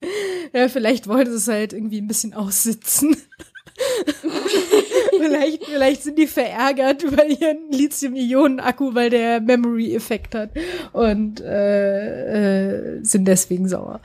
ja, 0.52 0.68
vielleicht 0.68 1.08
wollte 1.08 1.30
es 1.32 1.48
halt 1.48 1.72
irgendwie 1.72 2.00
ein 2.00 2.08
bisschen 2.08 2.34
aussitzen. 2.34 3.16
vielleicht, 5.18 5.64
vielleicht 5.64 6.02
sind 6.02 6.18
die 6.18 6.26
verärgert 6.26 7.02
über 7.02 7.24
ihren 7.24 7.70
Lithium-Ionen-Akku, 7.70 8.94
weil 8.94 9.10
der 9.10 9.40
Memory-Effekt 9.40 10.34
hat 10.34 10.50
und 10.92 11.40
äh, 11.40 12.96
äh, 12.98 13.04
sind 13.04 13.26
deswegen 13.26 13.68
sauer. 13.68 14.00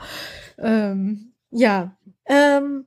Ähm, 0.58 1.32
ja. 1.50 1.96
Ähm, 2.26 2.86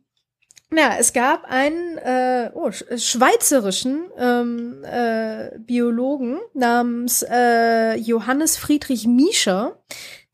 ja, 0.76 0.96
es 1.00 1.14
gab 1.14 1.46
einen 1.46 1.98
äh, 1.98 2.52
oh, 2.54 2.72
schweizerischen 2.72 4.04
ähm, 4.18 4.84
äh, 4.84 5.58
Biologen 5.60 6.40
namens 6.54 7.24
äh, 7.30 7.96
Johannes 7.96 8.58
Friedrich 8.58 9.08
Miescher, 9.08 9.80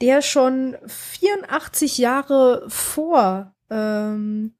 der 0.03 0.21
schon 0.21 0.75
84 0.85 1.97
Jahre 1.97 2.65
vor 2.67 3.55
ähm, 3.69 4.53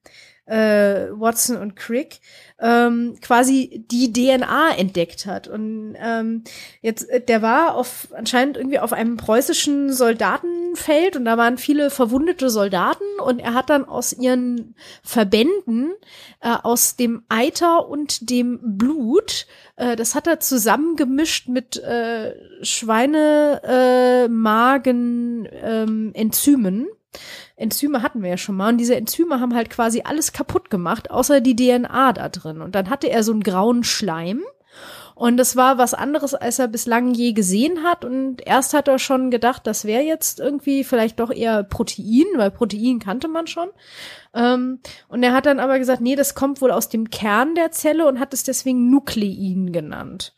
äh, 0.45 1.07
Watson 1.11 1.57
und 1.57 1.75
Crick 1.75 2.19
ähm, 2.59 3.15
quasi 3.21 3.85
die 3.91 4.11
DNA 4.11 4.75
entdeckt 4.75 5.25
hat. 5.25 5.47
Und 5.47 5.95
ähm, 5.99 6.43
jetzt, 6.81 7.09
äh, 7.09 7.21
der 7.21 7.41
war 7.41 7.75
auf 7.75 8.09
anscheinend 8.15 8.57
irgendwie 8.57 8.79
auf 8.79 8.93
einem 8.93 9.17
preußischen 9.17 9.91
Soldatenfeld 9.91 11.15
und 11.15 11.25
da 11.25 11.37
waren 11.37 11.57
viele 11.57 11.89
verwundete 11.89 12.49
Soldaten 12.49 13.03
und 13.23 13.39
er 13.39 13.53
hat 13.53 13.69
dann 13.69 13.85
aus 13.85 14.13
ihren 14.13 14.75
Verbänden, 15.01 15.93
äh, 16.41 16.55
aus 16.63 16.95
dem 16.95 17.23
Eiter 17.29 17.87
und 17.87 18.29
dem 18.29 18.77
Blut, 18.77 19.47
äh, 19.75 19.95
das 19.95 20.15
hat 20.15 20.27
er 20.27 20.39
zusammengemischt 20.39 21.47
mit 21.47 21.77
äh, 21.77 22.33
Schweinemagen 22.63 25.45
äh, 25.45 25.83
ähm, 25.83 26.11
Enzymen 26.13 26.87
Enzyme 27.55 28.01
hatten 28.01 28.21
wir 28.21 28.31
ja 28.31 28.37
schon 28.37 28.55
mal 28.55 28.69
und 28.69 28.77
diese 28.77 28.95
Enzyme 28.95 29.39
haben 29.39 29.53
halt 29.53 29.69
quasi 29.69 30.01
alles 30.03 30.33
kaputt 30.33 30.69
gemacht, 30.69 31.11
außer 31.11 31.41
die 31.41 31.55
DNA 31.55 32.13
da 32.13 32.29
drin. 32.29 32.61
Und 32.61 32.75
dann 32.75 32.89
hatte 32.89 33.09
er 33.09 33.23
so 33.23 33.31
einen 33.31 33.43
grauen 33.43 33.83
Schleim 33.83 34.43
und 35.15 35.37
das 35.37 35.55
war 35.55 35.77
was 35.77 35.93
anderes, 35.93 36.33
als 36.33 36.59
er 36.59 36.67
bislang 36.67 37.13
je 37.13 37.33
gesehen 37.33 37.83
hat. 37.83 38.03
Und 38.03 38.45
erst 38.45 38.73
hat 38.73 38.87
er 38.87 38.97
schon 38.97 39.29
gedacht, 39.29 39.67
das 39.67 39.85
wäre 39.85 40.01
jetzt 40.01 40.39
irgendwie 40.39 40.83
vielleicht 40.83 41.19
doch 41.19 41.31
eher 41.31 41.63
Protein, 41.63 42.25
weil 42.35 42.49
Protein 42.49 42.99
kannte 42.99 43.27
man 43.27 43.45
schon. 43.45 43.69
Ähm, 44.33 44.79
und 45.07 45.21
er 45.21 45.33
hat 45.33 45.45
dann 45.45 45.59
aber 45.59 45.77
gesagt, 45.77 46.01
nee, 46.01 46.15
das 46.15 46.33
kommt 46.33 46.61
wohl 46.61 46.71
aus 46.71 46.89
dem 46.89 47.11
Kern 47.11 47.53
der 47.53 47.71
Zelle 47.71 48.07
und 48.07 48.19
hat 48.19 48.33
es 48.33 48.43
deswegen 48.43 48.89
Nuklein 48.89 49.71
genannt. 49.71 50.33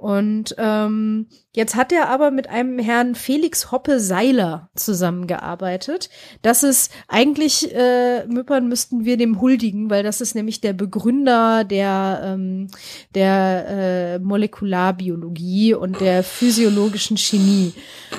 Und 0.00 0.54
ähm, 0.56 1.26
jetzt 1.52 1.76
hat 1.76 1.92
er 1.92 2.08
aber 2.08 2.30
mit 2.30 2.48
einem 2.48 2.78
Herrn 2.78 3.14
Felix 3.14 3.70
Hoppe 3.70 4.00
Seiler 4.00 4.70
zusammengearbeitet. 4.74 6.08
Das 6.40 6.62
ist 6.62 6.90
eigentlich, 7.06 7.74
äh, 7.74 8.24
Müppern 8.26 8.66
müssten 8.66 9.04
wir 9.04 9.18
dem 9.18 9.42
huldigen, 9.42 9.90
weil 9.90 10.02
das 10.02 10.22
ist 10.22 10.34
nämlich 10.34 10.62
der 10.62 10.72
Begründer 10.72 11.64
der, 11.64 12.22
ähm, 12.24 12.68
der 13.14 13.66
äh, 13.68 14.18
Molekularbiologie 14.20 15.74
und 15.74 16.00
der 16.00 16.24
physiologischen 16.24 17.18
Chemie. 17.18 17.74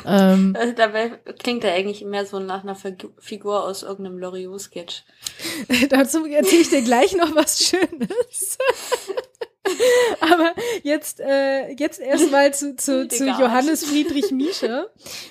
Ähm, 0.05 0.55
also 0.59 0.73
dabei 0.73 1.13
klingt 1.39 1.63
er 1.63 1.73
eigentlich 1.73 2.05
mehr 2.05 2.27
so 2.27 2.38
nach 2.38 2.63
einer 2.63 2.77
Figur 3.17 3.63
aus 3.63 3.82
irgendeinem 3.82 4.19
Loriot-Sketch. 4.19 5.03
Dazu 5.89 6.27
erzähle 6.27 6.61
ich 6.61 6.69
dir 6.69 6.84
gleich 6.84 7.15
noch 7.17 7.36
was 7.36 7.63
Schönes. 7.63 8.59
Aber 10.22 10.53
jetzt, 10.84 11.20
äh, 11.20 11.72
jetzt 11.74 11.99
erstmal 11.99 12.53
zu, 12.53 12.76
zu, 12.76 13.07
zu 13.09 13.26
Johannes 13.26 13.86
Friedrich 13.86 14.32
Miescher. 14.32 14.89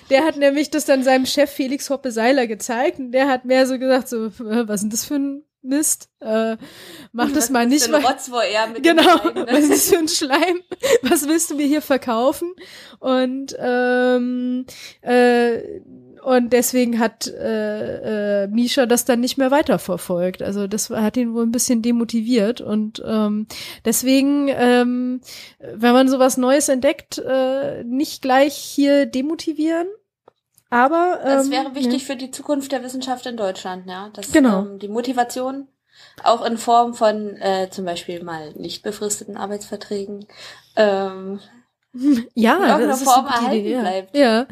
Der 0.09 0.23
hat 0.25 0.37
nämlich 0.37 0.69
das 0.69 0.85
dann 0.85 1.03
seinem 1.03 1.25
Chef 1.25 1.51
Felix 1.51 1.89
Hoppe 1.89 2.11
Seiler 2.11 2.47
gezeigt 2.47 2.99
und 2.99 3.11
der 3.11 3.27
hat 3.27 3.45
mehr 3.45 3.67
so 3.67 3.77
gesagt, 3.77 4.07
so, 4.07 4.27
äh, 4.27 4.31
was 4.67 4.75
ist 4.75 4.81
denn 4.83 4.89
das 4.89 5.05
für 5.05 5.15
ein 5.15 5.43
Mist? 5.63 6.09
Äh, 6.19 6.57
mach 7.11 7.31
das 7.31 7.49
mal 7.49 7.67
nicht. 7.67 7.87
Mit 7.87 8.01
genau, 8.83 9.19
was 9.47 9.59
ist 9.59 9.71
das 9.71 9.89
für 9.89 9.97
ein 9.97 10.07
Schleim? 10.07 10.61
Was 11.03 11.27
willst 11.27 11.51
du 11.51 11.55
mir 11.55 11.67
hier 11.67 11.81
verkaufen? 11.81 12.53
Und 12.99 13.55
ähm, 13.59 14.65
äh, 15.01 15.81
und 16.23 16.53
deswegen 16.53 16.99
hat 16.99 17.27
äh, 17.27 18.43
äh, 18.43 18.47
Misha 18.47 18.85
das 18.85 19.05
dann 19.05 19.19
nicht 19.19 19.37
mehr 19.37 19.51
weiterverfolgt. 19.51 20.43
Also 20.43 20.67
das 20.67 20.89
hat 20.89 21.17
ihn 21.17 21.33
wohl 21.33 21.43
ein 21.43 21.51
bisschen 21.51 21.81
demotiviert. 21.81 22.61
Und 22.61 23.01
ähm, 23.05 23.47
deswegen, 23.85 24.47
ähm, 24.49 25.21
wenn 25.59 25.93
man 25.93 26.09
sowas 26.09 26.37
Neues 26.37 26.69
entdeckt, 26.69 27.17
äh, 27.17 27.83
nicht 27.83 28.21
gleich 28.21 28.55
hier 28.55 29.05
demotivieren. 29.05 29.87
Aber 30.69 31.19
ähm, 31.23 31.29
das 31.29 31.51
wäre 31.51 31.75
wichtig 31.75 32.01
ja. 32.01 32.07
für 32.07 32.15
die 32.15 32.31
Zukunft 32.31 32.71
der 32.71 32.83
Wissenschaft 32.83 33.25
in 33.25 33.35
Deutschland, 33.35 33.87
ja. 33.87 34.09
Das, 34.13 34.31
genau. 34.31 34.61
Ähm, 34.61 34.79
die 34.79 34.87
Motivation 34.87 35.67
auch 36.23 36.45
in 36.45 36.57
Form 36.57 36.93
von 36.93 37.35
äh, 37.37 37.69
zum 37.69 37.85
Beispiel 37.85 38.23
mal 38.23 38.53
nicht 38.53 38.83
befristeten 38.83 39.37
Arbeitsverträgen 39.37 40.27
ähm, 40.75 41.39
ja, 42.33 42.55
in 42.55 42.63
irgendeiner 42.63 42.97
Form 42.97 43.25
erhalten 43.25 43.55
Idee, 43.55 43.73
ja. 43.73 43.81
bleibt. 43.81 44.15
Ja. 44.15 44.47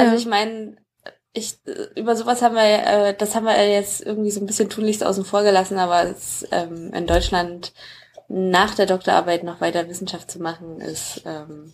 Also 0.00 0.16
ich 0.16 0.26
meine, 0.26 0.76
ich, 1.32 1.58
über 1.96 2.16
sowas 2.16 2.42
haben 2.42 2.54
wir, 2.54 2.62
äh, 2.62 3.14
das 3.16 3.34
haben 3.34 3.44
wir 3.44 3.68
jetzt 3.68 4.00
irgendwie 4.04 4.30
so 4.30 4.40
ein 4.40 4.46
bisschen 4.46 4.70
tunlichst 4.70 5.04
außen 5.04 5.24
vor 5.24 5.42
gelassen, 5.42 5.78
aber 5.78 6.04
es, 6.04 6.46
ähm, 6.52 6.92
in 6.92 7.06
Deutschland 7.06 7.72
nach 8.28 8.74
der 8.74 8.86
Doktorarbeit 8.86 9.42
noch 9.42 9.60
weiter 9.60 9.88
Wissenschaft 9.88 10.30
zu 10.30 10.40
machen, 10.40 10.80
ist 10.80 11.22
ähm, 11.26 11.72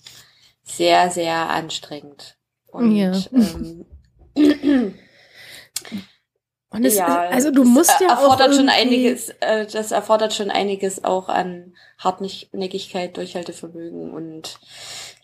sehr, 0.62 1.10
sehr 1.10 1.50
anstrengend. 1.50 2.36
Und 2.68 2.96
ja. 2.96 3.12
ähm, 3.32 3.86
Und 6.72 6.84
es, 6.84 6.94
ja, 6.94 7.28
also 7.30 7.50
du 7.50 7.64
musst 7.64 8.00
ja 8.00 8.10
erfordert 8.10 8.50
auch 8.50 8.54
schon 8.54 8.68
einiges, 8.68 9.30
äh, 9.40 9.66
das 9.66 9.90
erfordert 9.90 10.32
schon 10.32 10.52
einiges 10.52 11.02
auch 11.02 11.28
an 11.28 11.74
Hartnäckigkeit, 11.98 13.16
Durchhaltevermögen 13.16 14.12
und 14.12 14.60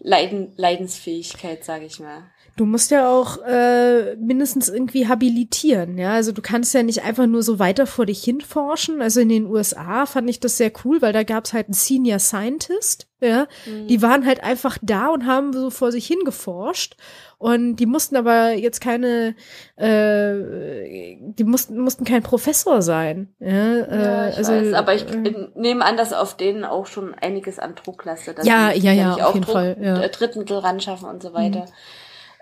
Leiden, 0.00 0.52
Leidensfähigkeit, 0.56 1.64
sage 1.64 1.84
ich 1.84 2.00
mal. 2.00 2.24
Du 2.56 2.64
musst 2.64 2.90
ja 2.90 3.10
auch 3.10 3.38
äh, 3.46 4.16
mindestens 4.16 4.70
irgendwie 4.70 5.06
habilitieren, 5.06 5.98
ja. 5.98 6.12
Also 6.12 6.32
du 6.32 6.40
kannst 6.40 6.72
ja 6.72 6.82
nicht 6.82 7.04
einfach 7.04 7.26
nur 7.26 7.42
so 7.42 7.58
weiter 7.58 7.86
vor 7.86 8.06
dich 8.06 8.24
hin 8.24 8.40
forschen. 8.40 9.02
Also 9.02 9.20
in 9.20 9.28
den 9.28 9.46
USA 9.46 10.06
fand 10.06 10.30
ich 10.30 10.40
das 10.40 10.56
sehr 10.56 10.72
cool, 10.84 11.02
weil 11.02 11.12
da 11.12 11.22
gab's 11.22 11.52
halt 11.52 11.66
einen 11.66 11.74
Senior 11.74 12.18
Scientist, 12.18 13.08
ja. 13.20 13.46
Mhm. 13.66 13.88
Die 13.88 14.00
waren 14.00 14.24
halt 14.24 14.42
einfach 14.42 14.78
da 14.80 15.08
und 15.08 15.26
haben 15.26 15.52
so 15.52 15.68
vor 15.68 15.92
sich 15.92 16.06
hin 16.06 16.20
geforscht. 16.24 16.96
Und 17.38 17.76
die 17.76 17.84
mussten 17.84 18.16
aber 18.16 18.52
jetzt 18.52 18.80
keine, 18.80 19.36
äh, 19.76 21.18
die 21.20 21.44
mussten, 21.44 21.78
mussten 21.78 22.04
kein 22.04 22.22
Professor 22.22 22.80
sein. 22.80 23.34
Ja, 23.38 23.76
ja 23.76 24.28
ich 24.30 24.38
also, 24.38 24.52
weiß, 24.52 24.72
aber 24.72 24.94
ich 24.94 25.06
äh, 25.06 25.48
nehme 25.54 25.84
an, 25.84 25.98
dass 25.98 26.14
auf 26.14 26.38
denen 26.38 26.64
auch 26.64 26.86
schon 26.86 27.12
einiges 27.12 27.58
an 27.58 27.74
Druck 27.74 28.06
lastet. 28.06 28.42
Ja, 28.44 28.72
ja, 28.72 28.92
ja, 28.92 29.12
auf 29.12 29.34
jeden 29.34 29.44
Druck, 29.44 29.54
Fall. 29.54 29.76
Ja. 29.78 30.08
Drittmittel 30.08 30.56
ran 30.56 30.80
schaffen 30.80 31.10
und 31.10 31.22
so 31.22 31.34
weiter. 31.34 31.60
Mhm. 31.60 31.72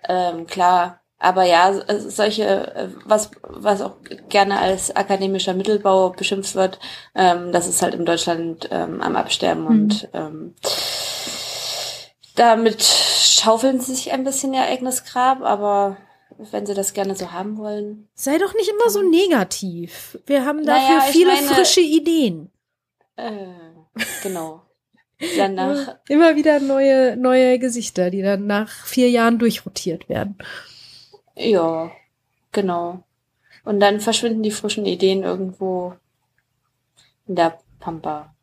Ähm, 0.09 0.47
klar, 0.47 1.01
aber 1.19 1.45
ja, 1.45 1.73
solche, 2.01 2.75
äh, 2.75 2.89
was, 3.05 3.31
was 3.43 3.81
auch 3.81 3.97
gerne 4.29 4.59
als 4.59 4.95
akademischer 4.95 5.55
Mittelbau 5.55 6.11
beschimpft 6.11 6.55
wird, 6.55 6.79
ähm, 7.15 7.51
das 7.51 7.67
ist 7.67 7.81
halt 7.81 7.95
in 7.95 8.05
Deutschland 8.05 8.69
ähm, 8.71 9.01
am 9.01 9.17
Absterben 9.17 9.63
mhm. 9.63 9.69
und 9.69 10.09
ähm, 10.13 10.55
damit 12.37 12.83
schaufeln 12.83 13.81
sie 13.81 13.95
sich 13.95 14.13
ein 14.13 14.25
bisschen 14.25 14.53
ihr 14.53 14.65
eigenes 14.65 15.05
Grab, 15.05 15.41
aber 15.43 15.97
wenn 16.51 16.67
sie 16.67 16.75
das 16.75 16.93
gerne 16.93 17.15
so 17.15 17.33
haben 17.33 17.57
wollen. 17.59 18.09
Sei 18.15 18.39
doch 18.39 18.53
nicht 18.55 18.69
immer 18.69 18.91
so 18.91 19.01
negativ. 19.03 20.19
Wir 20.27 20.45
haben 20.45 20.67
dafür 20.67 20.99
naja, 20.99 21.13
viele 21.13 21.33
meine, 21.33 21.47
frische 21.47 21.81
Ideen. 21.81 22.51
Äh, 23.17 23.47
genau. 24.23 24.64
Danach. 25.37 25.97
Immer 26.09 26.37
wieder 26.37 26.61
neue, 26.61 27.17
neue 27.17 27.59
Gesichter, 27.59 28.11
die 28.11 28.23
dann 28.23 28.47
nach 28.47 28.71
vier 28.87 29.11
Jahren 29.11 29.39
durchrotiert 29.39 30.09
werden. 30.09 30.37
Ja, 31.37 31.91
genau. 32.53 33.03
Und 33.65 33.81
dann 33.81 34.01
verschwinden 34.01 34.43
die 34.43 34.51
frischen 34.51 34.87
Ideen 34.87 35.23
irgendwo 35.23 35.95
in 37.27 37.37
der 37.37 37.59
Pampa. 37.81 38.34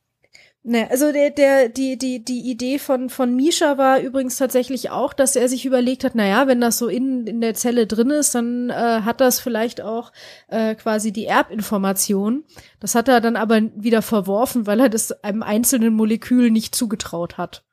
Ne, 0.63 0.87
also 0.91 1.11
der, 1.11 1.31
der, 1.31 1.69
die, 1.69 1.97
die, 1.97 2.23
die 2.23 2.51
Idee 2.51 2.77
von, 2.77 3.09
von 3.09 3.35
Misha 3.35 3.79
war 3.79 3.99
übrigens 3.99 4.37
tatsächlich 4.37 4.91
auch, 4.91 5.11
dass 5.11 5.35
er 5.35 5.49
sich 5.49 5.65
überlegt 5.65 6.03
hat, 6.03 6.13
naja, 6.13 6.45
wenn 6.45 6.61
das 6.61 6.77
so 6.77 6.87
in, 6.87 7.25
in 7.25 7.41
der 7.41 7.55
Zelle 7.55 7.87
drin 7.87 8.11
ist, 8.11 8.35
dann 8.35 8.69
äh, 8.69 9.01
hat 9.01 9.21
das 9.21 9.39
vielleicht 9.39 9.81
auch 9.81 10.11
äh, 10.49 10.75
quasi 10.75 11.11
die 11.11 11.25
Erbinformation. 11.25 12.43
Das 12.79 12.93
hat 12.93 13.07
er 13.07 13.21
dann 13.21 13.37
aber 13.37 13.59
wieder 13.75 14.03
verworfen, 14.03 14.67
weil 14.67 14.81
er 14.81 14.89
das 14.89 15.23
einem 15.23 15.41
einzelnen 15.41 15.95
Molekül 15.95 16.51
nicht 16.51 16.75
zugetraut 16.75 17.39
hat. 17.39 17.63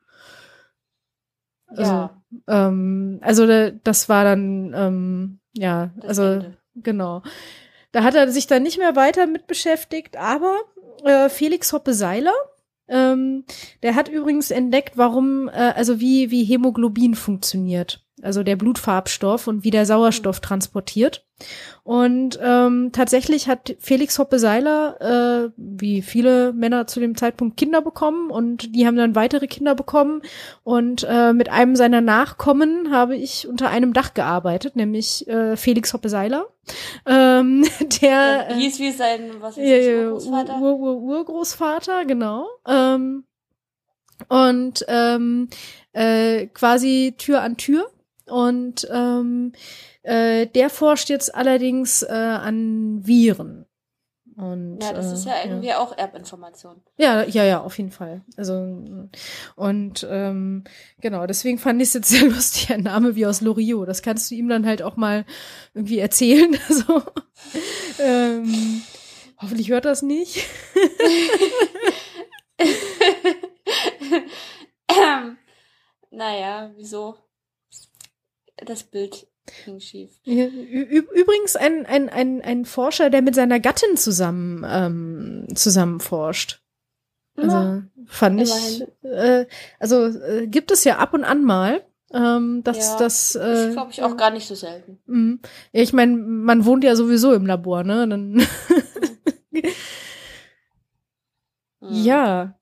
Also, 1.66 1.92
ja. 1.92 2.22
ähm, 2.46 3.18
also 3.20 3.46
das 3.84 4.08
war 4.08 4.24
dann, 4.24 4.72
ähm, 4.74 5.40
ja, 5.52 5.90
das 5.96 6.18
also 6.18 6.22
Ende. 6.22 6.56
genau. 6.76 7.22
Da 7.92 8.02
hat 8.02 8.14
er 8.14 8.30
sich 8.30 8.46
dann 8.46 8.62
nicht 8.62 8.78
mehr 8.78 8.96
weiter 8.96 9.26
mit 9.26 9.46
beschäftigt, 9.46 10.16
aber 10.16 10.56
äh, 11.04 11.28
Felix 11.28 11.74
Hoppe-Seiler, 11.74 12.32
ähm, 12.88 13.44
der 13.82 13.94
hat 13.94 14.08
übrigens 14.08 14.50
entdeckt, 14.50 14.96
warum, 14.96 15.48
äh, 15.48 15.72
also 15.74 16.00
wie, 16.00 16.30
wie 16.30 16.44
Hämoglobin 16.44 17.14
funktioniert. 17.14 18.07
Also 18.22 18.42
der 18.42 18.56
Blutfarbstoff 18.56 19.46
und 19.46 19.64
wie 19.64 19.70
der 19.70 19.86
Sauerstoff 19.86 20.40
transportiert. 20.40 21.24
Und 21.84 22.38
ähm, 22.42 22.90
tatsächlich 22.92 23.48
hat 23.48 23.76
Felix 23.78 24.18
Hoppe-Seiler, 24.18 25.46
äh, 25.46 25.50
wie 25.56 26.02
viele 26.02 26.52
Männer 26.52 26.86
zu 26.86 27.00
dem 27.00 27.16
Zeitpunkt, 27.16 27.56
Kinder 27.56 27.80
bekommen 27.80 28.30
und 28.30 28.74
die 28.74 28.86
haben 28.86 28.96
dann 28.96 29.14
weitere 29.14 29.46
Kinder 29.46 29.74
bekommen. 29.74 30.22
Und 30.64 31.06
äh, 31.08 31.32
mit 31.32 31.48
einem 31.48 31.76
seiner 31.76 32.00
Nachkommen 32.00 32.90
habe 32.90 33.16
ich 33.16 33.46
unter 33.46 33.70
einem 33.70 33.92
Dach 33.92 34.14
gearbeitet, 34.14 34.74
nämlich 34.74 35.26
äh, 35.28 35.56
Felix 35.56 35.92
Hoppe-Seiler. 35.94 36.46
Ähm, 37.06 37.64
der 38.02 38.46
ja, 38.50 38.54
hieß 38.54 38.80
wie 38.80 38.92
sein, 38.92 39.30
was 39.40 39.56
ist 39.56 39.70
das, 39.70 39.86
Urgroßvater? 39.86 40.58
Ur 40.60 40.72
-Ur 40.72 41.00
Urgroßvater, 41.00 42.04
genau. 42.04 42.48
Ähm, 42.66 43.24
und 44.28 44.84
ähm, 44.88 45.48
äh, 45.92 46.46
quasi 46.48 47.14
Tür 47.16 47.42
an 47.42 47.56
Tür. 47.56 47.88
Und 48.28 48.86
ähm, 48.90 49.52
äh, 50.02 50.46
der 50.46 50.70
forscht 50.70 51.08
jetzt 51.08 51.34
allerdings 51.34 52.02
äh, 52.02 52.12
an 52.12 53.06
Viren. 53.06 53.66
Und, 54.38 54.78
ja, 54.84 54.92
das 54.92 55.10
ist 55.10 55.26
ja 55.26 55.34
äh, 55.34 55.48
irgendwie 55.48 55.66
ja. 55.66 55.80
auch 55.80 55.98
Erbinformation. 55.98 56.80
Ja, 56.96 57.24
ja, 57.24 57.42
ja, 57.42 57.60
auf 57.60 57.76
jeden 57.76 57.90
Fall. 57.90 58.22
Also 58.36 58.84
und 59.56 60.06
ähm, 60.08 60.62
genau, 61.00 61.26
deswegen 61.26 61.58
fand 61.58 61.82
ich 61.82 61.88
es 61.88 61.94
jetzt 61.94 62.08
sehr 62.10 62.28
lustig, 62.28 62.70
ein 62.70 62.82
Name 62.82 63.16
wie 63.16 63.26
aus 63.26 63.40
Loriot. 63.40 63.88
Das 63.88 64.00
kannst 64.00 64.30
du 64.30 64.36
ihm 64.36 64.48
dann 64.48 64.64
halt 64.64 64.80
auch 64.80 64.94
mal 64.94 65.24
irgendwie 65.74 65.98
erzählen. 65.98 66.56
so. 66.68 67.02
ähm, 67.98 68.82
hoffentlich 69.38 69.70
hört 69.70 69.86
das 69.86 70.02
nicht. 70.02 70.46
ähm, 74.88 75.36
naja, 76.12 76.70
wieso? 76.76 77.16
Das 78.64 78.84
Bild 78.84 79.26
ging 79.64 79.80
schief. 79.80 80.10
Übrigens 80.24 81.56
ein, 81.56 81.86
ein, 81.86 82.08
ein, 82.08 82.42
ein 82.42 82.64
Forscher, 82.64 83.10
der 83.10 83.22
mit 83.22 83.34
seiner 83.34 83.60
Gattin 83.60 83.96
zusammen, 83.96 84.64
ähm, 84.68 85.46
zusammen 85.54 86.00
forscht. 86.00 86.60
Also 87.36 87.56
ja, 87.56 87.82
fand 88.06 88.40
ich. 88.40 88.84
Äh, 89.02 89.46
also 89.78 90.06
äh, 90.06 90.46
gibt 90.48 90.70
es 90.70 90.84
ja 90.84 90.98
ab 90.98 91.14
und 91.14 91.24
an 91.24 91.44
mal. 91.44 91.84
Ähm, 92.12 92.62
das, 92.64 92.78
ja, 92.78 92.98
das, 92.98 93.34
äh, 93.34 93.66
das 93.66 93.72
glaube 93.74 93.90
ich 93.92 94.02
auch 94.02 94.16
gar 94.16 94.30
nicht 94.30 94.48
so 94.48 94.54
selten. 94.54 94.98
Mh. 95.06 95.38
Ja, 95.72 95.82
ich 95.82 95.92
meine, 95.92 96.16
man 96.16 96.64
wohnt 96.64 96.82
ja 96.82 96.96
sowieso 96.96 97.32
im 97.34 97.46
Labor, 97.46 97.84
ne? 97.84 98.08
Dann 98.08 98.32
mhm. 98.32 98.46
ja. 101.80 102.58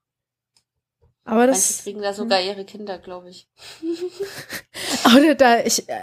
Aber 1.27 1.47
das. 1.49 1.69
Manche 1.69 1.83
kriegen 1.83 2.03
da 2.03 2.15
sogar 2.15 2.41
ihre 2.41 2.65
Kinder, 2.65 2.99
glaube 2.99 3.31
ich. 3.31 3.49
Oder 5.17 5.35
da, 5.35 5.61
ich, 5.61 5.89
äh, 5.89 6.03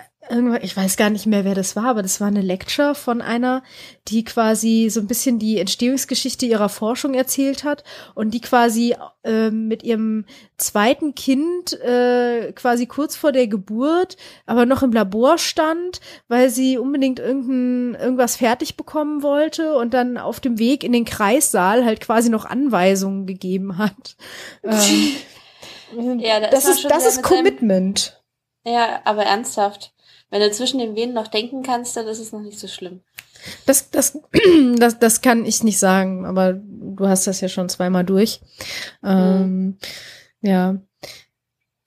ich 0.61 0.75
weiß 0.75 0.95
gar 0.95 1.09
nicht 1.09 1.25
mehr, 1.25 1.43
wer 1.43 1.53
das 1.53 1.75
war, 1.75 1.85
aber 1.85 2.01
das 2.01 2.21
war 2.21 2.27
eine 2.27 2.41
Lecture 2.41 2.95
von 2.95 3.21
einer, 3.21 3.61
die 4.07 4.23
quasi 4.23 4.87
so 4.89 5.01
ein 5.01 5.07
bisschen 5.07 5.37
die 5.37 5.59
Entstehungsgeschichte 5.59 6.45
ihrer 6.45 6.69
Forschung 6.69 7.13
erzählt 7.13 7.63
hat 7.63 7.83
und 8.15 8.33
die 8.33 8.39
quasi 8.39 8.95
äh, 9.23 9.49
mit 9.49 9.83
ihrem 9.83 10.25
zweiten 10.57 11.13
Kind 11.13 11.73
äh, 11.81 12.53
quasi 12.53 12.85
kurz 12.85 13.17
vor 13.17 13.33
der 13.33 13.47
Geburt, 13.47 14.15
aber 14.45 14.65
noch 14.65 14.81
im 14.81 14.93
Labor 14.93 15.37
stand, 15.37 15.99
weil 16.29 16.49
sie 16.49 16.77
unbedingt 16.77 17.19
irgendein, 17.19 17.99
irgendwas 17.99 18.37
fertig 18.37 18.77
bekommen 18.77 19.23
wollte 19.23 19.75
und 19.75 19.93
dann 19.93 20.17
auf 20.17 20.39
dem 20.39 20.57
Weg 20.57 20.85
in 20.85 20.93
den 20.93 21.05
Kreissaal 21.05 21.83
halt 21.83 21.99
quasi 21.99 22.29
noch 22.29 22.45
Anweisungen 22.45 23.25
gegeben 23.25 23.77
hat. 23.77 24.15
ähm, 24.63 26.19
ja, 26.19 26.39
das, 26.39 26.51
das 26.51 26.77
ist, 26.77 26.85
das 26.89 27.05
ist 27.05 27.23
Commitment. 27.23 28.23
Ja, 28.65 29.01
aber 29.03 29.23
ernsthaft. 29.23 29.93
Wenn 30.33 30.41
du 30.41 30.49
zwischen 30.49 30.79
den 30.79 30.95
Venen 30.95 31.13
noch 31.13 31.27
denken 31.27 31.61
kannst, 31.61 31.95
dann 31.95 32.07
ist 32.07 32.17
es 32.17 32.31
noch 32.31 32.41
nicht 32.41 32.57
so 32.57 32.67
schlimm. 32.67 33.01
Das, 33.67 33.91
das, 33.91 34.17
das, 34.77 34.97
das 34.97 35.21
kann 35.21 35.45
ich 35.45 35.61
nicht 35.61 35.77
sagen, 35.77 36.25
aber 36.25 36.53
du 36.53 37.07
hast 37.07 37.27
das 37.27 37.39
ja 37.39 37.47
schon 37.49 37.69
zweimal 37.69 38.03
durch. 38.03 38.41
Ähm, 39.03 39.45
mhm. 39.45 39.77
Ja. 40.41 40.81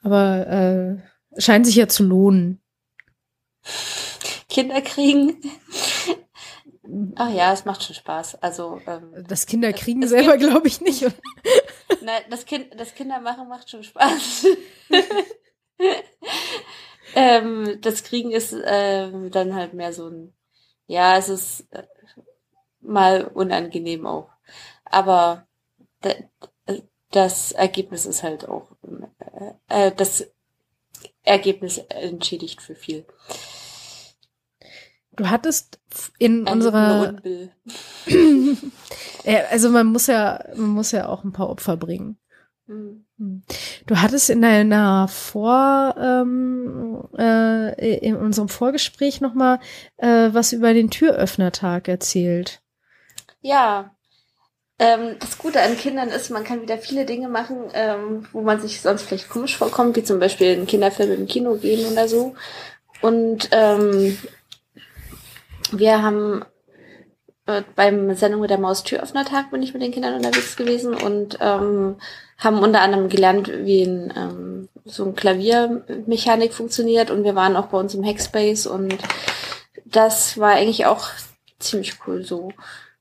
Aber 0.00 0.46
äh, 0.46 1.40
scheint 1.40 1.66
sich 1.66 1.74
ja 1.74 1.88
zu 1.88 2.04
lohnen. 2.04 2.62
Kinder 4.48 4.80
kriegen. 4.80 5.38
Ach 7.16 7.34
ja, 7.34 7.52
es 7.52 7.64
macht 7.64 7.82
schon 7.82 7.96
Spaß. 7.96 8.40
Also 8.44 8.80
ähm, 8.86 9.24
das 9.26 9.46
Kinder 9.46 9.72
kriegen 9.72 10.02
das, 10.02 10.12
das 10.12 10.20
selber 10.20 10.36
glaube 10.36 10.68
ich 10.68 10.80
nicht. 10.80 11.02
Nein, 12.00 12.22
das 12.30 12.46
Kind, 12.46 12.68
das 12.78 12.94
Kindermachen 12.94 13.48
macht 13.48 13.68
schon 13.68 13.82
Spaß. 13.82 14.46
Ähm, 17.16 17.78
das 17.80 18.04
Kriegen 18.04 18.30
ist 18.30 18.54
ähm, 18.66 19.30
dann 19.30 19.54
halt 19.54 19.72
mehr 19.72 19.94
so 19.94 20.08
ein, 20.08 20.34
ja, 20.86 21.16
es 21.16 21.30
ist 21.30 21.66
äh, 21.72 21.84
mal 22.80 23.24
unangenehm 23.24 24.06
auch. 24.06 24.28
Aber 24.84 25.46
das 27.10 27.52
Ergebnis 27.52 28.04
ist 28.04 28.22
halt 28.22 28.46
auch, 28.46 28.68
äh, 29.68 29.88
äh, 29.88 29.92
das 29.96 30.30
Ergebnis 31.22 31.78
entschädigt 31.78 32.60
für 32.60 32.74
viel. 32.74 33.06
du 35.12 35.30
hattest 35.30 35.80
in 36.18 36.46
Ein 36.46 36.52
unserer, 36.52 37.16
äh, 37.24 37.48
also 39.50 39.70
man 39.70 39.86
muss 39.86 40.06
ja, 40.06 40.44
man 40.54 40.68
muss 40.68 40.92
ja 40.92 41.08
auch 41.08 41.24
ein 41.24 41.32
paar 41.32 41.48
Opfer 41.48 41.78
bringen. 41.78 42.18
Hm. 42.66 43.05
Du 43.18 43.96
hattest 43.96 44.28
in 44.28 44.42
deiner 44.42 45.08
Vor, 45.08 45.94
ähm, 45.98 47.02
äh, 47.16 47.96
in 47.98 48.16
unserem 48.16 48.48
Vorgespräch 48.48 49.20
noch 49.22 49.32
mal 49.32 49.58
äh, 49.96 50.28
was 50.32 50.52
über 50.52 50.74
den 50.74 50.90
Türöffnertag 50.90 51.88
erzählt. 51.88 52.60
Ja. 53.40 53.92
Ähm, 54.78 55.16
das 55.18 55.38
Gute 55.38 55.62
an 55.62 55.78
Kindern 55.78 56.08
ist, 56.10 56.28
man 56.28 56.44
kann 56.44 56.60
wieder 56.60 56.76
viele 56.76 57.06
Dinge 57.06 57.28
machen, 57.28 57.70
ähm, 57.72 58.28
wo 58.32 58.42
man 58.42 58.60
sich 58.60 58.82
sonst 58.82 59.02
vielleicht 59.02 59.30
komisch 59.30 59.56
vorkommt, 59.56 59.96
wie 59.96 60.04
zum 60.04 60.18
Beispiel 60.18 60.52
einen 60.52 60.66
Kinderfilm 60.66 61.12
im 61.12 61.26
Kino 61.26 61.54
gehen 61.54 61.90
oder 61.90 62.08
so. 62.08 62.34
Und 63.00 63.48
ähm, 63.52 64.18
wir 65.72 66.02
haben 66.02 66.44
äh, 67.46 67.62
beim 67.74 68.14
Sendung 68.14 68.40
mit 68.40 68.50
der 68.50 68.58
Maus 68.58 68.82
Türöffnertag 68.82 69.50
bin 69.50 69.62
ich 69.62 69.72
mit 69.72 69.82
den 69.82 69.92
Kindern 69.92 70.14
unterwegs 70.14 70.56
gewesen 70.56 70.94
und 70.94 71.38
ähm, 71.40 71.96
haben 72.38 72.58
unter 72.58 72.80
anderem 72.80 73.08
gelernt, 73.08 73.50
wie 73.64 73.82
ein, 73.82 74.12
ähm, 74.16 74.68
so 74.84 75.04
ein 75.04 75.14
Klaviermechanik 75.14 76.52
funktioniert 76.52 77.10
und 77.10 77.24
wir 77.24 77.34
waren 77.34 77.56
auch 77.56 77.66
bei 77.66 77.78
uns 77.78 77.94
im 77.94 78.04
Hackspace 78.04 78.66
und 78.66 78.98
das 79.84 80.38
war 80.38 80.50
eigentlich 80.50 80.86
auch 80.86 81.08
ziemlich 81.58 81.94
cool 82.06 82.24
so. 82.24 82.52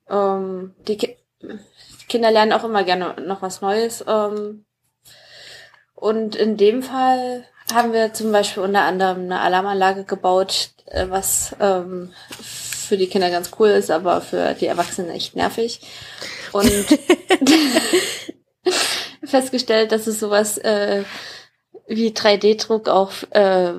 Ähm, 0.10 0.74
die, 0.88 0.98
Ki 0.98 1.16
die 1.42 2.08
Kinder 2.08 2.32
lernen 2.32 2.54
auch 2.54 2.64
immer 2.64 2.84
gerne 2.84 3.16
noch 3.22 3.42
was 3.42 3.62
Neues. 3.62 4.06
Ähm, 4.08 4.66
und 5.96 6.36
in 6.36 6.58
dem 6.58 6.84
Fall 6.84 7.46
haben 7.74 7.94
wir 7.94 8.14
zum 8.14 8.32
Beispiel 8.32 8.64
unter 8.64 8.82
anderem 8.84 9.24
eine 9.24 9.42
Alarmanlage 9.42 10.04
gebaut, 10.04 10.72
äh, 10.86 11.08
was 11.10 11.56
ähm, 11.60 12.14
für 12.86 12.98
die 12.98 13.08
Kinder 13.08 13.30
ganz 13.30 13.52
cool 13.60 13.70
ist, 13.70 13.92
aber 13.92 14.22
für 14.22 14.54
die 14.54 14.68
Erwachsenen 14.68 15.10
echt 15.12 15.36
nervig. 15.36 15.82
Und 16.52 16.72
festgestellt, 19.24 19.92
dass 19.92 20.08
es 20.08 20.20
sowas 20.20 20.58
äh, 20.60 21.04
wie 21.88 22.10
3D-Druck 22.10 22.90
auch 22.90 23.12
äh, 23.32 23.74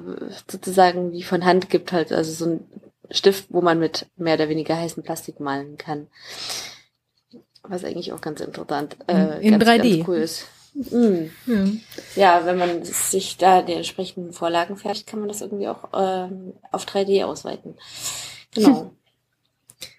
sozusagen 0.51 1.13
wie 1.13 1.23
von 1.23 1.45
Hand 1.45 1.71
gibt, 1.71 1.93
halt, 1.93 2.13
also 2.13 2.33
so 2.33 2.51
ein 2.51 2.65
Stift, 3.11 3.47
wo 3.51 3.61
man 3.61 3.79
mit 3.79 4.07
mehr 4.17 4.35
oder 4.35 4.49
weniger 4.49 4.77
heißem 4.77 5.03
Plastik 5.03 5.41
malen 5.41 5.77
kann. 5.79 6.09
Was 7.63 7.85
eigentlich 7.85 8.13
auch 8.13 8.21
ganz 8.21 8.41
interessant, 8.41 8.97
äh, 9.09 9.45
In 9.45 9.59
ganz, 9.59 9.65
3D. 9.65 9.97
ganz 9.97 10.09
cool 10.09 10.17
ist. 10.17 10.47
Mm. 10.75 11.31
Ja. 11.47 11.65
Ja, 12.17 12.47
wenn 12.47 12.59
man 12.59 12.85
sich 12.85 13.39
da 13.39 13.63
die 13.63 13.73
entsprechenden 13.73 14.33
Vorlagen 14.33 14.77
fertigt, 14.77 15.07
kann 15.07 15.21
man 15.21 15.29
das 15.29 15.41
irgendwie 15.41 15.69
auch 15.69 15.89
ähm, 15.95 16.53
auf 16.71 16.85
3D 16.85 17.25
ausweiten. 17.25 17.77
Genau. 18.55 18.93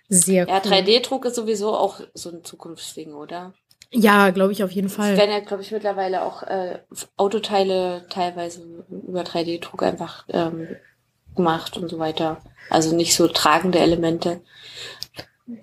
Sehr 0.09 0.45
cool. 0.47 0.53
Ja, 0.53 0.59
3D-Druck 0.59 1.25
ist 1.25 1.35
sowieso 1.35 1.75
auch 1.75 1.99
so 2.13 2.29
ein 2.29 2.43
Zukunftsding, 2.43 3.13
oder? 3.13 3.53
Ja, 3.91 4.29
glaube 4.31 4.51
ich 4.53 4.63
auf 4.63 4.71
jeden 4.71 4.87
Es 4.87 4.93
Fall. 4.93 5.17
werden 5.17 5.31
ja, 5.31 5.39
glaube 5.39 5.63
ich, 5.63 5.71
mittlerweile 5.71 6.23
auch 6.23 6.43
äh, 6.43 6.79
Autoteile 7.17 8.05
teilweise 8.09 8.85
über 8.89 9.21
3D-Druck 9.21 9.83
einfach 9.83 10.25
ähm, 10.29 10.67
gemacht 11.35 11.77
und 11.77 11.89
so 11.89 11.99
weiter. 11.99 12.41
Also 12.69 12.95
nicht 12.95 13.15
so 13.15 13.27
tragende 13.27 13.79
Elemente. 13.79 14.41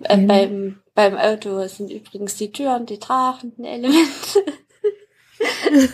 Äh, 0.03 0.17
Mhm. 0.17 0.27
beim, 0.27 0.81
beim 0.95 1.15
Auto 1.17 1.67
sind 1.67 1.91
übrigens 1.91 2.35
die 2.37 2.51
Türen 2.51 2.87
die 2.87 2.97
tragenden 2.97 3.65
Elemente. 3.65 4.43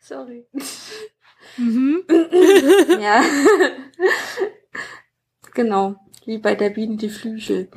Sorry. 0.00 0.46
Mhm. 1.56 2.04
Ja. 3.00 3.22
genau. 5.54 5.96
Wie 6.24 6.38
bei 6.38 6.54
der 6.54 6.70
Biene 6.70 6.96
die 6.96 7.08
Flügel. 7.08 7.68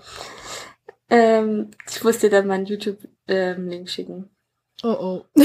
Ähm, 1.10 1.72
ich 1.90 2.04
muss 2.04 2.20
dir 2.20 2.30
dann 2.30 2.48
mal 2.48 2.56
einen 2.56 2.66
YouTube-Link 2.66 3.90
schicken. 3.90 4.30
Oh 4.84 4.95
oh. 5.00 5.26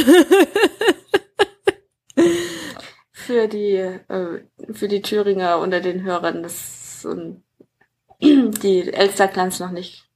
Für 3.13 3.47
die, 3.47 3.75
äh, 3.75 4.41
für 4.73 4.89
die 4.89 5.03
Thüringer 5.03 5.59
unter 5.59 5.81
den 5.81 6.03
Hörern, 6.03 6.43
das 6.43 7.05
ein, 7.05 7.43
die 8.21 8.91
Elsterglanz 8.91 9.61
noch 9.61 9.71
nicht 9.71 10.09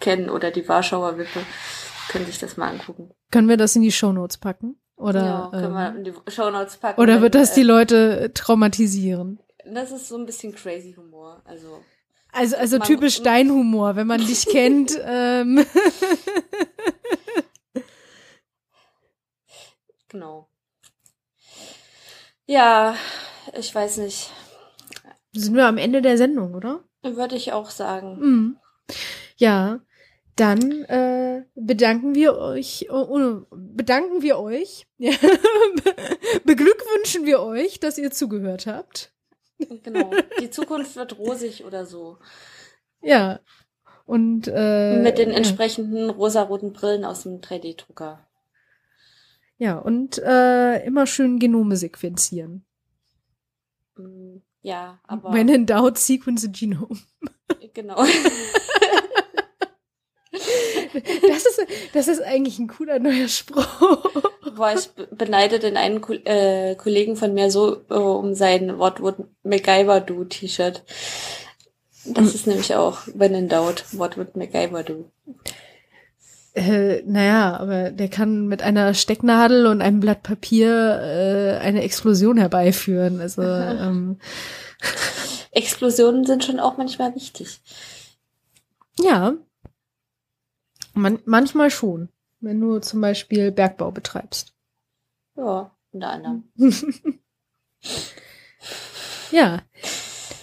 kennen 0.00 0.30
oder 0.30 0.50
die 0.50 0.66
Warschauer 0.66 1.18
Wippe, 1.18 1.40
können 2.08 2.24
sich 2.26 2.38
das 2.38 2.56
mal 2.56 2.70
angucken. 2.70 3.10
Können 3.30 3.48
wir 3.48 3.58
das 3.58 3.76
in 3.76 3.82
die 3.82 3.92
Shownotes 3.92 4.38
packen? 4.38 4.76
Oder, 4.96 5.24
ja, 5.24 5.48
können 5.52 5.74
wir 5.74 5.88
ähm, 5.88 5.96
in 5.96 6.04
die 6.04 6.14
Shownotes 6.30 6.78
packen. 6.78 7.00
oder 7.00 7.20
wird 7.20 7.34
das 7.34 7.52
die 7.52 7.60
äh, 7.60 7.64
Leute 7.64 8.30
traumatisieren? 8.32 9.40
Das 9.66 9.90
ist 9.92 10.08
so 10.08 10.16
ein 10.16 10.26
bisschen 10.26 10.54
crazy 10.54 10.94
Humor. 10.94 11.42
Also, 11.44 11.82
Also, 12.32 12.56
also 12.56 12.78
man- 12.78 12.86
typisch 12.86 13.22
dein 13.22 13.50
Humor, 13.50 13.96
wenn 13.96 14.06
man 14.06 14.20
dich 14.26 14.46
kennt. 14.46 14.98
Ähm. 15.04 15.64
genau. 20.08 20.48
Ja, 22.46 22.96
ich 23.58 23.74
weiß 23.74 23.98
nicht. 23.98 24.30
Sind 25.32 25.54
wir 25.56 25.66
am 25.66 25.78
Ende 25.78 26.02
der 26.02 26.18
Sendung, 26.18 26.54
oder? 26.54 26.84
Würde 27.02 27.36
ich 27.36 27.52
auch 27.52 27.70
sagen. 27.70 28.18
Mhm. 28.20 28.56
Ja, 29.36 29.80
dann 30.36 30.84
äh, 30.84 31.44
bedanken 31.54 32.14
wir 32.14 32.36
euch, 32.36 32.86
oh, 32.90 33.06
oh, 33.08 33.46
bedanken 33.50 34.22
wir 34.22 34.38
euch, 34.38 34.86
beglückwünschen 36.44 37.24
wir 37.24 37.40
euch, 37.40 37.80
dass 37.80 37.98
ihr 37.98 38.10
zugehört 38.10 38.66
habt. 38.66 39.13
Genau. 39.82 40.10
Die 40.40 40.50
Zukunft 40.50 40.96
wird 40.96 41.18
rosig 41.18 41.64
oder 41.64 41.86
so. 41.86 42.18
Ja. 43.00 43.40
Und 44.06 44.48
äh, 44.48 44.98
Mit 44.98 45.18
den 45.18 45.30
ja. 45.30 45.36
entsprechenden 45.36 46.10
rosaroten 46.10 46.72
Brillen 46.72 47.04
aus 47.04 47.22
dem 47.22 47.40
3D-Drucker. 47.40 48.26
Ja, 49.56 49.78
und 49.78 50.18
äh, 50.18 50.84
immer 50.84 51.06
schön 51.06 51.38
Genome 51.38 51.76
sequenzieren. 51.76 52.66
Mm, 53.96 54.38
Ja, 54.62 55.00
aber 55.04 55.32
When 55.32 55.48
in 55.48 55.66
doubt, 55.66 55.96
sequence 55.98 56.44
a 56.44 56.48
genome. 56.50 56.98
genau. 57.72 58.04
Das 60.92 61.44
ist, 61.44 61.66
das 61.92 62.08
ist 62.08 62.22
eigentlich 62.22 62.58
ein 62.58 62.68
cooler 62.68 62.98
neuer 62.98 63.26
Spruch. 63.28 64.32
Boah, 64.56 64.72
ich 64.76 64.88
be- 64.90 65.08
beneide 65.10 65.58
den 65.58 65.76
einen 65.76 66.00
Ko 66.00 66.12
äh, 66.12 66.74
Kollegen 66.76 67.16
von 67.16 67.34
mir 67.34 67.50
so 67.50 67.82
äh, 67.90 67.94
um 67.94 68.34
sein 68.34 68.78
What 68.78 69.00
would 69.00 69.16
MacGyver 69.42 70.00
do 70.00 70.24
T-Shirt. 70.24 70.82
Das 72.06 72.34
ist 72.34 72.46
nämlich 72.46 72.74
auch 72.74 72.98
When 73.14 73.34
in 73.34 73.48
Doubt, 73.48 73.84
What 73.92 74.16
would 74.16 74.36
MacGyver 74.36 74.82
do? 74.82 75.10
Äh, 76.54 77.02
naja, 77.04 77.56
aber 77.58 77.90
der 77.90 78.08
kann 78.08 78.46
mit 78.46 78.62
einer 78.62 78.94
Stecknadel 78.94 79.66
und 79.66 79.82
einem 79.82 80.00
Blatt 80.00 80.22
Papier 80.22 80.68
äh, 80.70 81.58
eine 81.58 81.82
Explosion 81.82 82.36
herbeiführen. 82.36 83.20
Also 83.20 83.42
ähm, 83.42 84.18
Explosionen 85.50 86.24
sind 86.24 86.44
schon 86.44 86.60
auch 86.60 86.76
manchmal 86.76 87.14
wichtig. 87.14 87.60
ja, 89.00 89.34
man, 90.92 91.18
manchmal 91.24 91.70
schon, 91.70 92.08
wenn 92.44 92.60
du 92.60 92.78
zum 92.78 93.00
Beispiel 93.00 93.50
Bergbau 93.50 93.90
betreibst. 93.90 94.54
Ja, 95.36 95.70
unter 95.92 96.10
anderem. 96.10 96.44
Ja, 99.30 99.62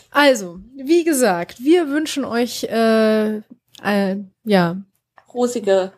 also 0.10 0.60
wie 0.76 1.06
gesagt, 1.06 1.64
wir 1.64 1.88
wünschen 1.88 2.26
euch 2.26 2.66
äh, 2.66 3.38
äh, 3.84 4.18
ja 4.44 4.82
Rosige 5.34 5.94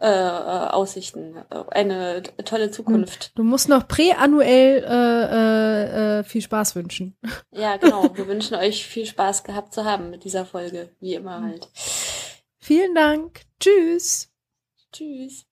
äh, 0.00 0.06
äh, 0.06 0.68
Aussichten, 0.70 1.34
eine 1.70 2.22
tolle 2.44 2.70
Zukunft. 2.70 3.32
Du 3.34 3.42
musst 3.42 3.68
noch 3.68 3.88
präannuell 3.88 4.84
äh, 4.84 6.18
äh, 6.18 6.20
äh, 6.20 6.24
viel 6.24 6.42
Spaß 6.42 6.76
wünschen. 6.76 7.16
Ja, 7.50 7.76
genau. 7.78 8.14
Wir 8.14 8.28
wünschen 8.28 8.54
euch 8.54 8.86
viel 8.86 9.06
Spaß 9.06 9.42
gehabt 9.42 9.72
zu 9.74 9.84
haben 9.84 10.10
mit 10.10 10.24
dieser 10.24 10.44
Folge, 10.44 10.90
wie 11.00 11.14
immer 11.14 11.42
halt. 11.42 11.68
Vielen 12.58 12.94
Dank. 12.94 13.40
Tschüss. 13.58 14.30
Tschüss. 14.96 15.44